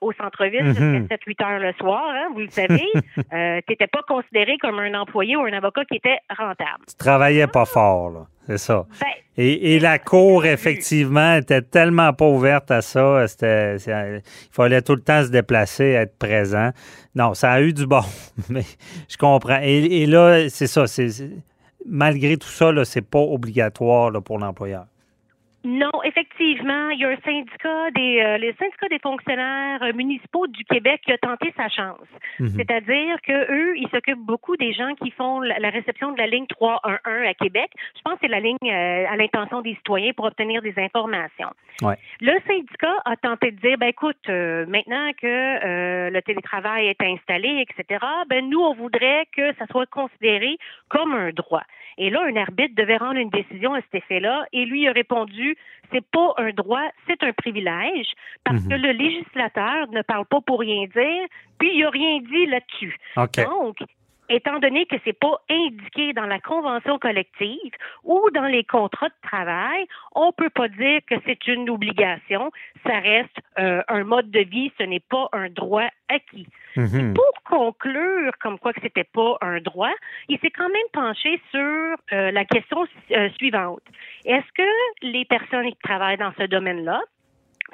au 0.00 0.12
centre-ville, 0.12 0.64
mm 0.64 1.06
7-8 1.06 1.44
heures 1.44 1.60
le 1.60 1.72
soir, 1.74 2.04
hein, 2.08 2.28
vous 2.34 2.40
le 2.40 2.50
savez, 2.50 2.84
euh, 3.32 3.60
t'étais 3.66 3.86
pas 3.86 4.02
considéré 4.02 4.58
comme 4.58 4.80
un 4.80 4.94
employé 4.94 5.36
ou 5.36 5.42
un 5.42 5.52
avocat 5.52 5.84
qui 5.84 5.98
était 5.98 6.18
rentable. 6.36 6.84
Tu 6.88 6.96
travaillais 6.96 7.46
pas 7.46 7.64
fort, 7.64 8.10
là. 8.10 8.26
C'est 8.46 8.58
ça. 8.58 8.86
Ben, 9.00 9.06
et, 9.38 9.78
la 9.78 9.98
cour, 9.98 10.46
effectivement, 10.46 11.34
était 11.34 11.60
tellement 11.60 12.14
pas 12.14 12.26
ouverte 12.26 12.70
à 12.70 12.80
ça. 12.80 13.28
C'était, 13.28 13.76
il 13.76 14.22
fallait 14.50 14.80
tout 14.80 14.94
le 14.94 15.02
temps 15.02 15.22
se 15.24 15.28
déplacer, 15.28 15.84
être 15.84 16.16
présent. 16.16 16.70
Non, 17.14 17.34
ça 17.34 17.52
a 17.52 17.60
eu 17.60 17.74
du 17.74 17.86
bon, 17.86 18.04
mais 18.48 18.64
je 19.08 19.16
comprends. 19.18 19.60
Et, 19.62 20.06
là, 20.06 20.48
c'est 20.48 20.66
ça. 20.66 20.86
C'est, 20.86 21.10
malgré 21.84 22.38
tout 22.38 22.48
ça, 22.48 22.72
c'est 22.84 23.02
pas 23.02 23.20
obligatoire 23.20 24.10
pour 24.22 24.38
l'employeur. 24.38 24.86
Non, 25.66 25.90
effectivement, 26.04 26.90
il 26.90 27.00
y 27.00 27.04
a 27.04 27.08
un 27.08 27.16
syndicat 27.24 27.90
des 27.90 28.20
euh, 28.20 28.38
les 28.38 28.54
syndicats 28.54 28.88
des 28.88 29.00
fonctionnaires 29.00 29.82
euh, 29.82 29.92
municipaux 29.92 30.46
du 30.46 30.62
Québec 30.64 31.00
qui 31.04 31.10
a 31.10 31.18
tenté 31.18 31.52
sa 31.56 31.68
chance. 31.68 32.06
Mhm. 32.38 32.50
C'est-à-dire 32.50 33.20
que 33.22 33.52
eux, 33.52 33.76
ils 33.76 33.88
s'occupent 33.88 34.24
beaucoup 34.24 34.56
des 34.56 34.72
gens 34.72 34.94
qui 34.94 35.10
font 35.10 35.40
la, 35.40 35.70
réception 35.70 36.12
de 36.12 36.18
la 36.18 36.28
ligne 36.28 36.46
311 36.46 37.00
à 37.04 37.34
Québec. 37.34 37.72
Je 37.96 38.02
pense 38.02 38.14
que 38.14 38.20
c'est 38.22 38.28
la 38.28 38.38
ligne 38.38 38.56
euh, 38.62 39.10
à 39.10 39.16
l'intention 39.16 39.60
des 39.60 39.74
citoyens 39.74 40.12
pour 40.12 40.26
obtenir 40.26 40.62
des 40.62 40.74
informations. 40.78 41.50
Ouais. 41.82 41.96
Le 42.20 42.38
syndicat 42.46 42.94
a 43.04 43.16
tenté 43.16 43.50
de 43.50 43.58
dire 43.58 43.76
ben 43.76 43.88
écoute, 43.88 44.28
maintenant 44.28 45.10
que 45.20 46.10
le 46.10 46.20
télétravail 46.22 46.86
est 46.86 47.02
installé, 47.02 47.66
etc. 47.68 48.04
Ben 48.28 48.48
nous, 48.48 48.60
on 48.60 48.74
voudrait 48.74 49.26
que 49.36 49.52
ça 49.54 49.66
soit 49.66 49.86
considéré 49.86 50.58
comme 50.88 51.12
un 51.12 51.30
droit. 51.30 51.64
Et 51.98 52.10
là, 52.10 52.22
un 52.22 52.36
arbitre 52.36 52.74
devait 52.74 52.96
rendre 52.96 53.18
une 53.18 53.30
décision 53.30 53.74
à 53.74 53.80
cet 53.80 54.02
effet-là, 54.02 54.46
et 54.52 54.64
lui 54.64 54.86
a 54.88 54.92
répondu 54.92 55.56
c'est 55.92 56.04
pas 56.04 56.34
un 56.38 56.50
droit, 56.50 56.82
c'est 57.06 57.22
un 57.22 57.32
privilège, 57.32 58.08
parce 58.44 58.62
mhm. 58.62 58.68
que 58.68 58.74
le 58.74 58.92
législateur 58.92 59.88
ne 59.92 60.02
parle 60.02 60.26
pas 60.26 60.40
pour 60.40 60.60
rien 60.60 60.86
dire, 60.86 61.26
puis 61.58 61.70
il 61.74 61.84
a 61.84 61.90
rien 61.90 62.20
dit 62.20 62.46
là-dessus. 62.46 62.96
Donc, 63.16 63.76
étant 64.28 64.58
donné 64.58 64.86
que 64.86 64.96
c'est 65.04 65.18
pas 65.18 65.40
indiqué 65.50 66.12
dans 66.12 66.26
la 66.26 66.40
convention 66.40 66.98
collective 66.98 67.72
ou 68.04 68.20
dans 68.34 68.46
les 68.46 68.64
contrats 68.64 69.08
de 69.08 69.28
travail, 69.28 69.86
on 70.14 70.32
peut 70.32 70.50
pas 70.50 70.68
dire 70.68 71.00
que 71.06 71.14
c'est 71.24 71.46
une 71.46 71.68
obligation. 71.70 72.50
Ça 72.84 72.98
reste 73.00 73.36
euh, 73.58 73.82
un 73.88 74.04
mode 74.04 74.30
de 74.30 74.40
vie, 74.40 74.72
ce 74.78 74.84
n'est 74.84 75.00
pas 75.00 75.28
un 75.32 75.48
droit 75.48 75.88
acquis. 76.08 76.46
Mhm. 76.76 77.14
Pour 77.14 77.32
conclure 77.44 78.32
comme 78.40 78.58
quoi 78.58 78.72
que 78.72 78.80
c'était 78.82 79.04
pas 79.04 79.38
un 79.40 79.60
droit, 79.60 79.92
il 80.28 80.38
s'est 80.40 80.50
quand 80.50 80.68
même 80.68 80.90
penché 80.92 81.40
sur 81.50 81.96
euh, 82.12 82.30
la 82.30 82.44
question 82.44 82.86
euh, 83.12 83.28
suivante. 83.36 83.82
Est-ce 84.24 84.52
que 84.54 85.06
les 85.06 85.24
personnes 85.24 85.70
qui 85.70 85.78
travaillent 85.82 86.18
dans 86.18 86.32
ce 86.38 86.44
domaine-là 86.44 87.00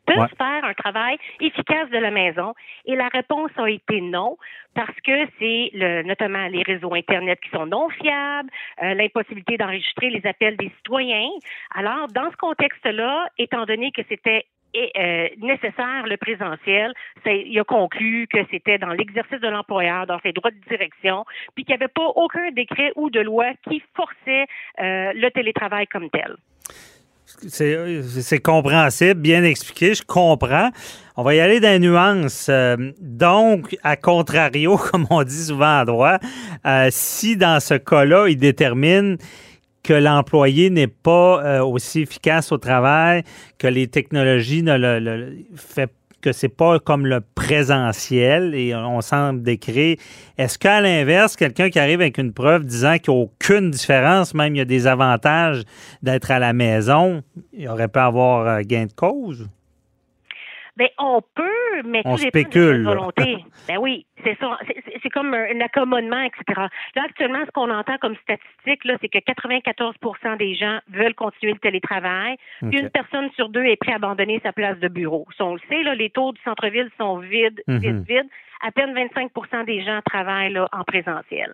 peuvent 0.06 0.34
faire 0.36 0.64
un 0.64 0.74
travail 0.74 1.16
efficace 1.40 1.90
de 1.90 1.98
la 1.98 2.10
maison? 2.10 2.54
Et 2.86 2.96
la 2.96 3.08
réponse 3.08 3.50
a 3.56 3.68
été 3.68 4.00
non, 4.00 4.36
parce 4.74 4.94
que 5.04 5.26
c'est 5.38 5.70
le, 5.74 6.02
notamment 6.02 6.46
les 6.48 6.62
réseaux 6.62 6.94
Internet 6.94 7.38
qui 7.40 7.50
sont 7.50 7.66
non 7.66 7.88
fiables, 7.90 8.50
euh, 8.82 8.94
l'impossibilité 8.94 9.56
d'enregistrer 9.56 10.10
les 10.10 10.26
appels 10.26 10.56
des 10.56 10.70
citoyens. 10.78 11.30
Alors, 11.74 12.08
dans 12.08 12.30
ce 12.30 12.36
contexte-là, 12.36 13.28
étant 13.38 13.64
donné 13.64 13.92
que 13.92 14.02
c'était 14.08 14.46
euh, 14.74 15.28
nécessaire 15.38 16.06
le 16.06 16.16
présentiel, 16.16 16.94
il 17.26 17.58
a 17.58 17.64
conclu 17.64 18.26
que 18.26 18.38
c'était 18.50 18.78
dans 18.78 18.92
l'exercice 18.92 19.40
de 19.40 19.48
l'employeur, 19.48 20.06
dans 20.06 20.18
ses 20.20 20.32
droits 20.32 20.50
de 20.50 20.68
direction, 20.68 21.26
puis 21.54 21.64
qu'il 21.64 21.76
n'y 21.76 21.82
avait 21.82 21.92
pas 21.92 22.06
aucun 22.06 22.50
décret 22.52 22.90
ou 22.96 23.10
de 23.10 23.20
loi 23.20 23.52
qui 23.68 23.82
forçait 23.94 24.46
euh, 24.80 25.12
le 25.14 25.30
télétravail 25.30 25.86
comme 25.88 26.08
tel. 26.08 26.36
C'est 27.48 28.40
compréhensible, 28.40 29.20
bien 29.20 29.44
expliqué, 29.44 29.94
je 29.94 30.02
comprends. 30.02 30.70
On 31.16 31.22
va 31.22 31.34
y 31.34 31.40
aller 31.40 31.60
dans 31.60 31.68
les 31.68 31.78
nuances. 31.78 32.46
Euh, 32.48 32.92
donc, 33.00 33.76
à 33.82 33.96
contrario, 33.96 34.76
comme 34.90 35.06
on 35.10 35.22
dit 35.22 35.44
souvent 35.44 35.80
à 35.80 35.84
droit, 35.84 36.18
euh, 36.66 36.88
si 36.90 37.36
dans 37.36 37.60
ce 37.60 37.74
cas-là, 37.74 38.28
il 38.28 38.36
détermine 38.36 39.18
que 39.82 39.92
l'employé 39.92 40.70
n'est 40.70 40.86
pas 40.86 41.44
euh, 41.44 41.64
aussi 41.64 42.02
efficace 42.02 42.52
au 42.52 42.58
travail, 42.58 43.24
que 43.58 43.66
les 43.66 43.88
technologies 43.88 44.62
ne 44.62 44.78
le, 44.78 45.00
le 45.00 45.36
fait 45.56 45.90
que 46.22 46.32
c'est 46.32 46.48
pas 46.48 46.78
comme 46.78 47.06
le 47.06 47.20
présentiel 47.20 48.54
et 48.54 48.74
on 48.74 49.00
semble 49.00 49.42
décrire. 49.42 49.96
Est-ce 50.38 50.58
qu'à 50.58 50.80
l'inverse, 50.80 51.36
quelqu'un 51.36 51.68
qui 51.68 51.78
arrive 51.78 52.00
avec 52.00 52.16
une 52.16 52.32
preuve 52.32 52.64
disant 52.64 52.96
qu'il 52.98 53.12
n'y 53.12 53.20
a 53.20 53.22
aucune 53.24 53.70
différence, 53.70 54.32
même 54.32 54.54
il 54.54 54.58
y 54.58 54.62
a 54.62 54.64
des 54.64 54.86
avantages 54.86 55.64
d'être 56.02 56.30
à 56.30 56.38
la 56.38 56.52
maison, 56.52 57.22
il 57.52 57.68
aurait 57.68 57.88
pu 57.88 57.98
avoir 57.98 58.46
euh, 58.46 58.60
gain 58.64 58.86
de 58.86 58.92
cause? 58.92 59.48
Ben, 60.76 60.88
on 60.98 61.20
peut, 61.34 61.82
mais 61.84 62.00
On 62.06 62.16
tout 62.16 62.22
de 62.22 62.28
spécule, 62.28 62.82
là. 62.82 62.90
volonté. 62.94 63.36
ben 63.68 63.76
oui, 63.78 64.06
c'est 64.24 64.38
ça. 64.38 64.58
C'est- 64.66 65.10
comme 65.12 65.34
un, 65.34 65.44
un 65.54 65.60
accommodement, 65.60 66.22
etc. 66.22 66.68
Là, 66.96 67.02
actuellement, 67.04 67.44
ce 67.44 67.50
qu'on 67.50 67.68
entend 67.70 67.98
comme 67.98 68.16
statistique, 68.16 68.82
là, 68.86 68.96
c'est 69.02 69.08
que 69.08 69.18
94% 69.18 70.38
des 70.38 70.54
gens 70.54 70.78
veulent 70.90 71.14
continuer 71.14 71.52
le 71.52 71.58
télétravail. 71.58 72.36
Puis 72.62 72.78
une 72.78 72.88
personne 72.88 73.28
sur 73.36 73.50
deux 73.50 73.64
est 73.64 73.76
prête 73.76 73.92
à 73.92 73.96
abandonner 73.96 74.40
sa 74.42 74.52
place 74.54 74.78
de 74.78 74.88
bureau. 74.88 75.26
Si 75.36 75.42
on 75.42 75.52
le 75.54 75.60
sait, 75.68 75.82
là, 75.82 75.94
les 75.94 76.08
taux 76.08 76.32
du 76.32 76.40
centre-ville 76.42 76.88
sont 76.98 77.18
vides, 77.18 77.62
Mhm. 77.68 77.78
vides, 77.78 78.04
vides. 78.08 78.28
À 78.66 78.70
peine 78.70 78.94
25% 78.94 79.64
des 79.64 79.82
gens 79.84 80.00
travaillent 80.06 80.52
là, 80.52 80.66
en 80.72 80.84
présentiel. 80.84 81.52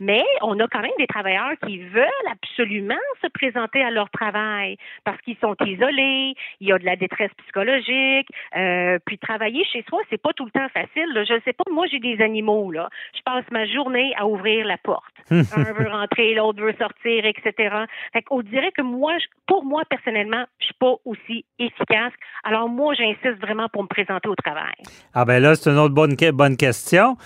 Mais 0.00 0.24
on 0.42 0.58
a 0.60 0.66
quand 0.68 0.80
même 0.80 0.92
des 0.98 1.06
travailleurs 1.06 1.52
qui 1.66 1.78
veulent 1.78 2.04
absolument 2.30 2.94
se 3.22 3.28
présenter 3.28 3.82
à 3.82 3.90
leur 3.90 4.10
travail 4.10 4.76
parce 5.04 5.20
qu'ils 5.22 5.36
sont 5.38 5.56
isolés, 5.64 6.34
il 6.60 6.68
y 6.68 6.72
a 6.72 6.78
de 6.78 6.84
la 6.84 6.96
détresse 6.96 7.30
psychologique, 7.42 8.28
euh, 8.56 8.98
puis 9.06 9.18
travailler 9.18 9.64
chez 9.64 9.84
soi, 9.88 10.00
c'est 10.10 10.20
pas 10.20 10.32
tout 10.32 10.44
le 10.44 10.50
temps 10.50 10.68
facile. 10.72 11.12
là. 11.12 11.24
Je 11.24 11.34
sais 11.44 11.52
pas, 11.52 11.64
moi 11.70 11.86
j'ai 11.90 12.00
des 12.00 12.20
animaux 12.22 12.70
là. 12.70 12.88
Je 13.16 13.22
passe 13.24 13.44
ma 13.50 13.66
journée 13.66 14.12
à 14.16 14.26
ouvrir 14.26 14.66
la 14.66 14.78
porte. 14.78 15.04
Un 15.30 15.72
veut 15.72 15.88
rentrer, 15.88 16.34
l'autre 16.34 16.62
veut 16.62 16.74
sortir, 16.78 17.24
etc. 17.24 17.74
Fait 18.12 18.22
qu'on 18.22 18.42
dirait 18.42 18.72
que 18.72 18.82
moi, 18.82 19.14
pour 19.46 19.64
moi 19.64 19.82
personnellement, 19.88 20.44
je 20.58 20.66
suis 20.66 20.74
pas 20.74 20.94
aussi 21.04 21.44
efficace. 21.58 22.12
Alors 22.44 22.68
moi, 22.68 22.94
j'insiste 22.94 23.40
vraiment 23.40 23.68
pour 23.68 23.82
me 23.82 23.88
présenter 23.88 24.28
au 24.28 24.34
travail. 24.34 24.74
Ah 25.14 25.24
ben 25.24 25.40
là, 25.40 25.54
c'est 25.54 25.70
une 25.70 25.78
autre 25.78 25.94
bonne, 25.94 26.14
bonne 26.32 26.56
question. 26.56 27.16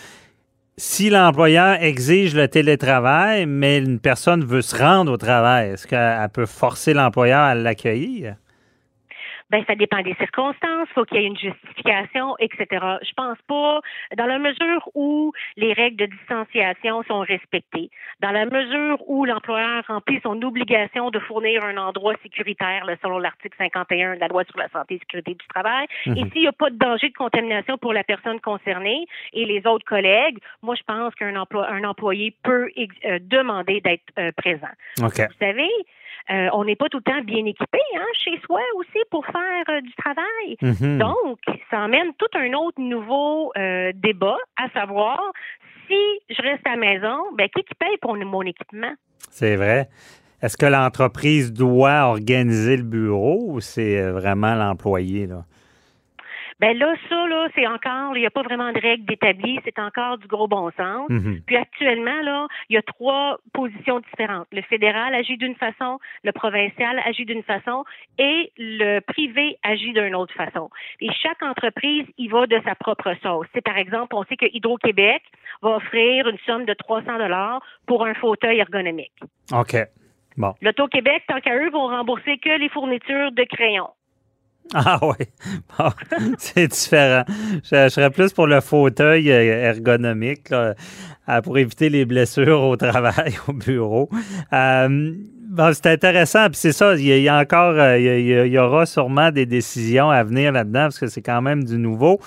Si 0.81 1.11
l'employeur 1.11 1.83
exige 1.83 2.37
le 2.37 2.47
télétravail, 2.47 3.47
mais 3.47 3.79
une 3.79 3.99
personne 3.99 4.45
veut 4.45 4.63
se 4.63 4.77
rendre 4.77 5.11
au 5.11 5.17
travail, 5.17 5.71
est-ce 5.71 5.89
qu'elle 5.89 6.29
peut 6.33 6.47
forcer 6.47 6.95
l'employeur 6.95 7.41
à 7.41 7.57
l'accueillir? 7.57 8.37
Ben, 9.51 9.65
ça 9.67 9.75
dépend 9.75 10.03
des 10.03 10.15
circonstances. 10.15 10.89
Faut 10.95 11.05
qu'il 11.05 11.21
y 11.21 11.25
ait 11.25 11.27
une 11.27 11.39
justification, 11.39 12.37
etc. 12.39 12.67
Je 13.03 13.13
pense 13.17 13.39
pas. 13.47 13.81
Dans 14.17 14.27
la 14.27 14.39
mesure 14.39 14.89
où 14.95 15.33
les 15.57 15.73
règles 15.73 15.97
de 15.97 16.07
distanciation 16.07 17.03
sont 17.05 17.21
respectées, 17.21 17.91
dans 18.21 18.31
la 18.31 18.45
mesure 18.45 18.99
où 19.09 19.25
l'employeur 19.25 19.85
remplit 19.89 20.21
son 20.23 20.41
obligation 20.43 21.11
de 21.11 21.19
fournir 21.21 21.65
un 21.65 21.77
endroit 21.77 22.15
sécuritaire, 22.23 22.85
là, 22.85 22.97
selon 23.03 23.19
l'article 23.19 23.57
51 23.59 24.17
de 24.17 24.21
la 24.21 24.29
loi 24.29 24.45
sur 24.45 24.59
la 24.59 24.69
santé 24.69 24.95
et 24.97 24.99
sécurité 24.99 25.35
du 25.35 25.47
travail, 25.49 25.87
et 26.07 26.31
s'il 26.33 26.43
n'y 26.43 26.49
a 26.49 26.53
pas 26.53 26.71
de 26.71 26.77
danger 26.77 27.09
de 27.09 27.15
contamination 27.15 27.79
pour 27.79 27.93
la 27.93 28.05
personne 28.05 28.41
concernée 28.41 29.07
et 29.33 29.45
les 29.45 29.67
autres 29.67 29.85
collègues, 29.87 30.39
moi, 30.63 30.75
je 30.75 30.83
pense 30.87 31.15
qu'un 31.15 31.37
emploi, 31.37 31.69
un 31.71 31.85
employé 31.85 32.35
peut 32.43 32.71
ex- 32.77 32.95
euh, 33.05 33.19
demander 33.21 33.81
d'être 33.81 34.03
euh, 34.19 34.31
présent. 34.37 34.69
OK. 35.03 35.19
Vous 35.19 35.39
savez, 35.41 35.69
euh, 36.31 36.49
on 36.53 36.65
n'est 36.65 36.77
pas 36.77 36.89
tout 36.89 36.99
le 36.99 37.03
temps 37.03 37.23
bien 37.23 37.45
équipé 37.45 37.79
hein, 37.97 38.07
chez 38.15 38.39
soi 38.45 38.61
aussi 38.77 38.99
pour 39.11 39.25
faire 39.27 39.65
euh, 39.69 39.81
du 39.81 39.93
travail. 39.95 40.57
Mhm. 40.63 40.99
Donc, 40.99 41.39
ça 41.71 41.81
emmène 41.81 42.13
tout 42.19 42.27
un 42.35 42.53
autre 42.55 42.81
nouveau 42.81 43.53
euh, 43.57 43.93
débat, 43.95 44.39
à 44.57 44.69
savoir 44.71 45.21
si 45.87 45.97
je 46.29 46.43
reste 46.43 46.67
à 46.67 46.71
la 46.71 46.77
maison, 46.77 47.17
ben 47.37 47.49
qui 47.49 47.63
qui 47.63 47.75
paye 47.75 47.97
pour 48.01 48.15
mon 48.17 48.43
équipement? 48.43 48.93
C'est 49.31 49.57
vrai. 49.57 49.89
Est-ce 50.43 50.57
que 50.57 50.67
l'entreprise 50.67 51.53
doit 51.53 52.05
organiser 52.05 52.77
le 52.77 52.85
bureau 52.85 53.45
ou 53.49 53.61
c'est 53.61 54.11
vraiment 54.11 54.55
l'employé? 54.55 55.27
Là? 55.27 55.45
Ben 56.61 56.77
là, 56.77 56.93
ça, 57.09 57.27
là, 57.29 57.49
c'est 57.55 57.67
encore, 57.67 58.17
il 58.17 58.21
n'y 58.21 58.27
a 58.27 58.31
pas 58.31 58.43
vraiment 58.43 58.73
de 58.73 58.81
règles 58.81 59.05
d'établi, 59.05 59.61
c'est 59.65 59.79
encore 59.79 60.19
du 60.19 60.27
gros 60.27 60.49
bon 60.49 60.71
sens. 60.77 61.09
Mhm. 61.09 61.43
Puis 61.47 61.57
actuellement, 61.57 62.21
là, 62.23 62.49
il 62.69 62.75
y 62.75 62.77
a 62.77 62.83
trois 62.83 63.39
positions 63.53 64.01
différentes. 64.01 64.49
Le 64.53 64.63
fédéral 64.63 65.15
agit 65.15 65.37
d'une 65.37 65.55
façon, 65.55 66.01
le 66.25 66.33
provincial 66.33 67.01
agit 67.05 67.27
d'une 67.27 67.45
façon 67.45 67.85
et 68.19 68.53
le 68.59 68.99
privé 69.01 69.57
agit 69.63 69.93
d'une 69.93 70.17
autre 70.17 70.35
façon. 70.35 70.69
Et 71.01 71.11
chaque 71.13 71.43
entreprise 71.43 72.07
y 72.19 72.27
va 72.29 72.47
de 72.47 72.61
sa 72.65 72.75
propre 72.75 73.15
sauce. 73.23 73.47
C'est 73.55 73.65
par 73.65 73.79
exemple, 73.79 74.17
on 74.17 74.25
sait 74.25 74.37
que 74.37 74.47
Hydro-Québec 74.53 75.23
va 75.63 75.77
offrir 75.77 76.27
une 76.27 76.39
somme 76.45 76.65
de 76.65 76.75
300 76.75 77.19
dollars 77.19 77.63
pour 77.87 78.05
un 78.05 78.15
fauteuil 78.15 78.59
ergonomique. 78.59 79.13
OK. 79.53 79.77
Bon. 80.37 80.55
L'Auto-Québec, 80.61 81.25
tant 81.27 81.41
qu'à 81.41 81.57
eux, 81.57 81.71
vont 81.71 81.89
rembourser 81.89 82.39
que 82.39 82.59
les 82.59 82.69
fournitures 82.69 83.33
de 83.33 83.43
crayons. 83.45 83.91
Ah 84.75 85.01
oui. 85.03 85.27
Bon, 85.79 85.91
c'est 86.39 86.69
différent. 86.69 87.25
Je, 87.65 87.85
je 87.85 87.89
serais 87.89 88.11
plus 88.11 88.33
pour 88.33 88.47
le 88.47 88.61
fauteuil 88.61 89.31
euh, 89.31 89.71
ergonomique 89.71 90.51
là, 90.51 90.75
euh, 91.29 91.41
pour 91.41 91.57
éviter 91.59 91.89
les 91.89 92.05
blessures 92.05 92.63
au 92.63 92.77
travail, 92.77 93.39
au 93.49 93.53
bureau. 93.53 94.11
Euh, 94.53 95.15
bon, 95.49 95.73
c'est 95.75 95.87
intéressant. 95.87 96.47
Puis 96.47 96.57
c'est 96.57 96.73
ça, 96.73 96.95
il 96.95 97.03
y, 97.07 97.29
a- 97.29 97.39
encore, 97.39 97.75
il 97.97 98.27
y, 98.47 98.59
aura 98.59 98.87
sûrement 98.87 99.31
des 99.31 99.47
décisions 99.47 100.11
à 100.11 100.23
venir 100.23 100.53
là-dedans 100.53 100.83
parce 100.85 100.99
que 100.99 101.07
c'est 101.09 101.23
quand 101.23 101.43
même 101.43 101.65
du 101.65 101.79
nouveau. 101.79 102.21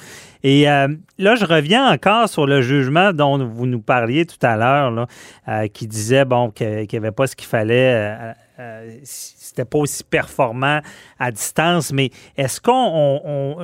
Et 0.43 0.69
euh, 0.69 0.87
là, 1.19 1.35
je 1.35 1.45
reviens 1.45 1.91
encore 1.91 2.27
sur 2.27 2.47
le 2.47 2.61
jugement 2.61 3.13
dont 3.13 3.37
vous 3.45 3.67
nous 3.67 3.81
parliez 3.81 4.25
tout 4.25 4.43
à 4.43 4.57
l'heure, 4.57 5.07
euh, 5.47 5.67
qui 5.67 5.87
disait 5.87 6.25
bon 6.25 6.49
qu'il 6.49 6.87
n'y 6.91 6.97
avait 6.97 7.11
pas 7.11 7.27
ce 7.27 7.35
qu'il 7.35 7.47
fallait, 7.47 7.93
euh, 7.93 8.31
euh, 8.59 8.91
c'était 9.03 9.65
pas 9.65 9.77
aussi 9.77 10.03
performant 10.03 10.81
à 11.19 11.31
distance. 11.31 11.93
Mais 11.93 12.09
est-ce 12.37 12.59
qu'on 12.59 13.55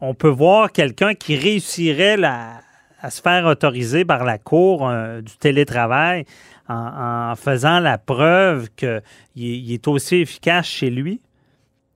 on 0.00 0.14
peut 0.14 0.28
voir 0.28 0.72
quelqu'un 0.72 1.14
qui 1.14 1.36
réussirait 1.36 2.16
la- 2.16 2.60
à 3.06 3.10
se 3.10 3.22
faire 3.22 3.46
autoriser 3.46 4.04
par 4.04 4.24
la 4.24 4.36
Cour 4.38 4.88
euh, 4.88 5.20
du 5.20 5.36
télétravail 5.38 6.24
en, 6.68 7.30
en 7.30 7.36
faisant 7.36 7.78
la 7.78 7.98
preuve 7.98 8.68
qu'il 8.76 9.00
il 9.36 9.72
est 9.72 9.86
aussi 9.86 10.16
efficace 10.16 10.66
chez 10.66 10.90
lui? 10.90 11.20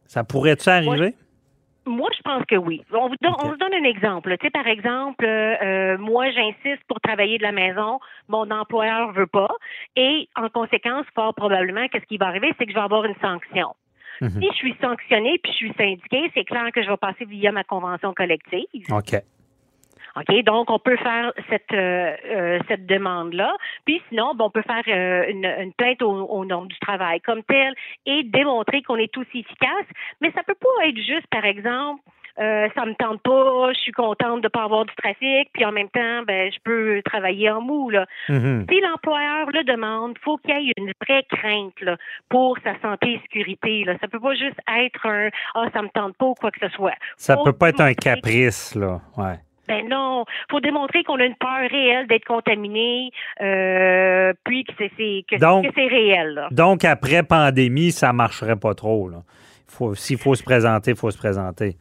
Ça 0.06 0.22
pourrait-tu 0.24 0.68
arriver? 0.68 1.14
Moi, 1.86 2.08
je 2.16 2.22
pense 2.22 2.44
que 2.44 2.54
oui. 2.54 2.82
On 2.92 3.08
vous 3.08 3.16
donne, 3.20 3.32
Ok. 3.32 3.40
on 3.42 3.52
se 3.54 3.58
donne 3.58 3.74
un 3.74 3.84
exemple. 3.88 4.36
Tu 4.38 4.46
sais, 4.46 4.50
par 4.50 4.66
exemple, 4.68 5.24
euh, 5.24 5.54
euh, 5.62 5.98
moi, 5.98 6.30
j'insiste 6.30 6.82
pour 6.86 7.00
travailler 7.00 7.38
de 7.38 7.42
la 7.42 7.52
maison. 7.52 7.98
Mon 8.28 8.48
employeur 8.50 9.12
veut 9.12 9.26
pas. 9.26 9.50
Et 9.96 10.28
en 10.36 10.48
conséquence, 10.50 11.06
fort 11.14 11.34
probablement, 11.34 11.88
qu'est-ce 11.88 12.06
qui 12.06 12.18
va 12.18 12.26
arriver, 12.26 12.52
c'est 12.58 12.66
que 12.66 12.70
je 12.70 12.76
vais 12.76 12.84
avoir 12.84 13.04
une 13.04 13.16
sanction. 13.20 13.74
Mhm. 14.20 14.40
Si 14.40 14.48
je 14.52 14.56
suis 14.56 14.76
sanctionnée 14.80 15.40
puis 15.42 15.50
je 15.52 15.56
suis 15.56 15.74
syndiquée, 15.76 16.30
c'est 16.34 16.44
clair 16.44 16.66
que 16.72 16.82
je 16.82 16.90
vais 16.90 16.96
passer 16.98 17.24
via 17.24 17.50
ma 17.50 17.64
convention 17.64 18.12
collective. 18.14 18.84
OK. 18.92 19.16
OK, 20.16 20.44
donc 20.44 20.70
on 20.70 20.78
peut 20.78 20.96
faire 20.96 21.32
cette 21.48 21.72
euh, 21.72 22.16
euh, 22.26 22.58
cette 22.68 22.86
demande-là. 22.86 23.54
Puis 23.84 24.02
sinon, 24.08 24.34
ben, 24.34 24.46
on 24.46 24.50
peut 24.50 24.62
faire 24.62 24.82
euh, 24.88 25.30
une, 25.30 25.46
une 25.46 25.72
plainte 25.72 26.02
au, 26.02 26.10
au 26.10 26.44
nom 26.44 26.64
du 26.64 26.78
travail 26.78 27.20
comme 27.20 27.42
tel 27.44 27.74
et 28.06 28.22
démontrer 28.24 28.82
qu'on 28.82 28.96
est 28.96 29.12
tous 29.12 29.26
efficaces. 29.34 29.90
Mais 30.20 30.30
ça 30.32 30.42
peut 30.42 30.54
pas 30.54 30.86
être 30.86 30.98
juste, 30.98 31.26
par 31.30 31.44
exemple, 31.44 32.02
euh, 32.38 32.68
ça 32.74 32.86
me 32.86 32.94
tente 32.94 33.20
pas, 33.22 33.72
je 33.72 33.78
suis 33.80 33.92
contente 33.92 34.42
de 34.42 34.48
pas 34.48 34.64
avoir 34.64 34.86
du 34.86 34.94
trafic, 34.94 35.50
puis 35.52 35.64
en 35.64 35.72
même 35.72 35.90
temps, 35.90 36.22
ben 36.26 36.50
je 36.50 36.58
peux 36.64 37.02
travailler 37.04 37.50
en 37.50 37.60
mou 37.60 37.90
là. 37.90 38.06
Mhm. 38.28 38.66
Si 38.70 38.80
l'employeur 38.80 39.50
le 39.52 39.64
demande, 39.64 40.16
faut 40.22 40.38
qu'il 40.38 40.58
y 40.58 40.70
ait 40.70 40.74
une 40.76 40.92
vraie 41.06 41.24
crainte 41.24 41.78
là, 41.80 41.96
pour 42.28 42.56
sa 42.64 42.78
santé 42.80 43.14
et 43.14 43.20
sécurité. 43.22 43.84
Là. 43.84 43.96
Ça 44.00 44.08
peut 44.08 44.20
pas 44.20 44.34
juste 44.34 44.58
être 44.78 45.06
un 45.06 45.28
ah 45.54 45.66
ça 45.74 45.82
me 45.82 45.88
tente 45.88 46.16
pas 46.16 46.26
ou 46.26 46.34
quoi 46.34 46.50
que 46.50 46.60
ce 46.60 46.74
soit. 46.74 46.94
Ça 47.16 47.36
Faut 47.36 47.44
peut 47.44 47.52
pas 47.52 47.70
être 47.70 47.80
un 47.80 47.94
caprice, 47.94 48.74
là. 48.74 49.00
Ouais. 49.16 49.38
Ben 49.70 49.88
non, 49.88 50.24
faut 50.50 50.60
démontrer 50.60 51.04
qu'on 51.04 51.20
a 51.20 51.24
une 51.24 51.36
peur 51.36 51.70
réelle 51.70 52.08
d'être 52.08 52.24
contaminé, 52.24 53.12
euh, 53.40 54.32
puis 54.44 54.64
que 54.64 54.72
c'est 54.78 55.24
que, 55.28 55.88
réel. 55.88 56.34
là. 56.34 56.48
Donc, 56.50 56.84
après 56.84 57.22
pandémie, 57.22 57.92
ça 57.92 58.12
marcherait 58.12 58.56
pas 58.56 58.74
trop, 58.74 59.08
là. 59.08 59.18
Faut, 59.68 59.94
s'il 59.94 60.18
faut 60.18 60.34
se 60.34 60.42
présenter, 60.42 60.90
il 60.90 60.96
faut 60.96 61.12
se 61.12 61.18
présenter. 61.18 61.76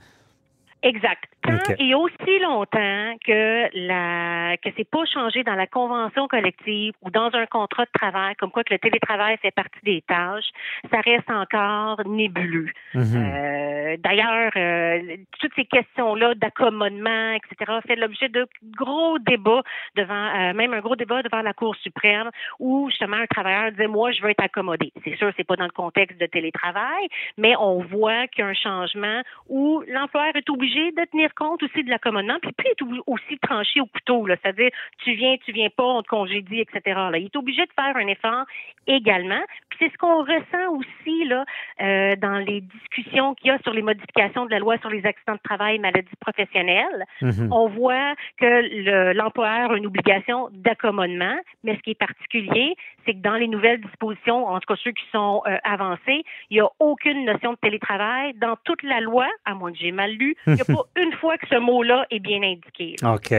Exact. 0.81 1.25
Tant 1.41 1.57
et 1.77 1.93
aussi 1.93 2.39
longtemps 2.41 3.15
que 3.25 3.69
la 3.87 4.55
que 4.57 4.69
c'est 4.77 4.89
pas 4.89 5.03
changé 5.05 5.43
dans 5.43 5.55
la 5.55 5.67
convention 5.67 6.27
collective 6.27 6.93
ou 7.01 7.09
dans 7.09 7.29
un 7.33 7.45
contrat 7.47 7.83
de 7.85 7.91
travail, 7.93 8.35
comme 8.35 8.51
quoi 8.51 8.63
que 8.63 8.73
le 8.73 8.79
télétravail 8.79 9.37
fait 9.41 9.51
partie 9.51 9.79
des 9.83 10.01
tâches, 10.07 10.49
ça 10.91 10.99
reste 11.01 11.29
encore 11.29 12.01
nébuleux. 12.05 12.69
Mhm. 12.93 13.03
Euh, 13.15 13.58
D'ailleurs, 13.97 14.51
euh, 14.55 15.17
toutes 15.39 15.53
ces 15.55 15.65
questions-là 15.65 16.35
d'accommodement, 16.35 17.31
etc., 17.33 17.79
fait 17.85 17.95
l'objet 17.95 18.29
de 18.29 18.47
gros 18.77 19.19
débats 19.19 19.63
devant, 19.95 20.13
euh, 20.35 20.53
même 20.53 20.73
un 20.73 20.79
gros 20.79 20.95
débat 20.95 21.21
devant 21.21 21.41
la 21.41 21.53
Cour 21.53 21.75
suprême, 21.77 22.29
où 22.59 22.89
justement 22.89 23.17
un 23.17 23.27
travailleur 23.27 23.71
disait 23.71 23.87
moi 23.87 24.11
je 24.11 24.21
veux 24.21 24.29
être 24.29 24.43
accommodé. 24.43 24.91
C'est 25.03 25.15
sûr, 25.17 25.31
c'est 25.37 25.43
pas 25.45 25.55
dans 25.55 25.65
le 25.65 25.71
contexte 25.71 26.19
de 26.19 26.25
télétravail, 26.25 27.07
mais 27.37 27.55
on 27.57 27.81
voit 27.81 28.27
qu'il 28.27 28.43
y 28.43 28.47
a 28.47 28.49
un 28.49 28.53
changement 28.53 29.21
où 29.47 29.83
l'employeur 29.87 30.35
est 30.35 30.49
obligé 30.49 30.91
de 30.91 31.05
tenir 31.11 31.33
compte 31.35 31.63
aussi 31.63 31.83
de 31.83 31.89
l'accommodement, 31.89 32.37
puis 32.41 32.51
puis 32.57 32.67
est 32.69 32.81
ou- 32.81 33.03
aussi 33.07 33.37
tranché 33.39 33.81
au 33.81 33.85
couteau, 33.85 34.25
c'est-à-dire 34.27 34.69
tu 35.03 35.13
viens, 35.13 35.35
tu 35.45 35.51
viens 35.51 35.69
pas, 35.69 35.83
on 35.83 36.01
te 36.03 36.07
congédie, 36.07 36.59
etc. 36.61 36.81
Là. 36.85 37.17
Il 37.17 37.25
est 37.25 37.35
obligé 37.35 37.65
de 37.65 37.71
faire 37.75 37.95
un 37.95 38.07
effort 38.07 38.45
également. 38.87 39.41
C'est 39.79 39.91
ce 39.91 39.97
qu'on 39.97 40.19
ressent 40.23 40.73
aussi 40.77 41.25
là, 41.25 41.45
euh, 41.81 42.15
dans 42.17 42.37
les 42.37 42.61
discussions 42.61 43.33
qu'il 43.35 43.47
y 43.47 43.51
a 43.51 43.57
sur 43.63 43.73
les 43.73 43.81
modifications 43.81 44.45
de 44.45 44.51
la 44.51 44.59
loi 44.59 44.77
sur 44.79 44.89
les 44.89 45.05
accidents 45.05 45.33
de 45.35 45.39
travail 45.43 45.75
et 45.75 45.79
maladies 45.79 46.07
professionnelles, 46.19 47.05
Mhm. 47.21 47.47
on 47.51 47.67
voit 47.69 48.13
que 48.39 48.45
le- 48.45 49.13
l'employeur 49.13 49.71
a 49.71 49.77
une 49.77 49.85
obligation 49.87 50.49
d'accommodement, 50.53 51.35
mais 51.63 51.75
ce 51.75 51.81
qui 51.81 51.91
est 51.91 51.95
particulier, 51.99 52.75
c'est 53.05 53.13
que 53.13 53.19
dans 53.21 53.35
les 53.35 53.47
nouvelles 53.47 53.81
dispositions, 53.81 54.45
en 54.45 54.59
tout 54.59 54.73
cas 54.73 54.79
ceux 54.83 54.91
qui 54.91 55.03
sont 55.11 55.41
euh, 55.47 55.57
avancés, 55.63 56.23
il 56.49 56.55
n'y 56.55 56.59
a 56.61 56.67
aucune 56.79 57.25
notion 57.25 57.53
de 57.53 57.57
télétravail. 57.57 58.33
Dans 58.41 58.55
toute 58.65 58.83
la 58.83 58.99
loi, 58.99 59.27
à 59.45 59.53
moins 59.53 59.71
que 59.71 59.77
j'ai 59.77 59.91
mal 59.91 60.11
lu, 60.11 60.35
il 60.47 60.53
n'y 60.53 60.61
a 60.61 60.65
pas 60.65 60.73
une 61.01 61.13
fois 61.13 61.37
que 61.37 61.47
ce 61.47 61.55
mot-là 61.59 62.05
est 62.11 62.19
bien 62.19 62.41
indiqué. 62.43 62.95
là. 63.01 63.13
OK. 63.13 63.31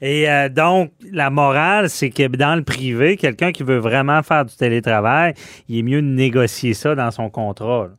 Et 0.00 0.28
euh, 0.30 0.48
donc, 0.48 0.90
la 1.12 1.30
morale, 1.30 1.88
c'est 1.88 2.10
que 2.10 2.26
dans 2.36 2.56
le 2.56 2.62
privé, 2.64 3.16
quelqu'un 3.16 3.52
qui 3.52 3.62
veut 3.62 3.78
vraiment 3.78 4.22
faire 4.22 4.44
du 4.44 4.54
télétravail, 4.56 5.34
il 5.68 5.78
est 5.78 5.82
mieux 5.82 6.02
de 6.02 6.06
négocier 6.06 6.74
ça 6.74 6.94
dans 6.94 7.10
son 7.10 7.30
contrat. 7.30 7.88
là. 7.88 7.94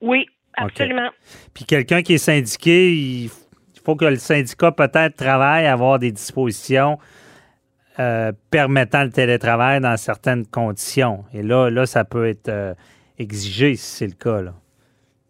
Oui, 0.00 0.26
absolument. 0.54 1.10
Puis 1.54 1.64
quelqu'un 1.64 2.02
qui 2.02 2.14
est 2.14 2.18
syndiqué, 2.18 2.94
il 2.94 3.30
faut 3.84 3.96
que 3.96 4.04
le 4.04 4.16
syndicat 4.16 4.72
peut-être 4.72 5.16
travaille 5.16 5.66
à 5.66 5.72
avoir 5.72 5.98
des 5.98 6.12
dispositions 6.12 6.98
euh, 7.98 8.32
permettant 8.50 9.04
le 9.04 9.10
télétravail 9.10 9.80
dans 9.80 9.96
certaines 9.96 10.46
conditions. 10.46 11.24
Et 11.32 11.42
là, 11.42 11.70
là 11.70 11.86
ça 11.86 12.04
peut 12.04 12.26
être 12.26 12.48
euh, 12.48 12.74
exigé 13.18 13.76
si 13.76 13.84
c'est 13.84 14.06
le 14.06 14.14
cas. 14.14 14.40
Là. 14.40 14.54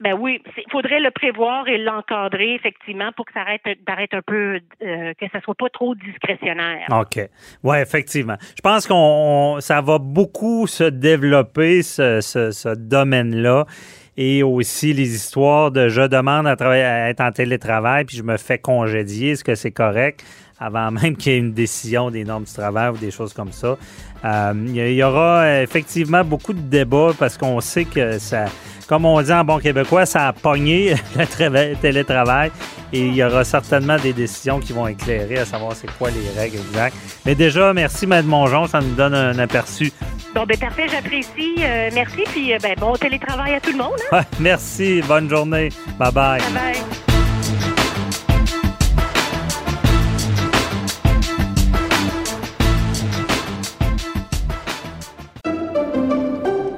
Ben 0.03 0.15
oui, 0.19 0.43
il 0.57 0.71
faudrait 0.71 0.99
le 1.01 1.11
prévoir 1.13 1.69
et 1.69 1.79
l'encadrer 1.79 2.55
effectivement 2.55 3.11
pour 3.17 3.25
que 3.27 3.33
ça 3.35 3.41
arrête 3.43 3.61
d'arrêter 3.87 4.17
un 4.17 4.23
peu, 4.27 4.59
euh, 4.85 5.13
que 5.21 5.27
ça 5.33 5.41
soit 5.43 5.55
pas 5.55 5.69
trop 5.73 5.95
discrétionnaire. 5.95 6.87
OK. 6.91 7.21
Oui, 7.63 7.77
effectivement. 7.79 8.37
Je 8.57 8.61
pense 8.63 8.87
qu'on 8.87 8.95
on- 9.57 9.61
ça 9.61 9.81
va 9.81 9.99
beaucoup 9.99 10.67
se 10.67 10.85
développer, 10.85 11.83
ce, 11.83 12.21
ce- 12.21 12.51
ce 12.51 12.75
domaine-là. 12.75 13.67
Et 14.17 14.43
aussi 14.43 14.93
les 14.93 15.15
histoires 15.15 15.71
de 15.71 15.89
je 15.89 16.03
demande 16.03 16.47
à, 16.47 16.55
travailler, 16.55 16.83
à 16.85 17.09
être 17.09 17.21
en 17.23 17.31
télétravail, 17.33 18.05
puis 18.05 18.17
je 18.19 18.23
me 18.23 18.37
fais 18.37 18.59
congédier. 18.59 19.31
Est-ce 19.31 19.45
que 19.45 19.55
c'est 19.55 19.71
correct? 19.71 20.23
Avant 20.61 20.91
même 21.03 21.17
qu'il 21.17 21.33
y 21.33 21.37
ait 21.37 21.39
une 21.39 21.55
décision 21.55 22.11
des 22.11 22.25
normes 22.25 22.45
du 22.45 22.53
travail 22.53 22.91
ou 22.91 22.99
des 22.99 23.11
choses 23.11 23.33
comme 23.33 23.53
ça. 23.53 23.79
Euh, 24.25 24.53
il 24.67 24.93
y, 24.93 25.03
aura 25.03 25.63
effectivement 25.63 26.23
beaucoup 26.25 26.53
de 26.53 26.61
débats 26.61 27.13
parce 27.19 27.39
qu'on 27.39 27.61
sait 27.61 27.85
que 27.87 28.19
ça, 28.19 28.45
comme 28.93 29.07
on 29.07 29.23
dit 29.23 29.33
en 29.33 29.43
bon 29.43 29.59
québécois, 29.59 30.05
ça 30.05 30.29
a 30.29 30.33
pogné 30.35 30.95
le 31.17 31.25
trava- 31.25 31.75
télétravail 31.81 32.51
et 32.93 33.01
il 33.07 33.15
y 33.15 33.25
aura 33.25 33.43
certainement 33.43 33.97
des 33.97 34.13
décisions 34.13 34.61
qui 34.61 34.75
vont 34.75 34.87
éclairer 34.87 35.39
à 35.39 35.47
savoir 35.47 35.73
c'est 35.75 35.91
quoi 35.97 36.11
les 36.11 36.39
règles 36.39 36.59
exactes. 36.59 36.95
Mais 37.25 37.35
déjà, 37.35 37.73
merci 37.73 38.07
Mme 38.07 38.27
Mongeon, 38.27 38.67
ça 38.67 38.83
nous 38.83 38.95
donne 38.95 39.15
un 39.15 39.39
aperçu. 39.39 39.91
Bon, 40.35 40.45
ben 40.47 40.59
parfait, 40.59 40.89
j'apprécie. 40.93 41.55
Euh, 41.61 41.89
merci, 41.95 42.21
puis 42.27 42.53
euh, 42.53 42.59
ben, 42.63 42.75
bon 42.79 42.93
télétravail 42.93 43.55
à 43.55 43.61
tout 43.61 43.73
le 43.73 43.79
monde. 43.79 43.97
Hein? 44.13 44.21
Merci, 44.41 45.01
bonne 45.09 45.31
journée. 45.31 45.71
Bye 45.99 46.13
bye. 46.13 47.12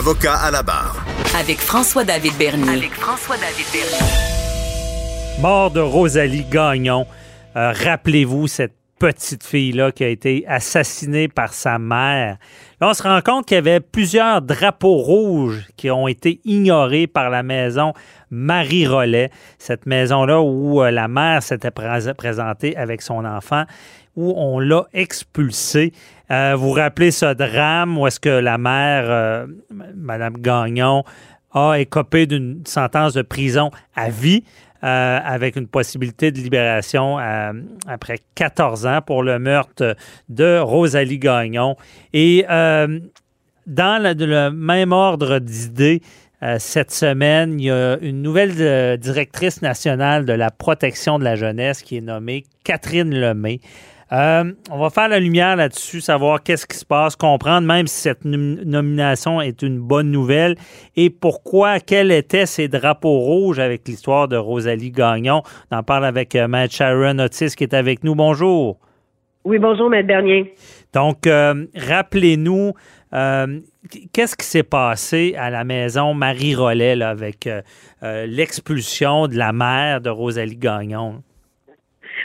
Avocat 0.00 0.32
à 0.34 0.50
la 0.50 0.62
barre. 0.62 0.96
Avec 1.38 1.58
François-David 1.58 2.32
Bernier. 2.38 2.70
Avec 2.70 2.94
François-David 2.94 3.66
Bernier. 3.70 5.42
Mort 5.42 5.70
de 5.72 5.80
Rosalie 5.80 6.44
Gagnon. 6.50 7.04
Euh, 7.54 7.74
Rappelez-vous 7.84 8.46
cette 8.46 8.72
petite 8.98 9.44
fille-là 9.44 9.92
qui 9.92 10.02
a 10.04 10.08
été 10.08 10.46
assassinée 10.48 11.28
par 11.28 11.52
sa 11.52 11.78
mère. 11.78 12.38
Là, 12.80 12.88
on 12.88 12.94
se 12.94 13.02
rend 13.02 13.20
compte 13.20 13.44
qu'il 13.44 13.56
y 13.56 13.58
avait 13.58 13.80
plusieurs 13.80 14.40
drapeaux 14.40 14.96
rouges 14.96 15.66
qui 15.76 15.90
ont 15.90 16.08
été 16.08 16.40
ignorés 16.46 17.06
par 17.06 17.28
la 17.28 17.42
maison 17.42 17.92
Marie 18.30 18.86
Rollet. 18.86 19.28
Cette 19.58 19.84
maison-là 19.84 20.40
où 20.40 20.82
euh, 20.82 20.90
la 20.90 21.08
mère 21.08 21.42
s'était 21.42 21.70
pré- 21.70 22.14
présentée 22.16 22.74
avec 22.74 23.02
son 23.02 23.26
enfant, 23.26 23.64
où 24.16 24.34
on 24.36 24.58
l'a 24.58 24.86
expulsée. 24.92 25.92
Euh, 26.30 26.54
vous 26.56 26.68
vous 26.68 26.74
rappelez 26.74 27.10
ce 27.10 27.32
drame 27.34 27.98
où 27.98 28.06
est-ce 28.06 28.20
que 28.20 28.28
la 28.28 28.58
mère, 28.58 29.04
euh, 29.08 29.46
Madame 29.96 30.34
Gagnon, 30.38 31.04
a 31.52 31.74
écopé 31.74 32.26
d'une 32.26 32.62
sentence 32.66 33.14
de 33.14 33.22
prison 33.22 33.70
à 33.96 34.10
vie 34.10 34.44
euh, 34.84 35.18
avec 35.24 35.56
une 35.56 35.66
possibilité 35.66 36.30
de 36.30 36.38
libération 36.38 37.18
euh, 37.18 37.52
après 37.88 38.18
14 38.36 38.86
ans 38.86 39.00
pour 39.04 39.24
le 39.24 39.38
meurtre 39.40 39.96
de 40.28 40.58
Rosalie 40.58 41.18
Gagnon. 41.18 41.76
Et 42.12 42.44
dans 42.48 44.02
le, 44.02 44.50
même 44.50 44.92
ordre 44.92 45.38
d'idées, 45.38 46.02
cette 46.58 46.92
semaine, 46.92 47.60
il 47.60 47.66
y 47.66 47.70
a 47.70 47.98
une 48.00 48.22
nouvelle 48.22 48.98
directrice 48.98 49.60
nationale 49.60 50.24
de 50.24 50.32
la 50.32 50.50
protection 50.50 51.18
de 51.18 51.24
la 51.24 51.36
jeunesse 51.36 51.82
qui 51.82 51.98
est 51.98 52.00
nommée 52.00 52.44
Catherine 52.64 53.14
Lemay. 53.14 53.60
Euh, 54.12 54.52
on 54.72 54.78
va 54.78 54.90
faire 54.90 55.08
la 55.08 55.20
lumière 55.20 55.54
là-dessus, 55.54 56.00
savoir 56.00 56.42
qu'est-ce 56.42 56.66
qui 56.66 56.76
se 56.76 56.84
passe, 56.84 57.14
comprendre 57.14 57.64
même 57.64 57.86
si 57.86 58.00
cette 58.00 58.24
nom- 58.24 58.58
nomination 58.64 59.40
est 59.40 59.62
une 59.62 59.78
bonne 59.78 60.10
nouvelle 60.10 60.56
et 60.96 61.10
pourquoi, 61.10 61.78
quels 61.78 62.10
étaient 62.10 62.46
ces 62.46 62.66
drapeaux 62.66 63.20
rouges 63.20 63.60
avec 63.60 63.86
l'histoire 63.86 64.26
de 64.26 64.36
Rosalie 64.36 64.90
Gagnon. 64.90 65.42
On 65.70 65.76
en 65.76 65.82
parle 65.84 66.04
avec 66.04 66.34
euh, 66.34 66.48
Matt 66.48 66.72
Sharon 66.72 67.20
Otis 67.20 67.54
qui 67.56 67.62
est 67.62 67.72
avec 67.72 68.02
nous. 68.02 68.16
Bonjour. 68.16 68.80
Oui, 69.44 69.58
bonjour, 69.60 69.88
Maître 69.88 70.08
Bernier. 70.08 70.54
Donc, 70.92 71.28
euh, 71.28 71.66
rappelez-nous, 71.76 72.72
euh, 73.14 73.60
qu'est-ce 74.12 74.36
qui 74.36 74.44
s'est 74.44 74.64
passé 74.64 75.36
à 75.38 75.50
la 75.50 75.62
maison 75.62 76.14
Marie 76.14 76.56
Rollet 76.56 76.96
là, 76.96 77.10
avec 77.10 77.48
l'expulsion 78.02 79.28
de 79.28 79.36
la 79.36 79.52
mère 79.52 80.00
de 80.00 80.10
Rosalie 80.10 80.56
Gagnon? 80.56 81.22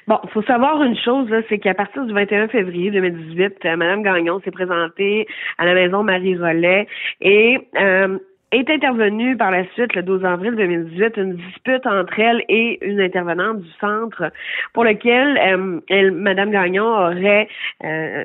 Bon, 0.08 0.20
faut 0.34 0.44
savoir 0.44 0.84
une 0.84 0.98
chose, 0.98 1.28
c'est 1.50 1.58
qu'à 1.58 1.74
partir 1.74 2.06
du 2.06 2.14
21 2.14 2.48
février 2.50 2.92
2018, 2.92 3.66
euh, 3.66 3.76
Mme 3.76 4.04
Gagnon 4.04 4.40
s'est 4.42 4.52
présentée 4.52 5.28
à 5.58 5.66
la 5.66 5.74
maison 5.74 6.04
Marie 6.04 6.38
Rollet 6.38 6.88
et 7.22 7.58
euh, 7.80 8.20
est 8.52 8.70
intervenue 8.70 9.36
par 9.36 9.50
la 9.50 9.66
suite, 9.74 9.96
le 9.96 10.04
12 10.04 10.24
avril 10.24 10.56
2018, 10.56 11.18
une 11.18 11.36
dispute 11.36 11.88
entre 11.88 12.20
elle 12.20 12.44
et 12.50 12.86
une 12.86 13.02
intervenante 13.02 13.62
du 13.62 13.72
centre 13.82 14.32
pour 14.74 14.84
lequel 14.84 15.38
euh, 15.38 15.82
elle, 15.90 16.12
Mme 16.12 16.52
Gagnon 16.52 16.86
aurait, 16.86 17.48
euh, 17.84 18.24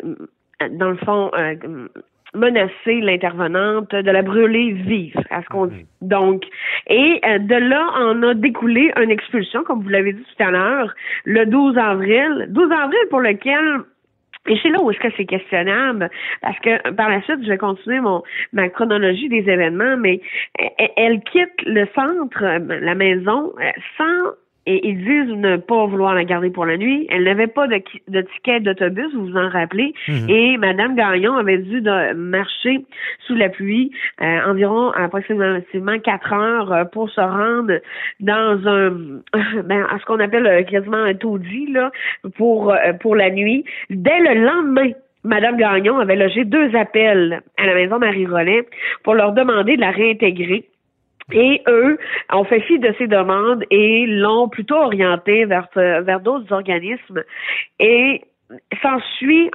dans 0.72 0.90
le 0.90 0.96
fond, 0.96 1.30
euh, 1.34 1.88
menacé 2.34 3.00
l'intervenante 3.00 3.94
de 3.94 4.10
la 4.10 4.22
brûler 4.22 4.72
vive, 4.72 5.16
à 5.30 5.42
ce 5.42 5.48
qu'on 5.48 5.66
dit. 5.66 5.86
Donc, 6.00 6.44
et 6.88 7.20
euh, 7.24 7.38
de 7.38 7.54
là, 7.54 7.86
on 8.00 8.22
a 8.22 8.34
découlé 8.34 8.92
une 9.02 9.10
expulsion, 9.10 9.64
comme 9.64 9.82
vous 9.82 9.88
l'avez 9.88 10.12
dit 10.12 10.22
tout 10.22 10.42
à 10.42 10.50
l'heure, 10.50 10.94
le 11.24 11.46
12 11.46 11.76
avril. 11.78 12.46
12 12.50 12.72
avril 12.72 13.00
pour 13.10 13.20
lequel 13.20 13.84
et 14.48 14.58
c'est 14.62 14.70
là 14.70 14.78
où 14.80 14.90
est-ce 14.90 14.98
que 14.98 15.12
c'est 15.16 15.26
questionnable, 15.26 16.10
parce 16.40 16.58
que 16.60 16.90
par 16.92 17.10
la 17.10 17.20
suite, 17.22 17.44
je 17.44 17.50
vais 17.50 17.58
continuer 17.58 18.00
mon 18.00 18.22
ma 18.52 18.70
chronologie 18.70 19.28
des 19.28 19.48
événements, 19.48 19.98
mais 19.98 20.20
elle, 20.78 20.90
elle 20.96 21.20
quitte 21.20 21.62
le 21.66 21.86
centre, 21.94 22.42
euh, 22.42 22.80
la 22.80 22.94
maison, 22.94 23.52
euh, 23.60 23.70
sans 23.98 24.32
et 24.70 24.88
ils 24.88 24.98
disent 24.98 25.34
ne 25.36 25.56
pas 25.56 25.86
vouloir 25.86 26.14
la 26.14 26.24
garder 26.24 26.48
pour 26.48 26.64
la 26.64 26.76
nuit. 26.76 27.06
Elle 27.10 27.24
n'avait 27.24 27.48
pas 27.48 27.66
de, 27.66 27.82
de 28.08 28.20
ticket 28.20 28.60
d'autobus, 28.60 29.12
vous 29.14 29.26
vous 29.26 29.36
en 29.36 29.48
rappelez. 29.48 29.92
Mhm. 30.06 30.30
Et 30.30 30.56
Madame 30.58 30.94
Gagnon 30.94 31.34
avait 31.36 31.58
dû 31.58 31.80
de 31.80 32.12
marcher 32.14 32.84
sous 33.26 33.34
la 33.34 33.48
pluie 33.48 33.90
euh, 34.22 34.38
environ 34.46 34.90
approximativement 34.92 35.98
quatre 35.98 36.32
heures 36.32 36.72
euh, 36.72 36.84
pour 36.84 37.10
se 37.10 37.20
rendre 37.20 37.80
dans 38.20 38.68
un 38.68 38.90
ben, 39.64 39.86
à 39.90 39.98
ce 39.98 40.04
qu'on 40.04 40.20
appelle 40.20 40.46
euh, 40.46 40.62
quasiment 40.62 40.98
un 40.98 41.14
taudis 41.14 41.66
là 41.72 41.90
pour 42.36 42.72
euh, 42.72 42.92
pour 43.00 43.16
la 43.16 43.30
nuit. 43.30 43.64
Dès 43.90 44.20
le 44.20 44.44
lendemain. 44.44 44.90
Madame 45.22 45.58
Gagnon 45.58 45.98
avait 45.98 46.16
logé 46.16 46.46
deux 46.46 46.74
appels 46.74 47.42
à 47.58 47.66
la 47.66 47.74
maison 47.74 47.98
Marie-Rollet 47.98 48.66
pour 49.02 49.12
leur 49.12 49.32
demander 49.32 49.76
de 49.76 49.80
la 49.82 49.90
réintégrer. 49.90 50.64
Et 51.32 51.62
eux 51.68 51.98
ont 52.32 52.44
fait 52.44 52.60
fi 52.60 52.78
de 52.78 52.94
ces 52.98 53.06
demandes 53.06 53.64
et 53.70 54.06
l'ont 54.06 54.48
plutôt 54.48 54.76
orienté 54.76 55.44
vers, 55.44 55.68
vers 55.74 56.20
d'autres 56.20 56.52
organismes. 56.52 57.22
Et 57.78 58.22
s'ensuit 58.82 59.50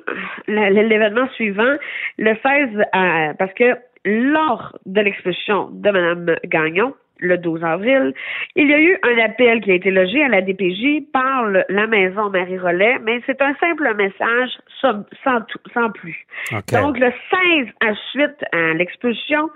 l'événement 0.47 1.27
suivant, 1.29 1.75
le 2.17 2.35
16, 2.35 2.69
euh, 2.77 3.33
parce 3.37 3.53
que 3.53 3.77
lors 4.05 4.77
de 4.85 5.01
l'expulsion 5.01 5.69
de 5.71 5.89
Mme 5.89 6.35
Gagnon, 6.45 6.93
le 7.19 7.37
12 7.37 7.63
avril, 7.63 8.13
il 8.55 8.69
y 8.69 8.73
a 8.73 8.79
eu 8.79 8.97
un 9.03 9.17
appel 9.23 9.61
qui 9.61 9.71
a 9.71 9.75
été 9.75 9.89
logé 9.89 10.21
à 10.23 10.27
la 10.27 10.41
DPJ 10.41 11.11
par 11.13 11.49
la 11.69 11.87
maison 11.87 12.29
Marie-Rollet, 12.29 12.99
mais 13.03 13.21
c'est 13.25 13.41
un 13.41 13.55
simple 13.55 13.93
message 13.95 14.49
sans, 14.81 15.05
sans, 15.23 15.89
plus. 15.91 16.25
Donc, 16.73 16.99
le 16.99 17.11
16, 17.55 17.67
à 17.79 17.93
suite 18.11 18.43
à 18.51 18.73
l'expulsion 18.73 19.49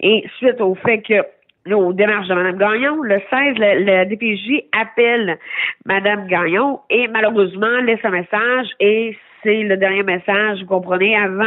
et 0.00 0.24
suite 0.38 0.60
au 0.60 0.74
fait 0.74 1.02
que 1.02 1.22
aux 1.72 1.92
démarches 1.92 2.28
de 2.28 2.34
Mme 2.34 2.58
Gagnon. 2.58 3.02
Le 3.02 3.20
16, 3.30 3.58
la, 3.58 4.04
DPJ 4.04 4.64
appelle 4.72 5.38
Mme 5.86 6.26
Gagnon 6.26 6.80
et 6.90 7.08
malheureusement 7.08 7.80
laisse 7.82 8.04
un 8.04 8.10
message 8.10 8.68
et 8.80 9.16
c'est 9.44 9.62
le 9.62 9.76
dernier 9.76 10.02
message, 10.02 10.60
vous 10.60 10.66
comprenez, 10.66 11.14
avant 11.14 11.44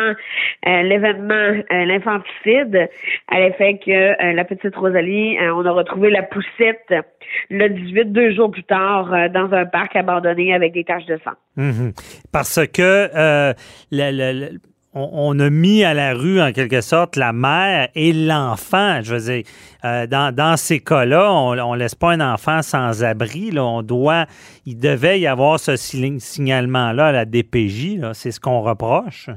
euh, 0.68 0.84
l'événement, 0.84 1.34
euh, 1.34 1.86
l'infanticide, 1.86 2.90
à 3.28 3.40
l'effet 3.40 3.80
que 3.84 3.92
euh, 3.92 4.34
la 4.34 4.46
petite 4.46 4.76
Rosalie, 4.76 5.36
on 5.42 5.66
a 5.66 5.72
retrouvé 5.72 6.12
la 6.12 6.22
poussette 6.22 6.94
le 7.50 7.70
18, 7.70 8.12
deux 8.12 8.36
jours 8.36 8.52
plus 8.52 8.64
tard, 8.64 9.12
dans 9.34 9.52
un 9.52 9.66
parc 9.66 9.96
abandonné 9.96 10.54
avec 10.54 10.74
des 10.74 10.84
taches 10.84 11.08
de 11.08 11.20
sang. 11.24 11.32
Mhm. 11.56 11.92
Parce 12.32 12.66
que 12.68 13.54
le, 13.92 14.58
on, 14.98 15.40
a 15.40 15.50
mis 15.50 15.84
à 15.84 15.94
la 15.94 16.14
rue, 16.14 16.42
en 16.42 16.52
quelque 16.52 16.82
sorte, 16.82 17.16
la 17.16 17.34
mère 17.34 17.90
et 17.96 18.14
l'enfant. 18.14 19.00
Je 19.02 19.16
veux 19.16 19.34
dire, 19.34 19.44
euh, 19.86 20.08
dans, 20.08 20.58
ces 20.58 20.80
cas-là, 20.80 21.32
on 21.32 21.74
ne 21.74 21.78
laisse 21.78 21.96
pas 21.96 22.12
un 22.12 22.22
enfant 22.22 22.62
sans 22.62 23.04
abri. 23.04 23.52
Là. 23.52 23.64
On 23.64 23.82
doit, 23.82 24.26
il 24.66 24.80
devait 24.80 25.20
y 25.20 25.28
avoir 25.28 25.60
ce 25.60 25.76
signalement-là 25.76 27.08
à 27.08 27.12
la 27.12 27.26
DPJ. 27.26 28.00
C'est 28.14 28.32
ce 28.32 28.40
qu'on 28.40 28.62
reproche. 28.62 29.30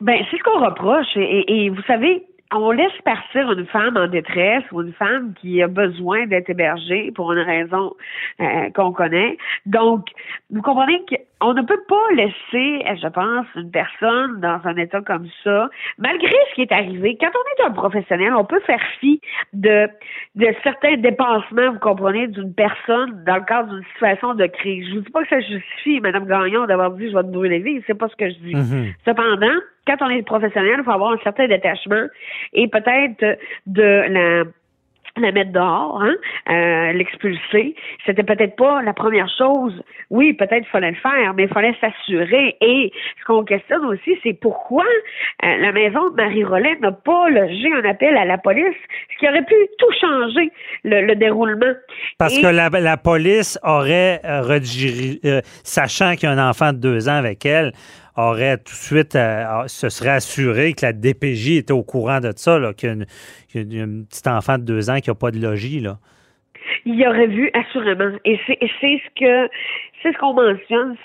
Ben, 0.00 0.18
c'est 0.30 0.38
ce 0.38 0.42
qu'on 0.42 0.64
reproche. 0.64 1.16
et, 1.16 1.68
vous 1.70 1.82
savez, 1.82 2.24
on 2.54 2.70
laisse 2.70 2.92
partir 3.04 3.50
une 3.52 3.66
femme 3.66 3.96
en 3.96 4.06
détresse 4.06 4.64
ou 4.72 4.82
une 4.82 4.92
femme 4.92 5.34
qui 5.40 5.62
a 5.62 5.68
besoin 5.68 6.26
d'être 6.26 6.50
hébergée 6.50 7.10
pour 7.14 7.32
une 7.32 7.40
raison 7.40 7.94
euh, 8.40 8.70
qu'on 8.74 8.92
connaît. 8.92 9.36
Donc, 9.66 10.06
vous 10.50 10.62
comprenez 10.62 11.02
qu'on 11.08 11.54
ne 11.54 11.62
peut 11.62 11.80
pas 11.88 12.14
laisser, 12.14 12.84
je 13.00 13.08
pense, 13.08 13.46
une 13.56 13.70
personne 13.70 14.40
dans 14.40 14.60
un 14.64 14.76
état 14.76 15.00
comme 15.00 15.28
ça, 15.44 15.68
malgré 15.98 16.32
ce 16.50 16.54
qui 16.54 16.62
est 16.62 16.72
arrivé. 16.72 17.16
Quand 17.20 17.30
on 17.34 17.64
est 17.64 17.68
un 17.68 17.72
professionnel, 17.72 18.34
on 18.34 18.44
peut 18.44 18.60
faire 18.60 18.82
fi 19.00 19.20
de, 19.52 19.88
de 20.34 20.54
certains 20.62 20.96
dépassements, 20.96 21.72
vous 21.72 21.78
comprenez, 21.78 22.28
d'une 22.28 22.54
personne 22.54 23.22
dans 23.26 23.36
le 23.36 23.44
cadre 23.44 23.74
d'une 23.74 23.84
situation 23.94 24.34
de 24.34 24.46
crise. 24.46 24.88
Je 24.88 24.94
vous 24.94 25.00
dis 25.00 25.10
pas 25.10 25.22
que 25.22 25.28
ça 25.28 25.40
justifie, 25.40 26.00
Mme 26.00 26.26
Gagnon, 26.26 26.66
d'avoir 26.66 26.90
dit 26.92 27.10
je 27.10 27.16
vais 27.16 27.22
te 27.22 27.28
brûler 27.28 27.58
vie, 27.58 27.82
c'est 27.86 27.98
pas 27.98 28.08
ce 28.08 28.16
que 28.16 28.28
je 28.28 28.34
dis. 28.34 28.54
Mm-hmm. 28.54 28.94
Cependant, 29.04 29.60
quand 29.86 29.96
on 30.00 30.10
est 30.10 30.22
professionnel, 30.22 30.76
il 30.78 30.84
faut 30.84 30.90
avoir 30.90 31.12
un 31.12 31.18
certain 31.22 31.48
détachement 31.48 32.06
et 32.52 32.68
peut-être 32.68 33.38
de 33.66 34.04
la 34.08 34.44
la 35.20 35.30
mettre 35.30 35.52
dehors, 35.52 36.02
hein, 36.02 36.14
euh, 36.50 36.92
l'expulser. 36.92 37.74
C'était 38.06 38.22
peut-être 38.22 38.56
pas 38.56 38.82
la 38.82 38.94
première 38.94 39.28
chose. 39.36 39.82
Oui, 40.10 40.32
peut-être 40.32 40.66
fallait 40.68 40.90
le 40.90 40.96
faire, 40.96 41.34
mais 41.34 41.44
il 41.44 41.48
fallait 41.48 41.74
s'assurer. 41.80 42.56
Et 42.60 42.92
ce 43.20 43.24
qu'on 43.26 43.44
questionne 43.44 43.84
aussi, 43.84 44.18
c'est 44.22 44.32
pourquoi 44.32 44.84
euh, 45.44 45.56
la 45.58 45.72
maison 45.72 46.08
de 46.10 46.14
Marie 46.14 46.44
Rollet 46.44 46.76
n'a 46.80 46.92
pas 46.92 47.28
logé 47.28 47.70
un 47.74 47.84
appel 47.88 48.16
à 48.16 48.24
la 48.24 48.38
police, 48.38 48.76
ce 49.12 49.18
qui 49.18 49.28
aurait 49.28 49.44
pu 49.44 49.54
tout 49.78 49.92
changer 50.00 50.50
le, 50.84 51.14
déroulement. 51.14 51.74
Parce 52.18 52.38
que 52.38 52.46
la, 52.46 52.70
la, 52.70 52.96
police 52.96 53.58
aurait 53.62 54.20
euh, 54.24 54.40
redirigé, 54.40 55.20
sachant 55.62 56.14
qu'il 56.14 56.28
y 56.28 56.32
a 56.32 56.34
un 56.34 56.50
enfant 56.50 56.72
de 56.72 56.78
deux 56.78 57.08
ans 57.08 57.16
avec 57.16 57.44
elle, 57.44 57.72
aurait 58.16 58.58
tout 58.58 58.64
de 58.64 58.68
suite 58.70 59.16
euh, 59.16 59.66
se 59.66 59.88
serait 59.88 60.10
assuré 60.10 60.74
que 60.74 60.84
la 60.84 60.92
DPJ 60.92 61.58
était 61.58 61.72
au 61.72 61.82
courant 61.82 62.20
de 62.20 62.32
ça, 62.36 62.58
qu'il 62.76 63.06
y, 63.54 63.80
a 63.80 63.84
une 63.84 64.06
petite 64.06 64.26
enfant 64.26 64.58
de 64.58 64.64
deux 64.64 64.90
ans 64.90 65.00
qui 65.00 65.10
n'a 65.10 65.14
pas 65.14 65.30
de 65.30 65.38
logis. 65.38 65.80
Là. 65.80 65.98
Il 66.84 66.94
y 66.94 67.06
aurait 67.06 67.26
vu, 67.26 67.50
assurément. 67.54 68.16
Et 68.24 68.38
c'est 68.46 68.58
ce 68.80 69.20
que 69.20 69.50
c'est 70.02 70.12
ce 70.12 70.18
qu'on 70.18 70.34
mentionne. 70.34 70.96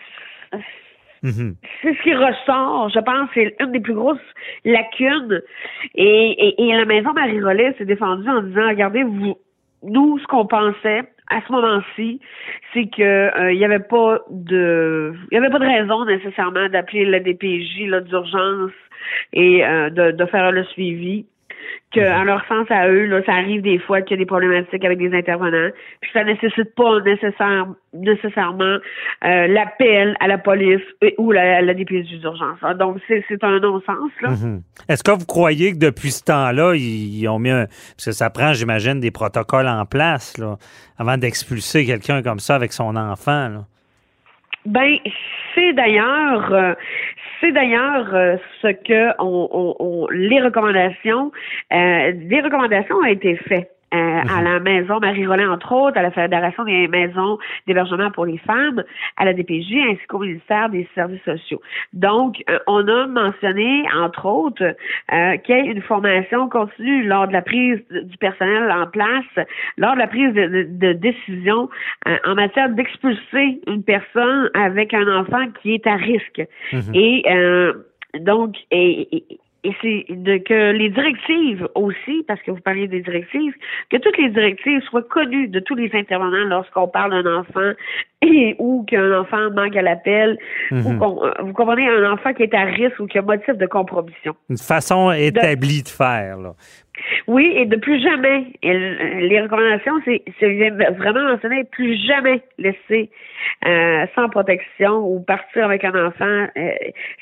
Mm-hmm. 1.24 1.56
C'est 1.82 1.93
ce 1.93 2.04
qui 2.04 2.13
ressort, 2.13 2.89
je 2.89 3.00
pense, 3.00 3.30
c'est 3.34 3.56
une 3.60 3.72
des 3.72 3.80
plus 3.80 3.93
grosses 3.93 4.20
lacunes. 4.65 5.41
Et, 5.96 6.63
et, 6.63 6.76
la 6.76 6.86
maison 6.86 7.12
Marie-Rollet 7.13 7.74
s'est 7.78 7.86
défendue 7.86 8.30
en 8.30 8.43
disant, 8.43 8.67
regardez, 8.70 9.04
vous, 9.04 9.36
nous, 9.84 10.20
ce 10.20 10.28
qu'on 10.28 10.46
pensait, 10.46 11.04
à 11.30 11.42
ce 11.46 11.52
moment-ci, 11.52 12.20
c'est 12.74 12.88
que 12.88 13.02
euh, 13.02 13.52
il 13.52 13.58
n'y 13.58 13.66
avait 13.66 13.80
pas 13.80 14.20
de 14.30 15.13
il 15.32 15.36
y 15.36 15.38
avait 15.38 15.50
pas 15.50 15.60
de 15.60 15.66
raison 15.66 16.06
nécessairement 16.06 16.70
d'appeler 16.70 17.06
la 17.06 17.20
DPJ 17.20 17.90
d'urgence 18.06 18.72
et 19.34 19.66
euh, 19.66 19.90
de, 19.90 20.12
de 20.12 20.26
faire 20.26 20.52
le 20.52 20.63
suivi 20.66 21.26
que, 21.93 21.99
mhm. 21.99 22.25
leur 22.25 22.45
sens 22.47 22.67
à 22.69 22.88
eux, 22.89 23.06
là, 23.06 23.21
ça 23.25 23.34
arrive 23.34 23.62
des 23.62 23.80
fois 23.80 24.01
qu'il 24.01 24.17
y 24.17 24.19
a 24.19 24.23
des 24.23 24.25
problématiques 24.25 24.84
avec 24.84 24.97
des 24.97 25.15
intervenants, 25.15 25.69
puis 26.01 26.12
ça 26.13 26.23
nécessite 26.23 26.75
pas 26.75 26.99
nécessaire, 27.01 27.67
nécessairement 27.93 28.77
euh, 29.25 29.47
l'appel 29.47 30.15
à 30.19 30.27
la 30.27 30.38
police 30.38 30.82
ou 31.17 31.32
la, 31.32 31.62
la 31.62 31.73
DPJ 31.73 32.19
d'urgence. 32.19 32.58
Ah, 32.62 32.73
donc, 32.73 32.97
c'est 33.08 33.43
un 33.43 33.60
non-sens. 33.60 34.12
là. 34.21 34.30
Mhm. 34.30 34.62
Est-ce 34.89 35.03
que 35.03 35.12
vous 35.12 35.25
croyez 35.25 35.73
que 35.73 35.80
depuis 35.80 36.12
ce 36.12 36.23
temps-là, 36.25 36.73
ils, 36.75 37.27
ont 37.27 37.39
mis 37.39 37.51
un... 37.51 37.65
Parce 37.65 38.06
que 38.06 38.12
ça 38.12 38.30
prend, 38.30 38.53
j'imagine, 38.53 38.99
des 38.99 39.12
protocoles 39.12 39.67
en 39.67 39.86
place 39.86 40.38
là, 40.38 40.58
avant 40.97 41.17
d'expulser 41.17 41.86
quelqu'un 41.86 42.21
comme 42.21 42.39
ça 42.39 42.56
avec 42.56 42.73
son 42.73 42.95
enfant. 42.95 43.49
Là? 43.49 43.65
Ben, 44.67 44.97
c'est 45.56 45.73
d'ailleurs, 45.73 46.53
euh, 46.53 46.73
c'est 47.39 47.52
d'ailleurs 47.52 48.13
euh, 48.13 48.38
ce 48.62 48.67
que 48.67 49.13
on, 49.19 49.76
on, 49.80 50.08
les 50.12 50.41
recommandations, 50.41 51.32
euh, 51.73 52.12
les 52.12 52.41
recommandations 52.41 52.95
ont 52.97 53.06
été 53.06 53.36
faites 53.36 53.77
euh, 53.93 53.97
à 53.97 54.41
mhm. 54.41 54.43
la 54.43 54.60
maison 54.60 55.00
Marie-Rollin, 55.00 55.50
entre 55.50 55.71
autres, 55.71 55.97
à 55.97 56.02
la 56.02 56.12
Fédération 56.12 56.65
des 56.65 56.89
maisons 56.89 57.38
d'hébergement 57.67 58.12
pour 58.12 58.26
les 58.26 58.38
femmes, 58.39 58.84
à 59.15 59.23
la 59.23 59.34
DPJ, 59.34 59.76
ainsi 59.89 60.02
qu'au 60.10 60.19
ministère 60.19 60.69
des 60.69 60.86
Services 60.93 61.23
sociaux. 61.23 61.62
Donc, 61.93 62.43
euh, 62.50 62.60
on 62.67 62.86
a 62.88 63.08
mentionné, 63.08 63.86
entre 63.95 64.26
autres, 64.26 64.76
euh, 65.13 65.38
qu'il 65.38 65.56
y 65.56 65.60
ait 65.60 65.71
une 65.71 65.82
formation 65.82 66.50
continue 66.50 67.04
lors 67.04 67.30
de 67.30 67.34
la 67.34 67.41
prise 67.41 67.80
du 67.89 68.17
personnel 68.17 68.69
en 68.71 68.88
place, 68.88 69.47
lors 69.78 69.93
de 69.93 70.00
la 70.00 70.08
prise 70.08 70.34
de, 70.34 70.93
décision 70.93 71.69
en 72.26 72.36
matière 72.36 72.69
d'expulser 72.69 73.62
une 73.67 73.84
personne 73.84 74.50
avec 74.54 74.93
un 74.93 75.08
enfant 75.19 75.47
qui 75.62 75.73
est 75.73 75.88
à 75.88 75.95
risque. 75.95 76.41
Mhm. 76.73 76.93
Et 76.93 77.23
donc, 78.19 78.56
et, 78.71 79.15
et 79.15 79.39
c'est 79.82 80.06
de 80.10 80.38
que 80.38 80.71
les 80.71 80.89
directives 80.89 81.67
aussi, 81.75 82.23
parce 82.27 82.41
que 82.41 82.51
vous 82.51 82.60
parliez 82.60 82.88
des 82.88 83.01
directives, 83.01 83.53
que 83.89 83.97
toutes 83.97 84.17
les 84.17 84.30
directives 84.30 84.82
soient 84.84 85.03
connues 85.03 85.47
de 85.47 85.60
tous 85.60 85.75
les 85.75 85.89
intervenants 85.93 86.45
lorsqu'on 86.45 86.88
parle 86.88 87.23
d'un 87.23 87.39
enfant 87.39 87.73
et 88.21 88.56
ou 88.60 88.84
qu'un 88.88 89.19
enfant 89.19 89.51
manque 89.51 89.75
à 89.75 89.82
l'appel, 89.82 90.38
ou 90.71 90.75
mhm. 90.75 90.99
qu'on, 90.99 91.25
euh, 91.25 91.32
vous 91.41 91.53
comprenez, 91.53 91.88
un 91.88 92.12
enfant 92.12 92.34
qui 92.34 92.43
est 92.43 92.53
à 92.53 92.63
risque 92.63 92.99
ou 92.99 93.08
qui 93.08 93.17
a 93.17 93.21
motif 93.21 93.56
de 93.56 93.65
compromission. 93.65 94.36
Une 94.49 94.58
façon 94.58 95.12
établie 95.12 95.84
de, 95.84 95.89
faire, 95.89 96.38
là. 96.38 96.53
Oui, 97.27 97.51
et 97.56 97.65
de 97.65 97.75
plus 97.75 98.01
jamais. 98.01 98.47
les 98.63 99.41
recommandations, 99.41 99.93
c'est, 100.06 100.23
vraiment 100.97 101.32
mentionner 101.32 101.63
plus 101.65 101.95
jamais 102.08 102.41
laisser 102.58 103.12
euh, 103.65 104.06
sans 104.15 104.30
protection 104.30 104.99
ou 105.08 105.19
partir 105.19 105.65
avec 105.65 105.84
un 105.84 106.08
enfant 106.08 106.47
euh, 106.58 106.71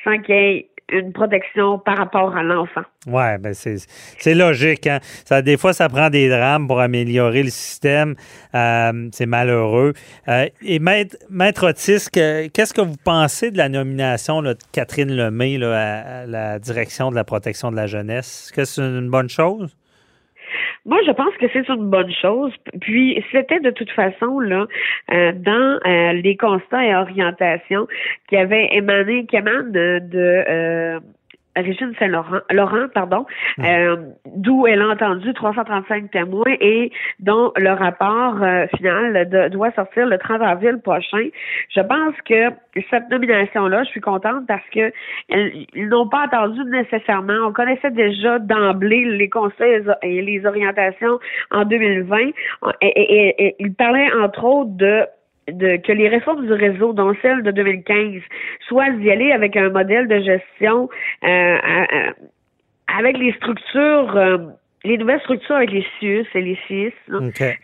sans 0.03 0.19
qu'il 0.19 0.35
y 0.35 0.37
ait 0.37 0.69
une 0.91 1.13
protection 1.13 1.79
par 1.79 1.97
rapport 1.97 2.35
à 2.35 2.43
l'enfant. 2.43 2.83
Oui, 3.07 3.37
ben 3.39 3.53
c'est 3.53 4.33
logique. 4.33 4.87
Hein? 4.87 4.99
Ça, 5.25 5.41
des 5.41 5.57
fois, 5.57 5.73
ça 5.73 5.89
prend 5.89 6.09
des 6.09 6.29
drames 6.29 6.67
pour 6.67 6.79
améliorer 6.79 7.43
le 7.43 7.49
système. 7.49 8.15
Euh, 8.53 9.09
c'est 9.11 9.25
malheureux. 9.25 9.93
Euh, 10.27 10.47
et 10.61 10.79
Maître, 10.79 11.17
Maître 11.29 11.69
Otis, 11.69 12.07
qu'est-ce 12.11 12.73
que 12.73 12.81
vous 12.81 12.97
pensez 13.03 13.51
de 13.51 13.57
la 13.57 13.69
nomination 13.69 14.41
de 14.41 14.55
Catherine 14.71 15.15
Lemay 15.15 15.57
là, 15.57 16.21
à, 16.21 16.25
la 16.25 16.59
direction 16.59 17.09
de 17.09 17.15
la 17.15 17.23
protection 17.23 17.71
de 17.71 17.75
la 17.75 17.87
jeunesse? 17.87 18.45
Est-ce 18.45 18.53
que 18.53 18.65
c'est 18.65 18.81
une 18.81 19.09
bonne 19.09 19.29
chose? 19.29 19.75
Moi, 20.85 20.99
je 21.05 21.11
pense 21.11 21.35
que 21.37 21.47
c'est 21.51 21.67
une 21.67 21.89
bonne 21.89 22.11
chose. 22.21 22.53
Puis, 22.79 23.23
c'était 23.31 23.59
de 23.59 23.71
toute 23.71 23.89
façon 23.91 24.39
là 24.39 24.67
euh, 25.11 25.31
dans 25.33 25.79
euh, 25.85 26.13
les 26.13 26.37
constats 26.37 26.85
et 26.85 26.95
orientations 26.95 27.87
qui 28.29 28.37
avaient 28.37 28.69
émané, 28.71 29.25
qui 29.25 29.35
émanent 29.35 29.71
de, 29.71 29.99
euh, 30.13 30.99
Régine 31.55 31.93
Saint-Laurent, 31.99 32.39
Laurent, 32.51 32.87
pardon, 32.93 33.25
mhm. 33.57 33.65
euh, 33.65 33.95
d'où 34.35 34.67
elle 34.67 34.81
a 34.81 34.89
entendu 34.89 35.33
335 35.33 36.11
témoins 36.11 36.43
et 36.59 36.91
dont 37.19 37.51
le 37.55 37.71
rapport 37.71 38.41
euh, 38.41 38.65
final 38.77 39.49
doit 39.51 39.71
sortir 39.71 40.05
le 40.05 40.17
30 40.17 40.41
avril 40.41 40.79
prochain. 40.83 41.29
Je 41.73 41.81
pense 41.81 42.15
que 42.27 42.49
cette 42.89 43.09
nomination-là, 43.09 43.83
je 43.83 43.89
suis 43.89 44.01
contente 44.01 44.45
parce 44.47 44.67
que 44.73 44.91
ils 45.29 45.87
n'ont 45.87 46.07
pas 46.07 46.23
attendu 46.23 46.59
nécessairement. 46.65 47.47
On 47.47 47.53
connaissait 47.53 47.91
déjà 47.91 48.39
d'emblée 48.39 49.05
les 49.05 49.29
conseils 49.29 49.83
et 50.01 50.21
les 50.21 50.45
orientations 50.45 51.19
en 51.51 51.63
2020 51.65 52.17
et, 52.19 52.33
et, 52.81 53.45
et, 53.45 53.55
ils 53.59 53.73
parlaient 53.73 54.11
entre 54.13 54.43
autres 54.43 54.71
de 54.71 55.05
de 55.47 55.77
que 55.77 55.91
les 55.91 56.07
réformes 56.07 56.45
du 56.45 56.53
réseau, 56.53 56.93
dont 56.93 57.15
celle 57.21 57.43
de 57.43 57.51
2015, 57.51 58.21
soient 58.67 58.89
d'y 58.91 59.11
aller 59.11 59.31
avec 59.31 59.55
un 59.55 59.69
modèle 59.69 60.07
de 60.07 60.19
gestion 60.19 60.89
euh, 61.23 61.57
avec 62.87 63.17
les 63.17 63.33
structures 63.33 64.17
les 64.85 64.97
nouvelles 64.97 65.19
structures 65.21 65.55
avec 65.55 65.71
les 65.71 65.85
CIUS 65.99 66.25
et 66.35 66.41
les 66.41 66.57
CIS, 66.67 66.93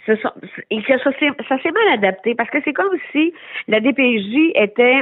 ce 0.06 0.16
sont, 0.16 0.32
et 0.70 0.82
que 0.82 0.98
ça, 0.98 1.12
ça 1.48 1.62
s'est 1.62 1.72
mal 1.72 1.94
adapté 1.94 2.36
parce 2.36 2.50
que 2.50 2.58
c'est 2.64 2.74
comme 2.74 2.96
si 3.12 3.34
la 3.68 3.80
DPJ 3.80 4.52
était 4.56 5.02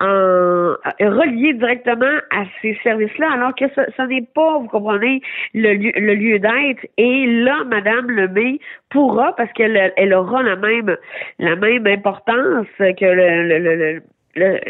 en, 0.00 0.74
reliée 1.00 1.54
directement 1.54 2.18
à 2.30 2.44
ces 2.60 2.78
services-là, 2.82 3.32
alors 3.32 3.54
que 3.54 3.64
ce, 3.74 4.02
n'est 4.02 4.26
pas, 4.34 4.58
vous 4.58 4.68
comprenez, 4.68 5.20
le 5.54 5.74
lieu, 5.74 5.92
le 5.96 6.14
lieu 6.14 6.38
d'être. 6.38 6.86
Et 6.98 7.26
là, 7.26 7.64
Madame 7.64 8.10
Lemay 8.10 8.58
pourra, 8.90 9.34
parce 9.36 9.52
qu'elle 9.52 9.92
elle 9.96 10.14
aura 10.14 10.42
la 10.42 10.56
même 10.56 10.96
la 11.38 11.56
même 11.56 11.86
importance 11.86 12.66
que 12.78 13.04
le, 13.04 13.58
le, 13.58 14.02
le 14.36 14.60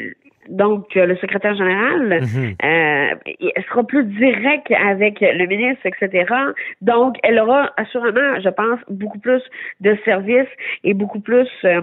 donc 0.48 0.94
le 0.94 1.16
secrétaire 1.16 1.54
général, 1.54 2.20
mhm. 2.22 2.54
euh, 2.64 3.14
sera 3.68 3.84
plus 3.84 4.04
directe 4.04 4.70
avec 4.70 5.20
le 5.20 5.46
ministre, 5.46 5.86
etc. 5.86 6.32
Donc, 6.80 7.16
elle 7.22 7.38
aura 7.38 7.70
assurément, 7.76 8.40
je 8.42 8.48
pense, 8.48 8.78
beaucoup 8.88 9.18
plus 9.18 9.42
de 9.80 9.96
services 10.04 10.48
et 10.82 10.94
beaucoup 10.94 11.20
plus 11.20 11.48
euh, 11.64 11.80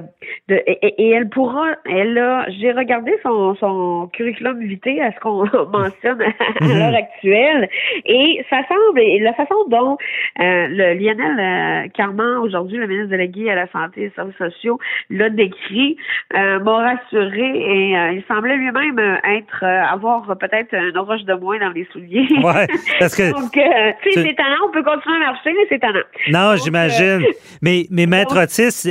de 0.47 0.62
et, 0.66 1.09
elle 1.12 1.30
pourra, 1.30 1.76
elle 1.89 2.18
a, 2.18 2.45
j'ai 2.49 2.72
regardé 2.72 3.14
son, 3.24 3.55
son 3.55 4.09
curriculum 4.14 4.59
vitae 4.59 5.01
à 5.01 5.12
ce 5.12 5.20
qu'on 5.20 5.45
mentionne 5.72 6.22
à, 6.22 6.64
mhm. 6.64 6.80
l'heure 6.80 6.95
actuelle 6.95 7.70
et 8.05 8.45
ça 8.49 8.62
semble 8.68 8.99
et 8.99 9.20
la 9.20 9.34
façon 9.34 9.55
dont 9.68 9.97
euh, 10.39 10.68
le 10.68 10.93
Lionel 10.93 11.39
euh, 11.39 11.89
Carman 11.93 12.38
aujourd'hui, 12.38 12.78
le 12.78 12.88
ministre 12.88 13.09
délégué 13.09 13.49
à 13.49 13.55
la 13.55 13.68
santé 13.68 14.03
et 14.03 14.07
aux 14.07 14.12
services 14.12 14.38
sociaux, 14.38 14.80
l'a 15.09 15.30
décrit, 15.30 15.97
m'a 16.34 16.59
rassuré 16.64 17.41
et 17.41 17.91
il 18.14 18.24
semblait 18.28 18.51
lui-même 18.56 18.99
euh, 18.99 19.38
être 19.38 19.64
euh, 19.64 19.93
avoir 19.93 20.26
peut-être 20.38 20.74
une 20.74 20.97
roche 20.97 21.24
de 21.24 21.34
moins 21.34 21.60
dans 21.60 21.70
les 21.70 21.88
souliers. 21.91 22.28
Ouais, 22.43 22.68
parce 22.99 23.16
que 23.16 23.32
donc 23.39 23.56
euh, 23.58 23.91
c'est 24.04 24.28
étonnant, 24.28 24.68
on 24.68 24.72
peut 24.72 24.84
continuer 24.84 25.18
à 25.18 25.32
marcher, 25.32 25.52
mais 25.54 25.66
c'est 25.70 25.76
étonnant. 25.76 25.99
Non, 26.30 26.56
j'imagine. 26.56 27.24
mais 27.62 27.88
mais 27.89 28.06
maître 28.06 28.38
Otis, 28.41 28.89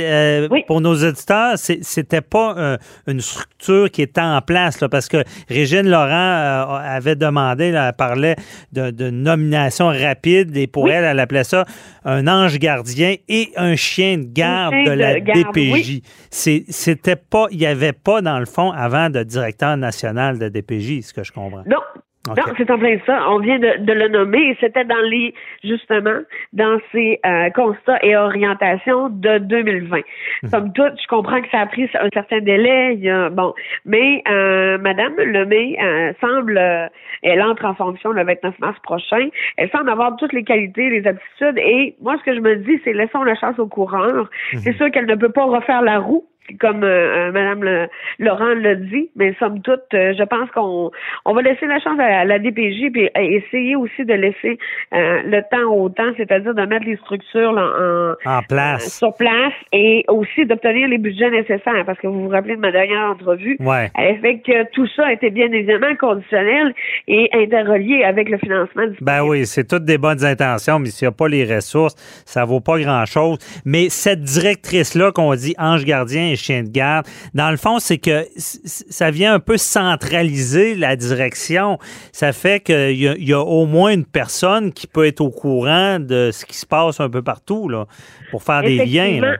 pour 0.67 0.81
nos 0.81 0.95
auditeurs, 0.95 1.53
c'était 1.57 2.21
pas 2.21 2.77
une 3.07 3.21
structure 3.21 3.89
qui 3.91 4.01
était 4.01 4.21
en 4.21 4.41
place 4.41 4.81
là, 4.81 4.89
parce 4.89 5.07
que 5.07 5.23
Régine 5.49 5.89
Laurent 5.89 6.79
avait 6.83 7.15
demandé, 7.15 7.65
elle 7.65 7.93
parlait 7.93 8.35
de, 8.71 9.09
nomination 9.09 9.87
rapide 9.87 10.55
et 10.55 10.67
pour 10.67 10.89
elle, 10.89 11.03
elle 11.03 11.19
appelait 11.19 11.43
ça 11.43 11.65
un 12.05 12.27
ange 12.27 12.57
gardien 12.59 13.15
et 13.27 13.49
un 13.55 13.75
chien 13.75 14.17
de 14.17 14.25
garde 14.25 14.73
de 14.73 14.91
la 14.91 15.19
DPJ. 15.19 16.01
C'était 16.29 17.15
pas, 17.15 17.47
il 17.51 17.59
y 17.59 17.65
avait 17.65 17.93
pas 17.93 18.21
dans 18.21 18.39
le 18.39 18.45
fond 18.45 18.71
avant 18.71 19.09
de 19.09 19.23
directeur 19.51 19.77
national 19.77 20.39
de 20.39 20.49
DPJ, 20.49 21.01
ce 21.01 21.13
que 21.13 21.23
je 21.23 21.31
comprends. 21.31 21.63
Non. 21.65 21.81
Non, 22.27 22.35
c'est 22.55 22.69
en 22.69 22.77
plein 22.77 22.99
ça. 23.07 23.27
On 23.31 23.39
vient 23.39 23.57
de, 23.57 23.93
le 23.93 24.07
nommer 24.07 24.51
et 24.51 24.57
c'était 24.59 24.85
dans 24.85 25.01
les, 25.09 25.33
justement, 25.63 26.19
dans 26.53 26.77
ces 26.91 27.19
euh, 27.25 27.49
constats 27.49 27.97
et 28.03 28.15
orientations 28.15 29.09
de 29.09 29.39
2020. 29.39 30.01
Mhm. 30.43 30.51
Comme 30.51 30.71
tout, 30.71 30.83
je 31.01 31.07
comprends 31.07 31.41
que 31.41 31.49
ça 31.49 31.61
a 31.61 31.65
pris 31.65 31.89
un 31.95 32.09
certain 32.13 32.39
délai. 32.41 32.95
bon, 33.31 33.55
mais 33.85 34.21
euh, 34.29 34.77
Madame 34.77 35.15
Lemay 35.15 35.75
euh, 35.81 36.13
semble, 36.21 36.59
euh, 36.59 36.87
elle 37.23 37.41
entre 37.41 37.65
en 37.65 37.73
fonction 37.73 38.11
le 38.11 38.23
29 38.23 38.59
mars 38.59 38.77
prochain. 38.83 39.29
Elle 39.57 39.71
semble 39.71 39.89
avoir 39.89 40.15
toutes 40.17 40.33
les 40.33 40.43
qualités, 40.43 40.91
les 40.91 41.07
aptitudes. 41.07 41.57
Et 41.57 41.95
moi, 42.01 42.17
ce 42.19 42.23
que 42.23 42.35
je 42.35 42.39
me 42.39 42.55
dis, 42.57 42.79
c'est 42.83 42.93
laissons 42.93 43.23
la 43.23 43.33
chance 43.33 43.57
au 43.57 43.65
coureur. 43.65 44.29
Mhm. 44.53 44.59
C'est 44.59 44.73
sûr 44.73 44.91
qu'elle 44.91 45.07
ne 45.07 45.15
peut 45.15 45.31
pas 45.31 45.45
refaire 45.45 45.81
la 45.81 45.97
roue 45.97 46.27
comme 46.59 46.83
euh, 46.83 47.27
euh, 47.27 47.31
Madame 47.31 47.63
le, 47.63 47.87
Laurent 48.19 48.53
l'a 48.55 48.75
dit, 48.75 49.09
mais 49.15 49.35
somme 49.39 49.61
toute, 49.61 49.81
euh, 49.93 50.13
je 50.17 50.23
pense 50.23 50.49
qu'on 50.51 50.91
on 51.25 51.33
va 51.33 51.41
laisser 51.41 51.65
la 51.65 51.79
chance 51.79 51.99
à, 51.99 52.25
la 52.25 52.39
DPJ 52.39 52.91
puis 52.91 53.09
essayer 53.15 53.75
aussi 53.75 54.05
de 54.05 54.13
laisser 54.13 54.57
le 54.91 55.41
temps 55.49 55.73
au 55.73 55.89
temps, 55.89 56.11
c'est-à-dire 56.17 56.53
de 56.53 56.65
mettre 56.65 56.85
les 56.85 56.97
structures 56.97 57.51
en, 57.51 58.13
en 58.29 58.41
place. 58.43 58.97
sur 58.97 59.13
place 59.15 59.53
et 59.71 60.03
aussi 60.07 60.45
d'obtenir 60.45 60.87
les 60.87 60.97
budgets 60.97 61.29
nécessaires. 61.29 61.85
Parce 61.85 61.99
que 61.99 62.07
vous 62.07 62.23
vous 62.23 62.29
rappelez 62.29 62.55
de 62.55 62.61
ma 62.61 62.71
dernière 62.71 63.11
entrevue, 63.11 63.57
ouais. 63.59 63.89
elle 63.95 64.19
fait 64.19 64.39
que 64.39 64.69
tout 64.71 64.87
ça 64.95 65.11
était 65.11 65.29
bien 65.29 65.51
évidemment 65.51 65.95
conditionnel 65.99 66.73
et 67.07 67.29
interrelié 67.33 68.03
avec 68.03 68.29
le 68.29 68.37
financement 68.37 68.87
du 68.87 68.97
Ben 69.01 69.23
oui, 69.23 69.45
c'est 69.45 69.67
toutes 69.67 69.85
des 69.85 69.97
bonnes 69.97 70.23
intentions, 70.23 70.79
mais 70.79 70.89
s'il 70.89 71.07
n'y 71.07 71.13
a 71.13 71.15
pas 71.15 71.27
les 71.27 71.45
ressources, 71.45 71.95
ça 72.25 72.45
vaut 72.45 72.61
pas 72.61 72.79
grand-chose. 72.79 73.37
Mais 73.65 73.89
cette 73.89 74.21
directrice-là 74.21 75.11
qu'on 75.11 75.33
dit 75.35 75.55
ange 75.57 75.85
gardien 75.85 76.35
chien 76.41 76.63
de 76.63 76.69
garde. 76.69 77.05
Dans 77.33 77.51
le 77.51 77.57
fond, 77.57 77.79
c'est 77.79 77.97
que 77.97 78.25
ça 78.35 79.11
vient 79.11 79.35
un 79.35 79.39
peu 79.39 79.57
centraliser 79.57 80.75
la 80.75 80.95
direction. 80.95 81.77
Ça 82.11 82.33
fait 82.33 82.63
qu'il 82.63 83.01
y, 83.01 83.33
a 83.33 83.39
au 83.39 83.65
moins 83.65 83.91
une 83.91 84.05
personne 84.05 84.73
qui 84.73 84.87
peut 84.87 85.05
être 85.05 85.21
au 85.21 85.29
courant 85.29 85.99
de 85.99 86.31
ce 86.31 86.45
qui 86.45 86.57
se 86.57 86.65
passe 86.65 86.99
un 86.99 87.09
peu 87.09 87.21
partout 87.21 87.69
là, 87.69 87.85
pour 88.31 88.43
faire 88.43 88.61
des 88.61 88.85
liens. 88.85 89.37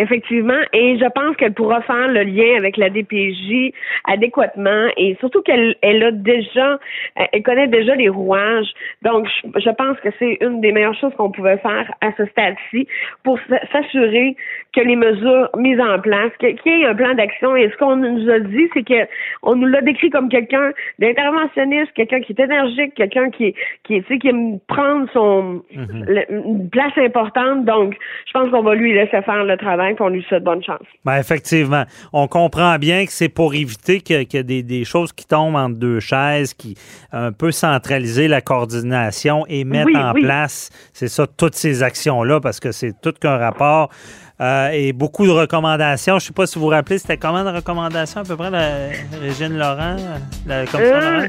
Effectivement, 0.00 0.60
et 0.72 0.96
je 0.96 1.10
pense 1.10 1.34
qu'elle 1.36 1.54
pourra 1.54 1.82
faire 1.82 2.06
le 2.06 2.22
lien 2.22 2.56
avec 2.56 2.76
la 2.76 2.88
DPJ 2.88 3.72
adéquatement 4.04 4.86
et 4.96 5.16
surtout 5.18 5.42
qu'elle 5.42 5.74
elle 5.82 6.04
a 6.04 6.12
déjà, 6.12 6.78
elle 7.16 7.42
connaît 7.42 7.66
déjà 7.66 7.96
les 7.96 8.08
rouages. 8.08 8.68
Donc, 9.02 9.26
je, 9.56 9.70
pense 9.70 9.98
que 9.98 10.10
c'est 10.20 10.38
une 10.40 10.60
des 10.60 10.70
meilleures 10.70 10.94
choses 10.94 11.12
qu'on 11.16 11.32
pouvait 11.32 11.58
faire 11.58 11.92
à 12.00 12.12
ce 12.16 12.26
stade-ci 12.26 12.86
pour 13.24 13.40
s'assurer 13.72 14.36
que 14.78 14.86
les 14.86 14.96
mesures 14.96 15.48
mises 15.56 15.80
en 15.80 15.98
place, 15.98 16.30
qu'il 16.38 16.56
y 16.64 16.82
ait 16.82 16.86
un 16.86 16.94
plan 16.94 17.14
d'action. 17.14 17.56
Et 17.56 17.68
ce 17.70 17.76
qu'on 17.78 17.96
nous 17.96 18.30
a 18.30 18.38
dit, 18.38 18.68
c'est 18.74 18.84
que 18.84 19.08
on 19.42 19.56
nous 19.56 19.66
l'a 19.66 19.80
décrit 19.80 20.10
comme 20.10 20.28
quelqu'un 20.28 20.70
d'interventionniste, 20.98 21.92
quelqu'un 21.94 22.20
qui 22.20 22.32
est 22.32 22.40
énergique, 22.40 22.94
quelqu'un 22.94 23.30
qui 23.30 23.54
qui, 23.84 24.02
qui, 24.02 24.28
aime 24.28 24.58
prendre 24.68 25.08
son 25.12 25.62
mhm. 25.74 26.06
une 26.28 26.70
place 26.70 26.92
importante. 26.96 27.64
Donc, 27.64 27.94
je 28.26 28.32
pense 28.32 28.50
qu'on 28.50 28.62
va 28.62 28.74
lui 28.74 28.94
laisser 28.94 29.20
faire 29.22 29.44
le 29.44 29.56
travail 29.56 29.96
qu'on 29.96 30.08
lui 30.08 30.22
souhaite 30.28 30.44
bonne 30.44 30.62
chance. 30.62 30.86
Ben, 31.04 31.18
effectivement. 31.18 31.84
On 32.12 32.28
comprend 32.28 32.76
bien 32.78 33.04
que 33.04 33.12
c'est 33.12 33.28
pour 33.28 33.54
éviter 33.54 34.00
qu'il 34.00 34.16
y 34.16 34.36
ait 34.36 34.62
des, 34.62 34.84
choses 34.84 35.12
qui 35.12 35.26
tombent 35.26 35.56
entre 35.56 35.78
deux 35.78 36.00
chaises, 36.00 36.54
qui 36.54 36.76
un 37.12 37.32
peu 37.32 37.50
centraliser 37.50 38.28
la 38.28 38.40
coordination 38.40 39.44
et 39.48 39.64
mettre 39.64 39.96
en 39.96 40.12
place, 40.12 40.70
c'est 40.92 41.08
ça, 41.08 41.26
toutes 41.26 41.54
ces 41.54 41.82
actions-là, 41.82 42.40
parce 42.40 42.60
que 42.60 42.70
c'est 42.70 42.92
tout 43.02 43.12
qu'un 43.20 43.36
rapport. 43.36 43.90
Euh, 44.40 44.70
et 44.70 44.92
beaucoup 44.92 45.26
de 45.26 45.32
recommandations. 45.32 46.18
Je 46.18 46.24
ne 46.24 46.28
sais 46.28 46.32
pas 46.32 46.46
si 46.46 46.58
vous 46.58 46.66
vous 46.66 46.70
rappelez, 46.70 46.98
c'était 46.98 47.16
combien 47.16 47.44
de 47.44 47.50
recommandations 47.50 48.20
à 48.20 48.24
peu 48.24 48.36
près, 48.36 48.50
la 48.50 48.88
Régine 49.20 49.58
Laurent, 49.58 49.96
la 50.46 50.64
commission 50.64 50.94
euh, 50.94 51.10
Laurent? 51.10 51.28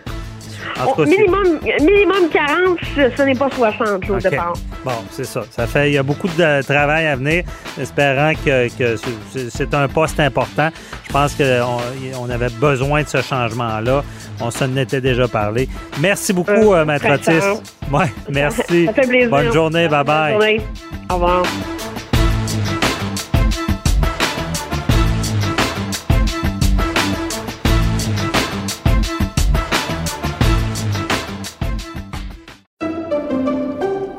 minimum, 1.05 1.59
minimum 1.81 2.29
40, 2.31 2.79
ce, 2.95 3.21
n'est 3.23 3.35
pas 3.35 3.49
60 3.49 4.09
au 4.09 4.17
départ. 4.17 4.53
Bon, 4.85 4.91
c'est 5.09 5.25
ça. 5.25 5.41
Ça 5.49 5.65
fait, 5.65 5.89
il 5.89 5.93
y 5.93 5.97
a 5.97 6.03
beaucoup 6.03 6.27
de 6.27 6.61
travail 6.61 7.07
à 7.07 7.15
venir, 7.15 7.43
espérant 7.79 8.33
que, 8.45 8.67
c'est 9.49 9.73
un 9.73 9.87
poste 9.87 10.19
important. 10.19 10.69
Je 11.07 11.11
pense 11.11 11.33
qu'on 11.33 11.79
on 12.19 12.29
avait 12.29 12.49
besoin 12.49 13.03
de 13.03 13.07
ce 13.07 13.21
changement-là. 13.21 14.03
On 14.39 14.51
s'en 14.51 14.75
était 14.77 15.01
déjà 15.01 15.27
parlé. 15.27 15.67
Merci 15.99 16.31
beaucoup, 16.31 16.73
euh, 16.73 16.85
Maître 16.85 17.09
Otis. 17.09 17.61
Ouais, 17.91 18.11
merci. 18.29 18.85
Ça 18.85 18.93
fait 18.93 19.07
plaisir. 19.07 19.29
Bonne 19.29 19.51
journée. 19.51 19.87
Bye-bye. 19.87 20.31
Bonne 20.33 20.41
journée. 20.41 20.61
Au 21.09 21.13
revoir. 21.15 21.43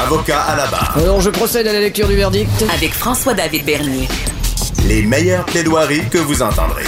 Avocat 0.00 0.40
à 0.40 0.56
la 0.56 0.66
barre. 0.66 0.96
Alors 0.96 1.20
je 1.20 1.28
procède 1.28 1.66
à 1.66 1.74
la 1.74 1.80
lecture 1.80 2.08
du 2.08 2.16
verdict. 2.16 2.50
Avec 2.72 2.92
François-David 2.92 3.66
Bernier. 3.66 4.08
Les 4.88 5.02
meilleures 5.02 5.44
plaidoiries 5.44 6.08
que 6.08 6.16
vous 6.16 6.40
entendrez. 6.40 6.84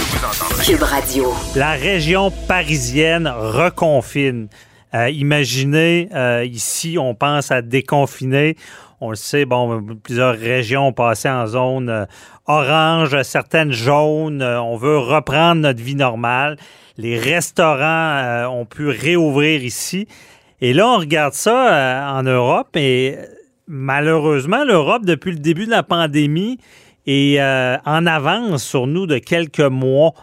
Cube 0.65 0.81
Radio. 0.81 1.31
La 1.55 1.73
région 1.73 2.31
parisienne 2.47 3.27
reconfine. 3.27 4.47
Euh, 4.95 5.11
imaginez, 5.11 6.09
euh, 6.15 6.43
ici, 6.43 6.97
on 6.99 7.13
pense 7.13 7.51
à 7.51 7.61
déconfiner. 7.61 8.57
On 8.99 9.11
le 9.11 9.15
sait, 9.15 9.45
bon, 9.45 9.83
plusieurs 10.01 10.35
régions 10.35 10.87
ont 10.87 10.93
passé 10.93 11.29
en 11.29 11.45
zone 11.45 11.89
euh, 11.89 12.05
orange, 12.47 13.21
certaines 13.21 13.73
jaunes. 13.73 14.41
On 14.41 14.75
veut 14.75 14.97
reprendre 14.97 15.61
notre 15.61 15.83
vie 15.83 15.95
normale. 15.95 16.57
Les 16.97 17.17
restaurants 17.17 18.17
euh, 18.17 18.45
ont 18.45 18.65
pu 18.65 18.87
réouvrir 18.87 19.63
ici. 19.63 20.07
Et 20.63 20.71
là, 20.71 20.87
on 20.87 20.99
regarde 20.99 21.33
ça 21.33 22.13
en 22.15 22.23
Europe 22.23 22.77
et 22.77 23.17
malheureusement, 23.67 24.63
l'Europe, 24.63 25.03
depuis 25.03 25.33
le 25.33 25.39
début 25.39 25.65
de 25.65 25.71
la 25.71 25.83
pandémie, 25.83 26.57
est 27.05 27.37
en 27.85 28.05
avance 28.05 28.63
sur 28.63 28.87
nous 28.87 29.05
de 29.05 29.17
quelques 29.17 29.59
mois. 29.59 30.13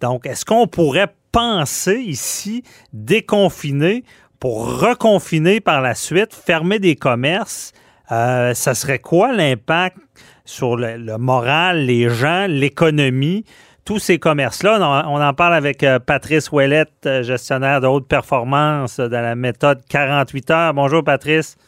Donc, 0.00 0.24
est-ce 0.24 0.46
qu'on 0.46 0.66
pourrait 0.66 1.14
penser 1.32 1.96
ici 1.96 2.62
déconfiner 2.94 4.04
pour 4.38 4.80
reconfiner 4.80 5.60
par 5.60 5.82
la 5.82 5.94
suite, 5.94 6.32
fermer 6.32 6.78
des 6.78 6.96
commerces? 6.96 7.74
Euh, 8.10 8.54
ça 8.54 8.74
serait 8.74 9.00
quoi 9.00 9.34
l'impact 9.34 9.98
sur 10.46 10.76
le, 10.76 11.18
moral, 11.18 11.84
les 11.84 12.08
gens, 12.08 12.46
l'économie, 12.48 13.44
tous 13.90 13.98
ces 13.98 14.20
commerces-là? 14.20 14.78
On, 15.08 15.20
en 15.20 15.34
parle 15.34 15.52
avec 15.52 15.82
euh, 15.82 15.98
Patrice 15.98 16.52
Ouellette, 16.52 17.06
euh, 17.06 17.24
gestionnaire 17.24 17.80
de 17.80 17.88
haute 17.88 18.06
performance 18.06 19.00
de 19.00 19.16
la 19.16 19.34
méthode 19.34 19.80
48 19.90 20.50
heures. 20.52 20.74
Bonjour, 20.74 21.02
Patrice. 21.02 21.58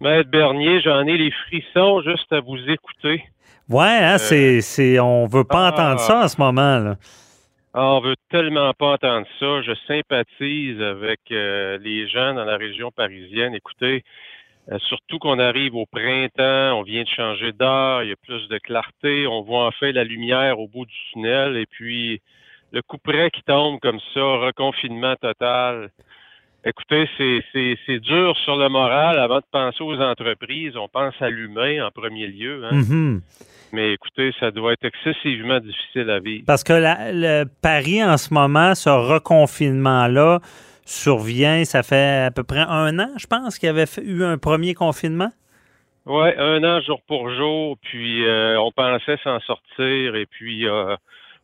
Maître 0.00 0.30
Bernier, 0.30 0.80
j'en 0.82 1.04
ai 1.04 1.18
les 1.18 1.32
frissons 1.32 2.00
juste 2.02 2.32
à 2.32 2.38
vous 2.38 2.58
écouter. 2.70 3.24
Ouais, 3.68 3.82
hein, 3.82 4.18
c'est, 4.18 5.00
on 5.00 5.26
veut 5.26 5.42
pas 5.42 5.66
ah. 5.66 5.72
entendre 5.72 5.98
ça 5.98 6.20
en 6.20 6.28
ce 6.28 6.40
moment. 6.40 6.78
Là. 6.78 6.94
Ah, 7.74 7.94
on 7.94 8.00
veut 8.02 8.16
tellement 8.30 8.72
pas 8.74 8.92
entendre 8.92 9.26
ça. 9.40 9.62
Je 9.62 9.72
sympathise 9.88 10.80
avec 10.80 11.22
les 11.28 12.06
gens 12.06 12.34
dans 12.34 12.44
la 12.44 12.56
région 12.56 12.92
parisienne. 12.92 13.52
Écoutez, 13.52 14.04
euh, 14.70 14.78
surtout 14.78 15.18
qu'on 15.18 15.38
arrive 15.40 15.74
au 15.74 15.86
printemps, 15.86 16.78
on 16.78 16.82
vient 16.82 17.02
de 17.02 17.08
changer 17.08 17.52
d'heure, 17.52 18.04
il 18.04 18.10
y 18.10 18.12
a 18.12 18.16
plus 18.16 18.48
de 18.48 18.58
clarté, 18.58 19.26
on 19.26 19.42
voit 19.42 19.66
enfin 19.66 19.90
la 19.90 20.04
lumière 20.04 20.60
au 20.60 20.68
bout 20.68 20.86
du 20.86 20.94
tunnel 21.12 21.56
et 21.56 21.66
puis 21.66 22.20
le 22.72 22.80
coup 22.80 22.98
près 22.98 23.30
qui 23.30 23.42
tombe 23.42 23.80
comme 23.80 23.98
ça, 24.14 24.20
reconfinement 24.20 25.16
total. 25.16 25.90
Écoutez, 26.64 27.08
c'est 27.18 28.00
dur 28.00 28.36
sur 28.44 28.56
le 28.56 28.68
moral. 28.68 29.18
Avant 29.18 29.38
de 29.38 29.44
penser 29.50 29.82
aux 29.82 30.00
entreprises, 30.00 30.76
on 30.76 30.86
pense 30.86 31.14
à 31.20 31.28
l'humain 31.28 31.84
en 31.84 31.90
premier 31.90 32.28
lieu. 32.28 32.64
Hein. 32.64 32.78
Mm-hmm. 32.78 33.20
Mais 33.72 33.94
écoutez, 33.94 34.32
ça 34.38 34.52
doit 34.52 34.74
être 34.74 34.84
excessivement 34.84 35.58
difficile 35.58 36.08
à 36.08 36.20
vivre. 36.20 36.44
Parce 36.46 36.62
que 36.62 36.72
le 36.74 37.44
Paris, 37.60 38.04
en 38.04 38.16
ce 38.16 38.32
moment, 38.32 38.76
ce 38.76 38.90
reconfinement-là, 38.90 40.38
survient. 40.84 41.64
Ça 41.64 41.82
fait 41.82 42.24
à 42.26 42.30
peu 42.30 42.44
près 42.44 42.60
un 42.60 42.98
an, 42.98 43.08
je 43.16 43.26
pense, 43.26 43.58
qu'il 43.58 43.66
y 43.66 43.70
avait 43.70 43.86
eu 44.02 44.24
un 44.24 44.38
premier 44.38 44.74
confinement. 44.74 45.30
Oui, 46.04 46.30
un 46.36 46.64
an 46.64 46.80
jour 46.80 47.00
pour 47.06 47.30
jour, 47.30 47.76
puis 47.80 48.24
euh, 48.24 48.58
on 48.58 48.72
pensait 48.72 49.18
s'en 49.22 49.38
sortir, 49.40 50.16
et 50.16 50.26
puis 50.26 50.66
euh, 50.66 50.96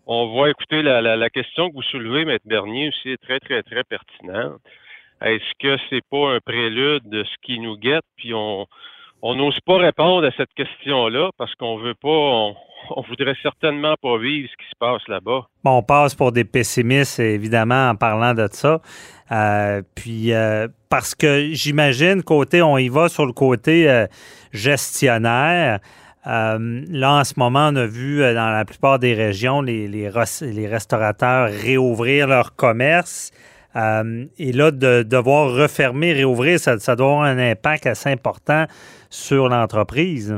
on 0.06 0.26
voit, 0.26 0.50
écoutez, 0.50 0.82
la, 0.82 1.30
question 1.30 1.68
que 1.68 1.74
vous 1.74 1.82
soulevez, 1.82 2.24
Maître 2.24 2.44
Bernier, 2.44 2.88
aussi 2.88 3.10
est 3.10 3.22
très, 3.22 3.38
très, 3.38 3.62
très 3.62 3.84
pertinente. 3.84 4.60
Est-ce 5.22 5.52
que 5.60 5.80
c'est 5.88 6.04
pas 6.10 6.34
un 6.34 6.40
prélude 6.40 7.08
de 7.08 7.22
ce 7.22 7.34
qui 7.42 7.60
nous 7.60 7.76
guette, 7.76 8.04
puis 8.16 8.34
on 8.34 8.66
n'ose 9.22 9.60
pas 9.60 9.78
répondre 9.78 10.26
à 10.26 10.32
cette 10.32 10.52
question-là 10.54 11.30
parce 11.38 11.54
qu'on 11.54 11.76
veut 11.76 11.94
pas, 11.94 12.52
on, 12.90 13.02
voudrait 13.02 13.36
certainement 13.42 13.94
pas 14.00 14.18
vivre 14.18 14.48
ce 14.50 14.56
qui 14.56 14.70
se 14.70 14.76
passe 14.78 15.02
là-bas. 15.08 15.46
Bon, 15.64 15.78
on 15.78 15.82
passe 15.82 16.14
pour 16.14 16.32
des 16.32 16.44
pessimistes, 16.44 17.20
évidemment, 17.20 17.90
en 17.90 17.94
parlant 17.94 18.34
de 18.34 18.48
ça. 18.50 18.80
Euh, 19.30 19.82
puis 19.94 20.32
euh, 20.32 20.68
parce 20.88 21.14
que 21.14 21.50
j'imagine 21.52 22.22
côté, 22.22 22.62
on 22.62 22.78
y 22.78 22.88
va 22.88 23.08
sur 23.08 23.26
le 23.26 23.32
côté 23.32 23.90
euh, 23.90 24.06
gestionnaire. 24.52 25.80
là, 26.24 27.12
en 27.12 27.24
ce 27.24 27.34
moment, 27.36 27.68
on 27.72 27.76
a 27.76 27.86
vu 27.86 28.20
dans 28.20 28.50
la 28.50 28.64
plupart 28.64 28.98
des 28.98 29.14
régions 29.14 29.62
les, 29.62 30.10
restaurateurs 30.10 31.50
réouvrir 31.50 32.26
leur 32.26 32.54
commerce. 32.54 33.30
et 33.74 34.52
là, 34.52 34.70
de 34.70 35.02
devoir 35.02 35.52
refermer, 35.52 36.12
réouvrir, 36.12 36.58
ça, 36.58 36.76
doit 36.76 37.06
avoir 37.06 37.22
un 37.22 37.38
impact 37.38 37.86
assez 37.86 38.10
important 38.10 38.66
sur 39.10 39.48
l'entreprise. 39.48 40.34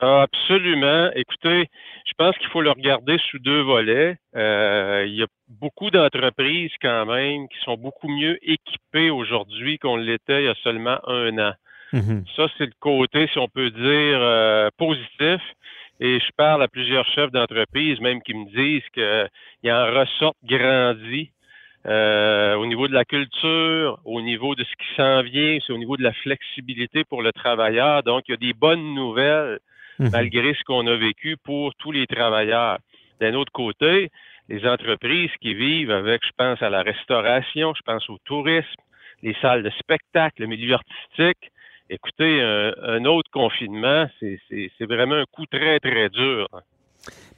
Absolument. 0.00 1.10
Écoutez, 1.14 1.68
je 2.06 2.12
pense 2.16 2.36
qu'il 2.38 2.48
faut 2.48 2.62
le 2.62 2.70
regarder 2.70 3.18
sous 3.30 3.38
deux 3.38 3.60
volets. 3.60 4.16
Euh, 4.34 5.04
il 5.06 5.14
y 5.14 5.22
a 5.22 5.26
beaucoup 5.48 5.90
d'entreprises 5.90 6.72
quand 6.80 7.04
même 7.04 7.48
qui 7.48 7.58
sont 7.64 7.76
beaucoup 7.76 8.08
mieux 8.08 8.38
équipées 8.42 9.10
aujourd'hui 9.10 9.78
qu'on 9.78 9.96
l'était 9.96 10.42
il 10.42 10.46
y 10.46 10.48
a 10.48 10.54
seulement 10.62 10.98
un 11.06 11.38
an. 11.38 11.52
Mhm. 11.92 12.24
Ça, 12.34 12.46
c'est 12.56 12.66
le 12.66 12.72
côté, 12.80 13.28
si 13.32 13.38
on 13.38 13.48
peut 13.48 13.70
dire, 13.70 13.82
euh, 13.84 14.70
positif. 14.78 15.42
Et 15.98 16.18
je 16.18 16.32
parle 16.34 16.62
à 16.62 16.68
plusieurs 16.68 17.04
chefs 17.08 17.30
d'entreprise, 17.30 18.00
même 18.00 18.22
qui 18.22 18.32
me 18.32 18.46
disent 18.46 18.88
qu'il 18.94 19.70
en 19.70 19.86
ressort 19.86 20.34
grandi 20.42 21.30
euh, 21.86 22.54
au 22.54 22.66
niveau 22.66 22.88
de 22.88 22.94
la 22.94 23.04
culture, 23.04 23.98
au 24.04 24.20
niveau 24.22 24.54
de 24.54 24.64
ce 24.64 24.70
qui 24.70 24.96
s'en 24.96 25.22
vient, 25.22 25.58
c'est 25.66 25.72
au 25.72 25.78
niveau 25.78 25.96
de 25.96 26.02
la 26.02 26.12
flexibilité 26.12 27.04
pour 27.04 27.22
le 27.22 27.32
travailleur. 27.32 28.02
Donc, 28.02 28.24
il 28.28 28.32
y 28.32 28.34
a 28.34 28.38
des 28.38 28.54
bonnes 28.54 28.94
nouvelles 28.94 29.58
Mhm. 30.00 30.10
malgré 30.12 30.54
ce 30.54 30.64
qu'on 30.64 30.86
a 30.86 30.96
vécu 30.96 31.36
pour 31.44 31.74
tous 31.74 31.92
les 31.92 32.06
travailleurs. 32.06 32.78
D'un 33.20 33.34
autre 33.34 33.52
côté, 33.52 34.10
les 34.48 34.66
entreprises 34.66 35.30
qui 35.40 35.54
vivent 35.54 35.90
avec, 35.90 36.22
je 36.24 36.32
pense 36.36 36.62
à 36.62 36.70
la 36.70 36.82
restauration, 36.82 37.74
je 37.74 37.82
pense 37.82 38.08
au 38.08 38.16
tourisme, 38.24 38.80
les 39.22 39.36
salles 39.42 39.62
de 39.62 39.70
spectacle, 39.78 40.40
le 40.40 40.46
milieu 40.48 40.74
artistique. 40.74 41.52
Écoutez, 41.90 42.40
un, 42.40 43.04
autre 43.04 43.30
confinement, 43.30 44.06
c'est 44.20 44.86
vraiment 44.86 45.16
un 45.16 45.24
coup 45.30 45.44
très, 45.46 45.78
très 45.80 46.08
dur. 46.08 46.48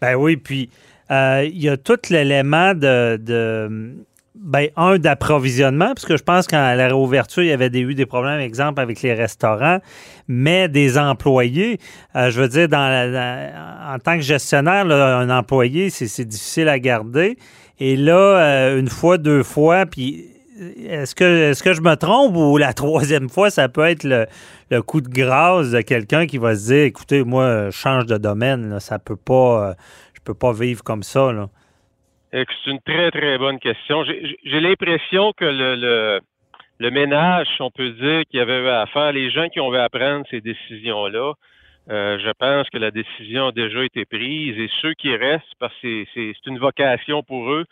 Ben 0.01 0.15
oui, 0.15 0.37
puis 0.37 0.71
euh, 1.11 1.45
il 1.45 1.61
y 1.61 1.69
a 1.69 1.77
tout 1.77 1.99
l'élément 2.11 2.75
de, 2.75 3.97
ben, 4.35 4.69
un, 4.77 4.99
d'approvisionnement, 4.99 5.89
parce 5.89 6.07
que 6.07 6.17
je 6.17 6.23
pense 6.23 6.47
qu'à 6.47 6.75
la 6.75 6.87
réouverture, 6.87 7.43
il 7.43 7.49
y 7.49 7.53
avait 7.53 7.69
eu 7.69 7.95
des 7.95 8.07
problèmes, 8.07 8.41
exemple, 8.41 8.81
avec 8.81 9.03
les 9.03 9.13
restaurants, 9.13 9.79
mais 10.27 10.69
des 10.69 10.97
employés. 10.97 11.79
Euh, 12.17 12.31
je 12.31 12.41
veux 12.41 12.49
dire, 12.49 12.69
dans 12.69 13.93
en 13.93 13.99
tant 13.99 14.17
que 14.17 14.23
gestionnaire, 14.23 14.87
un 14.91 15.29
employé, 15.31 15.91
c'est 15.91 16.25
difficile 16.25 16.69
à 16.69 16.79
garder. 16.79 17.37
Et 17.79 17.97
là, 17.97 18.15
euh, 18.15 18.79
une 18.79 18.89
fois, 18.89 19.19
deux 19.19 19.43
fois, 19.43 19.85
puis 19.85 20.27
est-ce 20.89 21.15
que, 21.15 21.51
est 21.51 21.63
que 21.63 21.75
je 21.75 21.81
me 21.83 21.95
trompe 21.95 22.35
ou 22.37 22.57
la 22.57 22.73
troisième 22.75 23.29
fois, 23.29 23.51
ça 23.51 23.69
peut 23.69 23.85
être 23.85 24.05
le, 24.05 24.83
coup 24.83 25.03
de 25.03 25.09
grâce 25.09 25.71
de 25.73 25.83
quelqu'un 25.83 26.27
qui 26.27 26.39
va 26.39 26.55
se 26.55 26.67
dire, 26.67 26.85
écoutez, 26.85 27.23
moi, 27.25 27.67
je 27.67 27.77
change 27.77 28.07
de 28.07 28.17
domaine, 28.17 28.81
ça 28.81 28.99
peut 28.99 29.17
pas, 29.17 29.69
euh, 29.69 29.75
je 30.15 30.21
peux 30.25 30.35
pas 30.35 30.53
vivre 30.53 30.83
comme 30.83 31.03
ça. 31.03 31.33
Là. 31.33 31.49
C'est 32.33 32.47
une 32.67 32.81
très, 32.81 33.11
très 33.11 33.37
bonne 33.37 33.59
question. 33.59 34.05
J'ai 34.05 34.61
l'impression 34.61 35.33
que 35.37 35.45
le, 35.45 36.21
le, 36.79 36.91
ménage, 36.91 37.49
on 37.61 37.71
peut 37.71 37.91
dire, 37.91 38.23
qu'il 38.31 38.39
y 38.39 38.41
avait 38.41 38.69
à 38.71 38.87
faire, 38.87 39.13
les 39.13 39.31
gens 39.31 39.49
qui 39.49 39.61
ont 39.61 39.71
à 39.73 39.89
prendre 39.91 40.25
ces 40.31 40.41
décisions-là, 40.41 41.35
euh, 41.91 42.19
je 42.19 42.31
pense 42.39 42.71
que 42.71 42.79
la 42.79 42.91
décision 42.91 43.49
a 43.49 43.53
déjà 43.53 43.85
été 43.85 44.07
prise 44.07 44.59
et 44.59 44.71
ceux 44.81 44.95
qui 44.95 45.15
restent, 45.15 45.55
parce 45.59 45.75
que 45.83 46.05
c'est 46.15 46.47
une 46.47 46.59
vocation 46.59 47.23
pour 47.23 47.53
eux. 47.53 47.67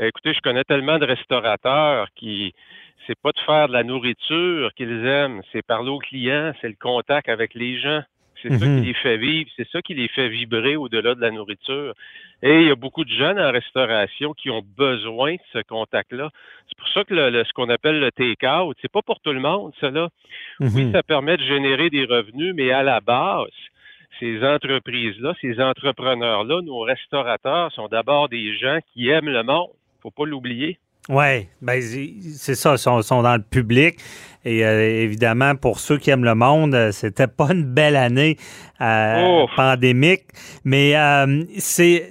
Euh, 0.00 0.08
écoutez, 0.08 0.32
je 0.34 0.40
connais 0.40 0.64
tellement 0.64 0.98
de 0.98 1.06
restaurateurs 1.06 2.08
qui, 2.16 2.52
c'est 3.06 3.18
pas 3.20 3.30
de 3.30 3.40
faire 3.40 3.68
de 3.68 3.72
la 3.74 3.84
nourriture 3.84 4.72
qu'ils 4.74 5.06
aiment, 5.06 5.42
c'est 5.52 5.64
parler 5.64 5.90
aux 5.90 5.98
clients, 5.98 6.52
c'est 6.60 6.68
le 6.68 6.76
contact 6.80 7.28
avec 7.28 7.54
les 7.54 7.78
gens. 7.78 8.02
C'est 8.42 8.50
ça 8.50 8.58
qui 8.58 8.70
mhm. 8.70 8.82
les 8.82 8.94
fait 8.94 9.16
vivre, 9.16 9.50
c'est 9.56 9.68
ça 9.70 9.82
qui 9.82 9.94
les 9.94 10.08
fait 10.08 10.28
vibrer 10.28 10.76
au-delà 10.76 11.14
de 11.14 11.20
la 11.20 11.30
nourriture. 11.30 11.94
Et 12.42 12.62
il 12.62 12.68
y 12.68 12.70
a 12.70 12.74
beaucoup 12.74 13.04
de 13.04 13.10
jeunes 13.10 13.38
en 13.38 13.52
restauration 13.52 14.32
qui 14.32 14.50
ont 14.50 14.62
besoin 14.76 15.34
de 15.34 15.40
ce 15.52 15.58
contact-là. 15.62 16.30
C'est 16.68 16.78
pour 16.78 16.88
ça 16.88 17.04
que 17.04 17.14
le, 17.14 17.44
ce 17.44 17.52
qu'on 17.52 17.68
appelle 17.68 18.00
le 18.00 18.10
take-out, 18.10 18.76
c'est 18.80 18.90
pas 18.90 19.02
pour 19.02 19.20
tout 19.20 19.32
le 19.32 19.40
monde, 19.40 19.72
cela. 19.80 20.08
Oui, 20.60 20.84
mhm. 20.84 20.92
ça 20.92 21.02
permet 21.02 21.36
de 21.36 21.42
générer 21.42 21.90
des 21.90 22.04
revenus, 22.04 22.54
mais 22.54 22.70
à 22.70 22.82
la 22.82 23.00
base, 23.00 23.48
ces 24.18 24.44
entreprises-là, 24.44 25.34
ces 25.40 25.60
entrepreneurs-là, 25.60 26.60
nos 26.62 26.80
restaurateurs 26.80 27.72
sont 27.72 27.88
d'abord 27.88 28.28
des 28.28 28.56
gens 28.56 28.78
qui 28.92 29.08
aiment 29.08 29.30
le 29.30 29.42
monde. 29.42 29.70
Faut 30.02 30.10
pas 30.10 30.24
l'oublier. 30.24 30.78
Oui, 31.08 31.48
ben, 31.60 31.82
c'est 32.36 32.54
ça, 32.54 32.74
ils 32.74 32.78
sont, 32.78 33.22
dans 33.22 33.36
le 33.36 33.42
public. 33.42 33.98
Et 34.44 34.64
euh, 34.64 35.02
évidemment, 35.02 35.54
pour 35.54 35.80
ceux 35.80 35.98
qui 35.98 36.10
aiment 36.10 36.24
le 36.24 36.34
monde, 36.34 36.74
euh, 36.74 36.92
c'était 36.92 37.26
pas 37.26 37.48
une 37.50 37.64
belle 37.64 37.96
année 37.96 38.38
euh, 38.80 39.46
pandémique. 39.56 40.24
Mais 40.64 40.94
c'est 41.58 42.08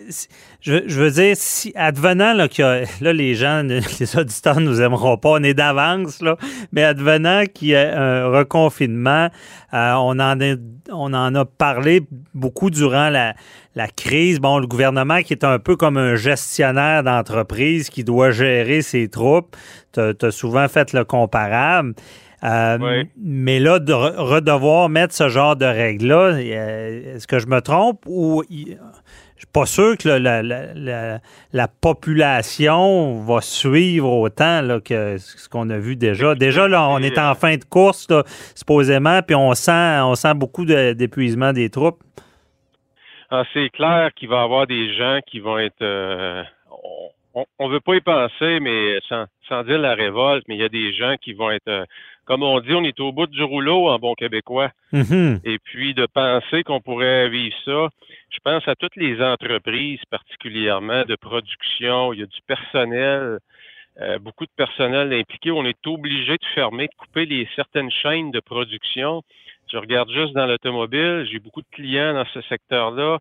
je, 0.62 1.00
veux 1.00 1.12
dire, 1.12 1.36
si 1.38 1.72
advenant 1.76 2.34
là, 2.34 2.48
que 2.48 2.84
là, 3.04 3.14
les 3.14 3.36
gens, 3.36 3.64
les 4.00 4.18
auditeurs 4.18 4.60
nous 4.60 4.82
aimeront 4.82 5.18
pas, 5.18 5.30
on 5.30 5.44
est 5.44 5.54
d'avance, 5.54 6.22
là, 6.22 6.38
mais 6.72 6.84
advenant 6.84 7.44
qu'il 7.54 7.70
y 7.70 7.72
ait 7.74 7.92
un 7.92 8.28
reconfinement, 8.28 9.30
euh, 9.74 9.94
on, 9.94 10.20
en 10.20 10.42
a, 10.42 10.56
on 10.92 11.14
en 11.14 11.36
a 11.36 11.46
parlé 11.46 12.02
beaucoup 12.34 12.70
durant 12.70 13.10
la, 13.10 13.36
la 13.76 13.88
crise. 13.88 14.40
Bon, 14.40 14.60
le 14.60 14.68
gouvernement 14.68 15.22
qui 15.22 15.34
est 15.34 15.44
un 15.44 15.60
peu 15.60 15.76
comme 15.76 15.98
un 15.98 16.16
gestionnaire 16.16 17.04
d'entreprise 17.04 17.90
qui 17.90 18.04
doit 18.04 18.32
gérer 18.32 18.82
ses 18.82 19.08
troupes. 19.08 19.56
Tu 19.94 20.00
as, 20.00 20.32
souvent 20.32 20.68
fait 20.68 20.94
le 20.94 21.06
comparable. 21.06 21.94
Euh, 22.44 23.04
mais 23.22 23.60
là, 23.60 23.80
de 23.80 23.92
redevoir 23.92 24.88
mettre 24.88 25.14
ce 25.14 25.28
genre 25.28 25.58
de 25.58 25.66
règles-là, 25.66 26.36
euh, 26.36 27.16
est-ce 27.16 27.28
que 27.28 27.38
je 27.38 27.48
me 27.48 27.60
trompe 27.60 28.06
ou 28.06 28.44
je 28.50 28.76
pas 29.54 29.66
sûr 29.66 29.98
que 29.98 30.10
la, 30.10 31.68
population 31.68 33.22
va 33.22 33.42
suivre 33.42 34.12
autant 34.12 34.62
là, 34.62 34.80
que 34.80 35.18
ce 35.18 35.50
qu'on 35.50 35.70
a 35.70 35.78
vu 35.78 35.96
déjà. 35.96 36.36
Déjà, 36.36 36.68
là, 36.68 36.88
on 36.90 37.00
est 37.00 37.18
en 37.18 37.36
fin 37.36 37.56
de 37.56 37.64
course, 37.64 38.08
supposément, 38.56 39.22
puis 39.22 39.36
on 39.36 39.54
sent, 39.54 40.00
on 40.02 40.16
sent 40.16 40.34
beaucoup 40.36 40.66
d'épuisement 40.66 41.54
des 41.54 41.70
troupes. 41.70 42.02
Ah, 43.32 43.44
c'est 43.54 43.70
clair 43.70 44.12
qu'il 44.16 44.30
va 44.30 44.42
y 44.42 44.44
avoir 44.44 44.66
des 44.66 44.94
gens 44.94 45.20
qui 45.26 45.40
vont 45.40 45.60
être. 45.60 45.82
Euh, 45.82 46.44
on 47.34 47.68
ne 47.68 47.74
veut 47.74 47.80
pas 47.80 47.96
y 47.96 48.02
penser, 48.02 48.60
mais 48.60 49.00
sans, 49.08 49.26
sans, 49.48 49.64
dire 49.64 49.78
la 49.78 49.94
révolte, 49.94 50.46
mais 50.48 50.56
il 50.56 50.62
y 50.62 50.66
a 50.66 50.70
des 50.70 50.94
gens 50.94 51.16
qui 51.22 51.34
vont 51.34 51.52
être. 51.52 51.68
Euh, 51.68 51.86
comme 52.30 52.44
on 52.44 52.60
dit, 52.60 52.76
on 52.76 52.84
est 52.84 53.00
au 53.00 53.12
bout 53.12 53.26
du 53.26 53.42
rouleau 53.42 53.90
en 53.90 53.98
bon 53.98 54.14
québécois. 54.14 54.70
Mm-hmm. 54.94 55.40
Et 55.46 55.58
puis 55.58 55.96
de 55.96 56.06
penser 56.06 56.62
qu'on 56.64 56.80
pourrait 56.80 57.28
vivre 57.28 57.56
ça, 57.66 57.90
je 58.30 58.38
pense 58.44 58.68
à 58.68 58.76
toutes 58.76 58.96
les 58.96 59.20
entreprises, 59.20 60.00
particulièrement 60.12 61.06
de 61.06 61.16
production. 61.16 62.14
Il 62.14 62.20
y 62.20 62.24
a 62.24 62.28
du 62.28 62.42
personnel, 62.46 63.40
euh, 64.00 64.20
beaucoup 64.20 64.46
de 64.46 64.52
personnel 64.56 65.12
impliqué. 65.12 65.50
On 65.50 65.66
est 65.66 65.88
obligé 65.88 66.34
de 66.34 66.46
fermer, 66.54 66.86
de 66.86 66.94
couper 67.00 67.26
les 67.26 67.50
certaines 67.56 67.90
chaînes 67.90 68.30
de 68.30 68.40
production 68.40 69.24
je 69.72 69.78
regarde 69.78 70.10
juste 70.12 70.34
dans 70.34 70.48
l'automobile, 70.48 71.28
j'ai 71.32 71.40
beaucoup 71.40 71.62
de 71.62 71.68
clients 71.72 72.14
dans 72.14 72.26
ce 72.34 72.42
secteur-là 72.42 73.20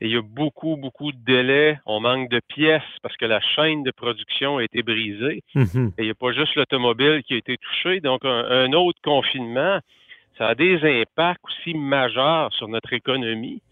et 0.00 0.06
il 0.06 0.12
y 0.12 0.16
a 0.16 0.22
beaucoup, 0.22 0.76
beaucoup 0.76 1.10
de 1.10 1.18
délais. 1.24 1.78
On 1.86 2.00
manque 2.00 2.28
de 2.28 2.40
pièces 2.48 2.82
parce 3.02 3.16
que 3.16 3.24
la 3.24 3.40
chaîne 3.40 3.82
de 3.82 3.90
production 3.90 4.58
a 4.58 4.64
été 4.64 4.82
brisée. 4.82 5.42
Mhm. 5.54 5.92
Et 5.96 6.02
il 6.02 6.04
n'y 6.04 6.10
a 6.10 6.14
pas 6.14 6.32
juste 6.32 6.54
l'automobile 6.54 7.22
qui 7.26 7.34
a 7.34 7.38
été 7.38 7.56
touché. 7.56 8.00
Donc, 8.00 8.24
un, 8.24 8.72
autre 8.72 9.00
confinement, 9.02 9.78
ça 10.36 10.48
a 10.48 10.54
des 10.54 10.78
impacts 10.84 11.42
aussi 11.44 11.74
majeurs 11.74 12.52
sur 12.52 12.68
notre 12.68 12.92
économie. 12.92 13.62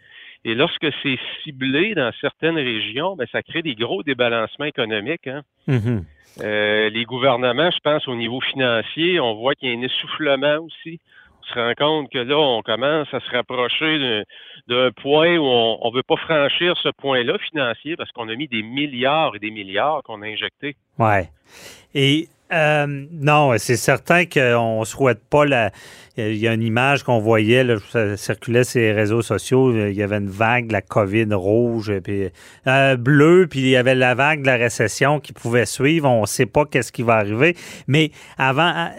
Et 0.47 0.55
lorsque 0.55 0.87
c'est 1.03 1.19
ciblé 1.43 1.95
dans 1.95 2.11
certaines 2.21 2.57
régions, 2.57 3.17
ben, 3.17 3.27
ça 3.31 3.43
crée 3.43 3.63
des 3.63 3.75
gros 3.75 4.03
débalancements 4.03 4.67
économiques. 4.67 5.27
Hein. 5.27 5.43
Mhm. 5.67 6.05
Euh, 6.41 6.89
les 6.91 7.05
gouvernements, 7.05 7.71
je 7.71 7.81
pense, 7.81 8.09
au 8.09 8.17
niveau 8.17 8.41
financier, 8.41 9.21
on 9.21 9.35
voit 9.35 9.55
qu'il 9.55 9.69
y 9.69 9.73
a 9.75 9.79
un 9.79 9.83
essoufflement 9.83 10.57
aussi 10.57 11.01
se 11.49 11.55
rend 11.55 11.73
compte 11.77 12.11
que 12.11 12.19
là, 12.19 12.37
on 12.37 12.63
commence 12.63 13.09
à 13.13 13.21
se 13.21 13.31
rapprocher 13.31 14.25
d'un 14.69 14.91
point 15.03 15.37
où 15.37 15.45
on 15.45 15.91
ne 15.91 15.97
veut 15.97 16.03
pas 16.03 16.17
franchir 16.17 16.75
ce 16.83 16.89
point-là 16.99 17.39
financier 17.51 17.97
parce 17.97 18.11
qu'on 18.13 18.29
a 18.29 18.37
mis 18.37 18.49
des 18.49 18.63
milliards 18.63 19.35
et 19.37 19.39
des 19.39 19.51
milliards 19.51 20.03
qu'on 20.05 20.23
a 20.23 20.27
injectés. 20.27 20.77
Ouais. 20.99 21.29
Et 21.95 22.29
euh, 22.53 22.87
non, 23.11 23.55
c'est 23.59 23.77
certain 23.77 24.27
qu'on 24.27 24.81
ne 24.81 24.85
souhaite 24.85 25.25
pas 25.29 25.45
la. 25.45 25.71
Il 26.17 26.37
y 26.37 26.47
a 26.47 26.55
une 26.55 26.63
image 26.63 27.03
qu'on 27.03 27.19
voyait, 27.19 27.65
là, 27.65 27.77
ça 27.91 28.17
circulait 28.17 28.63
sur 28.63 28.81
les 28.81 28.93
réseaux 28.93 29.23
sociaux. 29.23 29.73
Il 29.89 29.95
y 29.95 30.03
avait 30.03 30.19
une 30.19 30.29
vague 30.29 30.69
de 30.69 30.73
la 30.73 30.83
COVID 30.83 31.27
rouge, 31.33 31.93
puis 32.05 32.29
euh, 32.69 32.97
bleu, 32.97 33.49
puis 33.51 33.61
il 33.61 33.69
y 33.69 33.77
avait 33.77 33.97
la 33.97 34.15
vague 34.15 34.43
de 34.43 34.47
la 34.47 34.57
récession 34.57 35.19
qui 35.19 35.33
pouvait 35.33 35.67
suivre. 35.67 36.09
On 36.09 36.21
ne 36.21 36.27
sait 36.27 36.47
pas 36.47 36.67
qu'est-ce 36.67 36.93
qui 36.93 37.03
va 37.03 37.15
arriver. 37.15 37.57
Mais 37.89 38.13
avant, 38.39 38.91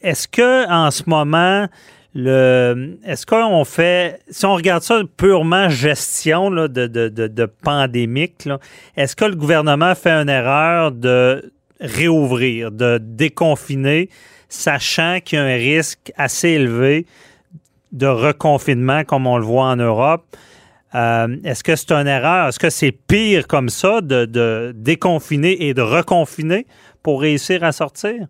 est-ce 0.00 0.28
que 0.28 0.68
en 0.70 0.90
ce 0.90 1.02
moment, 1.06 1.66
le, 2.14 2.98
est-ce 3.04 3.26
qu'on 3.26 3.64
fait, 3.64 4.20
si 4.30 4.46
on 4.46 4.54
regarde 4.54 4.82
ça 4.82 5.00
purement 5.16 5.68
gestion 5.68 6.50
de, 6.50 6.66
de, 6.66 7.08
de, 7.08 7.46
pandémique, 7.46 8.48
est-ce 8.96 9.14
que 9.14 9.24
le 9.24 9.36
gouvernement 9.36 9.94
fait 9.94 10.10
une 10.10 10.28
erreur 10.28 10.92
de 10.92 11.52
réouvrir, 11.80 12.72
de 12.72 12.98
déconfiner, 13.00 14.08
sachant 14.48 15.18
qu'il 15.24 15.38
y 15.38 15.42
a 15.42 15.44
un 15.44 15.56
risque 15.56 16.12
assez 16.16 16.48
élevé 16.48 17.06
de 17.92 18.06
reconfinement 18.06 19.04
comme 19.04 19.26
on 19.26 19.36
le 19.36 19.44
voit 19.44 19.66
en 19.66 19.76
Europe? 19.76 20.24
Euh, 20.94 21.36
est-ce 21.44 21.62
que 21.62 21.76
c'est 21.76 21.92
une 21.92 22.06
erreur? 22.06 22.48
Est-ce 22.48 22.58
que 22.58 22.70
c'est 22.70 22.92
pire 22.92 23.46
comme 23.46 23.68
ça 23.68 24.00
de, 24.00 24.24
de 24.24 24.72
déconfiner 24.74 25.68
et 25.68 25.74
de 25.74 25.82
reconfiner 25.82 26.66
pour 27.02 27.20
réussir 27.20 27.62
à 27.62 27.72
sortir? 27.72 28.26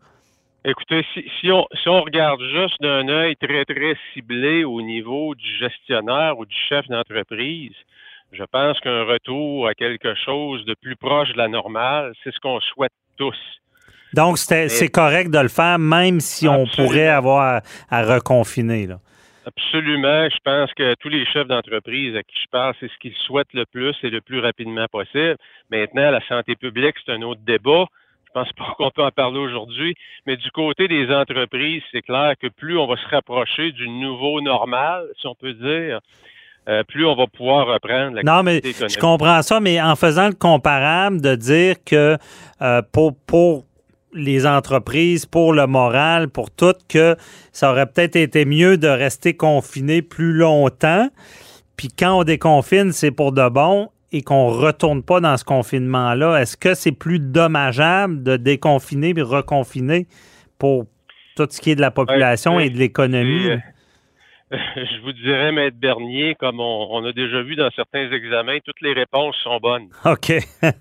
Écoutez, 0.68 1.02
si, 1.14 1.24
si, 1.40 1.50
on, 1.50 1.66
si 1.80 1.88
on 1.88 2.02
regarde 2.02 2.42
juste 2.42 2.76
d'un 2.82 3.08
œil 3.08 3.36
très, 3.36 3.64
très 3.64 3.96
ciblé 4.12 4.64
au 4.64 4.82
niveau 4.82 5.34
du 5.34 5.56
gestionnaire 5.56 6.38
ou 6.38 6.44
du 6.44 6.54
chef 6.68 6.86
d'entreprise, 6.88 7.72
je 8.32 8.44
pense 8.44 8.78
qu'un 8.80 9.04
retour 9.04 9.66
à 9.66 9.72
quelque 9.74 10.14
chose 10.26 10.66
de 10.66 10.74
plus 10.74 10.94
proche 10.94 11.32
de 11.32 11.38
la 11.38 11.48
normale, 11.48 12.12
c'est 12.22 12.34
ce 12.34 12.38
qu'on 12.40 12.60
souhaite 12.60 12.92
tous. 13.16 13.38
Donc, 14.12 14.36
c'est 14.36 14.90
correct 14.90 15.30
de 15.30 15.38
le 15.38 15.48
faire, 15.48 15.78
même 15.78 16.20
si 16.20 16.46
on 16.46 16.66
pourrait 16.66 17.08
avoir 17.08 17.62
à, 17.90 18.02
reconfiner. 18.02 18.86
Là. 18.86 18.98
Absolument. 19.46 20.28
Je 20.28 20.38
pense 20.44 20.74
que 20.74 20.94
tous 20.96 21.08
les 21.08 21.24
chefs 21.24 21.48
d'entreprise 21.48 22.14
à 22.14 22.22
qui 22.22 22.38
je 22.42 22.48
parle, 22.50 22.74
c'est 22.78 22.90
ce 22.90 22.98
qu'ils 22.98 23.16
souhaitent 23.26 23.54
le 23.54 23.64
plus 23.64 23.96
et 24.02 24.10
le 24.10 24.20
plus 24.20 24.40
rapidement 24.40 24.86
possible. 24.92 25.36
Maintenant, 25.70 26.10
la 26.10 26.20
santé 26.28 26.56
publique, 26.56 26.96
c'est 27.06 27.12
un 27.12 27.22
autre 27.22 27.40
débat. 27.46 27.86
Je 28.28 28.40
pense 28.40 28.52
pas 28.52 28.74
qu'on 28.76 28.90
peut 28.90 29.02
en 29.02 29.10
parler 29.10 29.38
aujourd'hui, 29.38 29.94
mais 30.26 30.36
du 30.36 30.50
côté 30.50 30.86
des 30.86 31.10
entreprises, 31.10 31.82
c'est 31.92 32.02
clair 32.02 32.34
que 32.40 32.48
plus 32.48 32.76
on 32.76 32.86
va 32.86 32.96
se 32.96 33.08
rapprocher 33.08 33.72
du 33.72 33.88
nouveau 33.88 34.40
normal, 34.40 35.06
si 35.18 35.26
on 35.26 35.34
peut 35.34 35.54
dire, 35.54 36.00
euh, 36.68 36.82
plus 36.84 37.06
on 37.06 37.14
va 37.14 37.26
pouvoir 37.26 37.66
reprendre 37.66 38.16
la 38.16 38.22
Non, 38.22 38.42
mais 38.42 38.60
je 38.62 38.98
comprends 38.98 39.40
ça, 39.40 39.60
mais 39.60 39.80
en 39.80 39.96
faisant 39.96 40.28
le 40.28 40.34
comparable 40.34 41.22
de 41.22 41.34
dire 41.34 41.76
que 41.84 42.18
euh, 42.60 42.82
pour, 42.92 43.16
pour 43.16 43.64
les 44.12 44.46
entreprises, 44.46 45.24
pour 45.24 45.54
le 45.54 45.66
moral, 45.66 46.28
pour 46.28 46.50
tout, 46.50 46.74
que 46.88 47.16
ça 47.52 47.70
aurait 47.70 47.86
peut-être 47.86 48.16
été 48.16 48.44
mieux 48.44 48.76
de 48.76 48.88
rester 48.88 49.34
confiné 49.34 50.02
plus 50.02 50.34
longtemps. 50.34 51.08
Puis 51.76 51.88
quand 51.88 52.20
on 52.20 52.24
déconfine, 52.24 52.92
c'est 52.92 53.12
pour 53.12 53.32
de 53.32 53.48
bon 53.48 53.88
et 54.12 54.22
qu'on 54.22 54.50
ne 54.50 54.56
retourne 54.56 55.02
pas 55.02 55.20
dans 55.20 55.36
ce 55.36 55.44
confinement-là, 55.44 56.40
est-ce 56.40 56.56
que 56.56 56.74
c'est 56.74 56.92
plus 56.92 57.18
dommageable 57.18 58.22
de 58.22 58.36
déconfiner 58.36 59.12
et 59.16 59.22
reconfiner 59.22 60.06
pour 60.58 60.86
tout 61.36 61.46
ce 61.50 61.60
qui 61.60 61.70
est 61.70 61.76
de 61.76 61.80
la 61.80 61.90
population 61.90 62.58
et 62.58 62.70
de 62.70 62.78
l'économie? 62.78 63.50
Euh, 63.50 63.58
je 64.50 65.00
vous 65.02 65.12
dirais, 65.12 65.52
Maître 65.52 65.76
Bernier, 65.78 66.34
comme 66.34 66.58
on, 66.60 67.04
a 67.04 67.12
déjà 67.12 67.42
vu 67.42 67.54
dans 67.54 67.70
certains 67.72 68.10
examens, 68.10 68.58
toutes 68.64 68.80
les 68.80 68.94
réponses 68.94 69.36
sont 69.42 69.58
bonnes. 69.58 69.88
OK. 70.04 70.32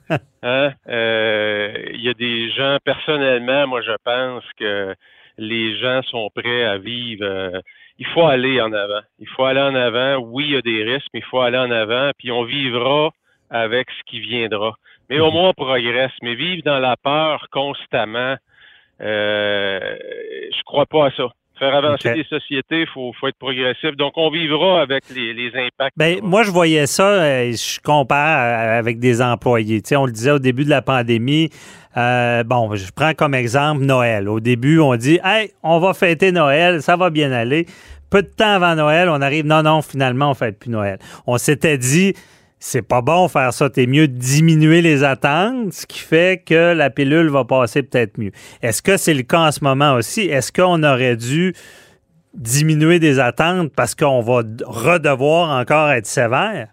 Hein? 0.43 0.71
Euh, 0.88 1.73
il 1.93 2.01
y 2.01 2.07
a 2.07 2.13
des 2.13 2.51
gens, 2.51 2.78
personnellement, 2.86 3.67
moi, 3.67 3.82
je 3.82 3.91
pense 4.05 4.43
que 4.57 4.95
les 5.38 5.78
gens 5.78 6.01
sont 6.03 6.30
prêts 6.34 6.63
à 6.63 6.78
vivre. 6.78 7.25
Euh, 7.25 7.59
il 8.00 8.06
faut 8.08 8.26
aller 8.26 8.62
en 8.62 8.72
avant. 8.74 9.02
Il 9.20 9.28
faut 9.28 9.45
aller 9.45 9.62
en 9.62 9.76
avant. 9.76 10.18
Oui, 10.18 10.45
il 10.45 10.52
y 10.52 10.56
a 10.58 10.62
des 10.62 10.84
risques, 10.84 11.08
mais 11.14 11.22
il 11.22 11.26
faut 11.26 11.39
aller 11.39 11.58
en 11.58 11.72
avant. 11.72 12.12
Puis 12.18 12.32
on 12.32 12.43
vivra 12.43 13.12
avec 13.50 13.89
ce 13.91 14.04
qui 14.06 14.20
viendra. 14.20 14.76
Mais 15.10 15.20
au 15.20 15.28
mhm. 15.28 15.34
moins, 15.34 15.50
on 15.50 15.54
progresse. 15.54 16.12
Mais 16.22 16.36
vivre 16.36 16.64
dans 16.64 16.80
la 16.80 16.95
peur 16.98 17.48
constamment, 17.52 18.36
euh, 19.02 19.95
je 20.52 20.64
crois 20.64 20.86
pas 20.86 21.08
à 21.08 21.12
ça. 21.12 21.30
Faire 21.60 21.76
avancer 21.76 22.14
les 22.14 22.24
sociétés, 22.26 22.82
il 22.82 22.88
faut, 22.88 23.14
faut, 23.20 23.28
être 23.28 23.38
progressif. 23.38 23.95
Donc, 23.97 24.14
on 24.16 24.30
vivra 24.30 24.82
avec 24.82 25.03
les, 25.14 25.34
les 25.34 25.47
impacts. 25.47 25.97
Ben, 25.97 26.20
moi, 26.22 26.43
je 26.43 26.51
voyais 26.51 26.88
ça, 26.88 27.08
euh, 27.08 27.51
je 27.51 27.80
compare 27.82 28.78
avec 28.78 28.99
des 28.99 29.22
employés. 29.22 29.82
Tu 29.82 29.89
sais, 29.89 29.95
on 29.95 30.05
le 30.05 30.12
disait 30.12 30.32
au 30.32 30.39
début 30.39 30.66
de 30.66 30.70
la 30.70 30.82
pandémie, 30.82 31.49
euh, 31.97 32.43
bon, 32.43 32.76
je 32.76 32.91
prends 32.91 33.14
comme 33.14 33.34
exemple 33.34 33.84
Noël. 33.84 34.30
Au 34.30 34.39
début, 34.39 34.80
on 34.80 34.95
dit, 34.95 35.20
hey, 35.24 35.51
on 35.64 35.80
va 35.80 35.93
fêter 35.93 36.32
Noël, 36.32 36.82
ça 36.82 36.95
va 36.95 37.10
bien 37.10 37.32
aller. 37.32 37.66
Peu 38.10 38.22
de 38.22 38.28
temps 38.28 38.53
avant 38.53 38.76
Noël, 38.76 39.10
on 39.10 39.22
arrive, 39.22 39.45
non, 39.45 39.64
non, 39.64 39.82
finalement, 39.82 40.30
on 40.30 40.34
fête 40.34 40.60
plus 40.60 40.70
Noël. 40.70 40.99
On 41.26 41.38
s'était 41.38 41.78
dit, 41.78 42.14
c'est 42.60 42.88
pas 42.88 43.01
bon 43.01 43.28
faire 43.28 43.53
ça. 43.53 43.70
T'es 43.70 43.86
mieux 43.86 44.08
diminuer 44.08 44.82
les 44.82 45.03
attentes, 45.03 45.74
ce 45.74 45.86
qui 45.86 45.99
fait 45.99 46.43
que 46.43 46.74
la 46.74 46.89
pilule 46.89 47.30
va 47.30 47.45
passer 47.45 47.84
peut-être 47.84 48.18
mieux. 48.18 48.32
Est-ce 48.62 48.82
que 48.82 48.97
c'est 48.97 49.14
le 49.14 49.24
cas 49.24 49.47
en 49.47 49.51
ce 49.51 49.64
moment 49.64 49.93
aussi? 49.93 50.22
Est-ce 50.22 50.51
qu'on 50.51 50.84
aurait 50.84 51.16
dû 51.16 51.53
diminuer 52.34 52.99
des 52.99 53.20
attentes 53.20 53.72
parce 53.76 53.95
qu'on 53.95 54.22
va 54.22 54.43
redevoir 54.66 55.60
encore 55.60 55.91
être 55.91 56.05
sévère? 56.05 56.70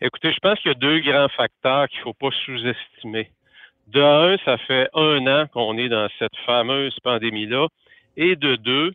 Écoutez, 0.00 0.32
je 0.32 0.38
pense 0.40 0.58
qu'il 0.60 0.70
y 0.70 0.74
a 0.74 0.78
deux 0.78 1.00
grands 1.00 1.28
facteurs 1.28 1.88
qu'il 1.88 2.00
ne 2.00 2.04
faut 2.04 2.14
pas 2.14 2.30
sous-estimer. 2.44 3.30
De 3.88 4.02
un, 4.02 4.36
ça 4.44 4.58
fait 4.58 4.88
un 4.94 5.26
an 5.26 5.46
qu'on 5.52 5.78
est 5.78 5.88
dans 5.88 6.08
cette 6.18 6.36
fameuse 6.44 6.96
pandémie-là. 7.02 7.68
Et 8.16 8.36
de 8.36 8.56
deux, 8.56 8.92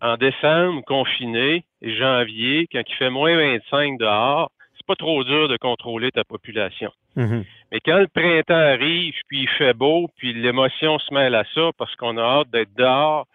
en 0.00 0.16
décembre, 0.16 0.82
confiné, 0.84 1.64
et 1.82 1.96
janvier, 1.96 2.68
quand 2.70 2.82
il 2.86 2.94
fait 2.94 3.10
moins 3.10 3.36
25 3.36 3.98
dehors, 3.98 4.50
c'est 4.86 4.94
pas 4.94 5.04
trop 5.04 5.24
dur 5.24 5.48
de 5.48 5.56
contrôler 5.56 6.10
ta 6.10 6.24
population. 6.24 6.92
Mhm. 7.16 7.44
Mais 7.72 7.80
quand 7.80 7.98
le 7.98 8.08
printemps 8.08 8.54
arrive, 8.54 9.14
puis 9.28 9.42
il 9.42 9.48
fait 9.48 9.74
beau, 9.74 10.08
puis 10.16 10.32
l'émotion 10.32 10.98
se 10.98 11.12
mêle 11.12 11.34
à 11.34 11.44
ça 11.54 11.70
parce 11.76 11.94
qu'on 11.96 12.16
a 12.18 12.22
hâte 12.22 12.50
d'être 12.50 12.74
dehors, 12.76 13.26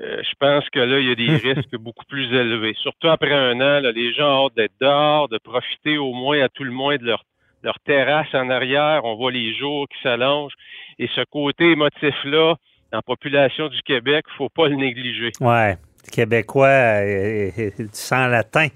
euh, 0.00 0.22
je 0.22 0.34
pense 0.38 0.68
que 0.70 0.78
là, 0.78 1.00
il 1.00 1.08
y 1.08 1.10
a 1.10 1.14
des 1.14 1.36
risques 1.54 1.76
beaucoup 1.76 2.04
plus 2.06 2.26
élevés. 2.32 2.74
Surtout 2.80 3.08
après 3.08 3.34
un 3.34 3.56
an, 3.56 3.80
là, 3.80 3.92
les 3.92 4.14
gens 4.14 4.42
ont 4.42 4.46
hâte 4.46 4.56
d'être 4.56 4.74
dehors, 4.80 5.28
de 5.28 5.38
profiter 5.38 5.98
au 5.98 6.12
moins, 6.12 6.40
à 6.40 6.48
tout 6.48 6.64
le 6.64 6.70
moins, 6.70 6.96
de 6.96 7.04
leur, 7.04 7.24
leur 7.62 7.78
terrasse 7.80 8.32
en 8.32 8.48
arrière. 8.48 9.04
On 9.04 9.16
voit 9.16 9.32
les 9.32 9.54
jours 9.54 9.86
qui 9.88 10.00
s'allongent. 10.02 10.54
Et 10.98 11.08
ce 11.14 11.22
côté 11.24 11.72
émotif-là, 11.72 12.54
dans 12.92 12.98
la 12.98 13.02
population 13.02 13.68
du 13.68 13.82
Québec, 13.82 14.24
faut 14.36 14.48
pas 14.48 14.68
le 14.68 14.76
négliger. 14.76 15.32
Ouais. 15.40 15.76
Québécois 16.10 16.66
euh, 16.68 17.50
du 17.78 17.88
sang 17.92 18.26
latin. 18.28 18.68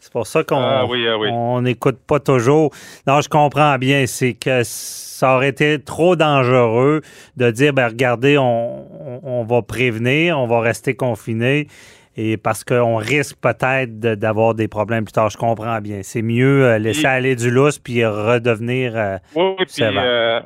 C'est 0.00 0.12
pour 0.12 0.26
ça 0.26 0.42
qu'on 0.44 0.56
Ah 0.60 0.86
oui, 0.88 1.06
ah 1.08 1.18
oui. 1.18 1.30
n'écoute 1.62 1.98
pas 2.06 2.18
toujours. 2.20 2.70
Non, 3.06 3.20
je 3.20 3.28
comprends 3.28 3.76
bien. 3.78 4.06
C'est 4.06 4.32
que 4.34 4.62
ça 4.64 5.34
aurait 5.36 5.48
été 5.48 5.78
trop 5.80 6.16
dangereux 6.16 7.02
de 7.36 7.50
dire, 7.50 7.72
ben 7.72 7.88
regardez, 7.88 8.38
on, 8.38 8.86
on- 9.22 9.44
va 9.44 9.62
prévenir, 9.62 10.38
on 10.38 10.46
va 10.46 10.60
rester 10.60 10.94
confiné. 10.94 11.66
Et 12.16 12.36
parce 12.36 12.64
qu'on 12.64 12.96
risque 12.96 13.36
peut-être 13.40 14.00
d'avoir 14.00 14.54
des 14.54 14.66
problèmes 14.66 15.04
plus 15.04 15.12
tard. 15.12 15.28
Je 15.30 15.36
comprends 15.38 15.80
bien. 15.80 16.00
C'est 16.02 16.22
mieux 16.22 16.64
euh, 16.64 16.78
laisser 16.78 17.02
Et- 17.02 17.06
aller 17.06 17.36
du 17.36 17.50
lousse 17.50 17.78
puis 17.78 18.04
redevenir. 18.04 18.92
euh, 18.96 19.18
Oui, 19.36 19.54
puis, 19.66 19.84
euh, 19.84 20.40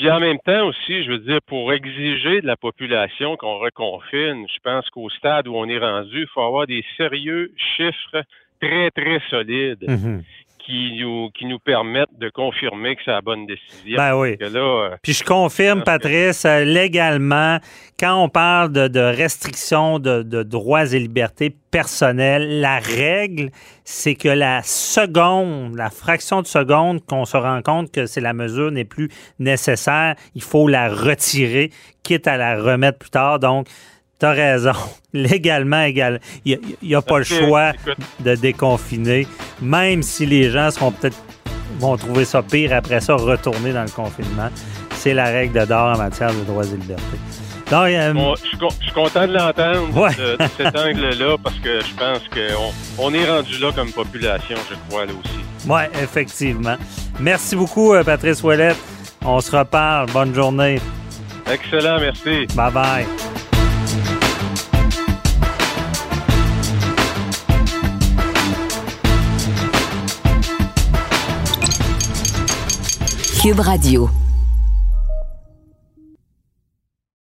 puis 0.00 0.10
en 0.10 0.18
même 0.18 0.38
temps 0.38 0.66
aussi, 0.66 1.04
je 1.04 1.10
veux 1.10 1.18
dire, 1.18 1.42
pour 1.46 1.70
exiger 1.74 2.40
de 2.40 2.46
la 2.46 2.56
population 2.56 3.36
qu'on 3.36 3.58
reconfine, 3.58 4.46
je 4.48 4.58
pense 4.64 4.88
qu'au 4.88 5.10
stade 5.10 5.46
où 5.46 5.54
on 5.54 5.68
est 5.68 5.78
rendu, 5.78 6.22
il 6.22 6.26
faut 6.26 6.40
avoir 6.40 6.66
des 6.66 6.82
sérieux 6.96 7.52
chiffres 7.76 8.24
très, 8.62 8.90
très 8.92 9.20
solides 9.28 9.84
Mhm. 9.86 10.22
Qui 10.64 10.98
nous 10.98 11.30
qui 11.30 11.46
nous 11.46 11.58
permettent 11.58 12.18
de 12.18 12.28
confirmer 12.30 12.96
que 12.96 13.02
c'est 13.04 13.10
la 13.10 13.20
bonne 13.20 13.46
décision. 13.46 13.96
Ben 13.96 14.16
oui. 14.16 14.36
Parce 14.36 14.50
que 14.50 14.56
là, 14.56 14.84
euh, 14.92 14.96
Puis 15.02 15.12
je 15.12 15.24
confirme, 15.24 15.82
Patrice, 15.82 16.44
euh, 16.44 16.64
légalement, 16.64 17.58
quand 17.98 18.22
on 18.22 18.28
parle 18.28 18.72
de, 18.72 18.88
de 18.88 19.00
restrictions 19.00 19.98
de, 19.98 20.22
de 20.22 20.42
droits 20.42 20.92
et 20.92 20.98
libertés 20.98 21.54
personnelles, 21.70 22.60
la 22.60 22.78
règle, 22.78 23.50
c'est 23.84 24.14
que 24.14 24.28
la 24.28 24.62
seconde, 24.62 25.76
la 25.76 25.90
fraction 25.90 26.42
de 26.42 26.46
seconde 26.46 27.04
qu'on 27.04 27.24
se 27.24 27.36
rend 27.36 27.62
compte 27.62 27.92
que 27.92 28.06
c'est 28.06 28.20
la 28.20 28.32
mesure 28.32 28.70
n'est 28.70 28.84
plus 28.84 29.10
nécessaire, 29.38 30.14
il 30.34 30.42
faut 30.42 30.68
la 30.68 30.88
retirer, 30.88 31.70
quitte 32.02 32.26
à 32.26 32.36
la 32.36 32.60
remettre 32.60 32.98
plus 32.98 33.10
tard. 33.10 33.38
Donc, 33.38 33.66
tu 34.20 34.26
as 34.26 34.30
raison. 34.30 34.72
Légalement, 35.12 35.82
égal. 35.82 36.20
Il 36.44 36.60
n'y 36.82 36.94
a, 36.94 37.02
pas 37.02 37.18
le 37.18 37.24
choix 37.24 37.72
de 38.20 38.34
déconfiner, 38.36 39.26
même 39.60 40.02
si 40.02 40.24
les 40.26 40.50
gens 40.50 40.70
seront 40.70 40.92
peut-être 40.92 41.16
vont 41.78 41.96
trouver 41.96 42.24
ça 42.26 42.42
pire 42.42 42.74
après 42.74 43.00
ça, 43.00 43.14
retourner 43.14 43.72
dans 43.72 43.82
le 43.84 43.88
confinement. 43.90 44.50
C'est 44.96 45.14
la 45.14 45.24
règle 45.24 45.58
de 45.60 45.64
d'or 45.64 45.94
en 45.94 45.98
matière 45.98 46.32
de 46.32 46.40
droits 46.44 46.64
et 46.64 46.76
libertés. 46.76 47.02
Donc, 47.70 47.86
euh, 47.86 48.12
bon, 48.12 48.34
je, 48.34 48.48
suis 48.48 48.58
con- 48.58 48.68
je 48.80 48.84
suis 48.84 48.92
content 48.92 49.26
de 49.26 49.32
l'entendre 49.32 49.96
Ouais. 49.96 50.14
de, 50.14 50.36
de 50.36 50.48
cet 50.56 50.76
angle-là 50.76 51.36
parce 51.42 51.56
que 51.60 51.80
je 51.80 51.94
pense 51.94 52.20
qu'on 52.28 52.72
on 53.06 53.14
est 53.14 53.30
rendu 53.30 53.58
là 53.58 53.70
comme 53.74 53.92
population, 53.92 54.56
je 54.68 54.74
crois, 54.88 55.06
là 55.06 55.12
aussi. 55.12 55.68
ouais, 55.70 55.88
effectivement. 56.02 56.76
Merci 57.20 57.54
beaucoup, 57.56 57.94
euh, 57.94 58.02
Patrice 58.04 58.42
Ouellette. 58.42 58.76
On 59.24 59.40
se 59.40 59.56
reparle. 59.56 60.10
Bonne 60.10 60.34
journée. 60.34 60.80
Excellent, 61.50 61.98
merci. 62.00 62.46
Bye 62.54 62.72
bye. 62.72 63.06
Cube 73.40 73.60
Radio. 73.62 74.29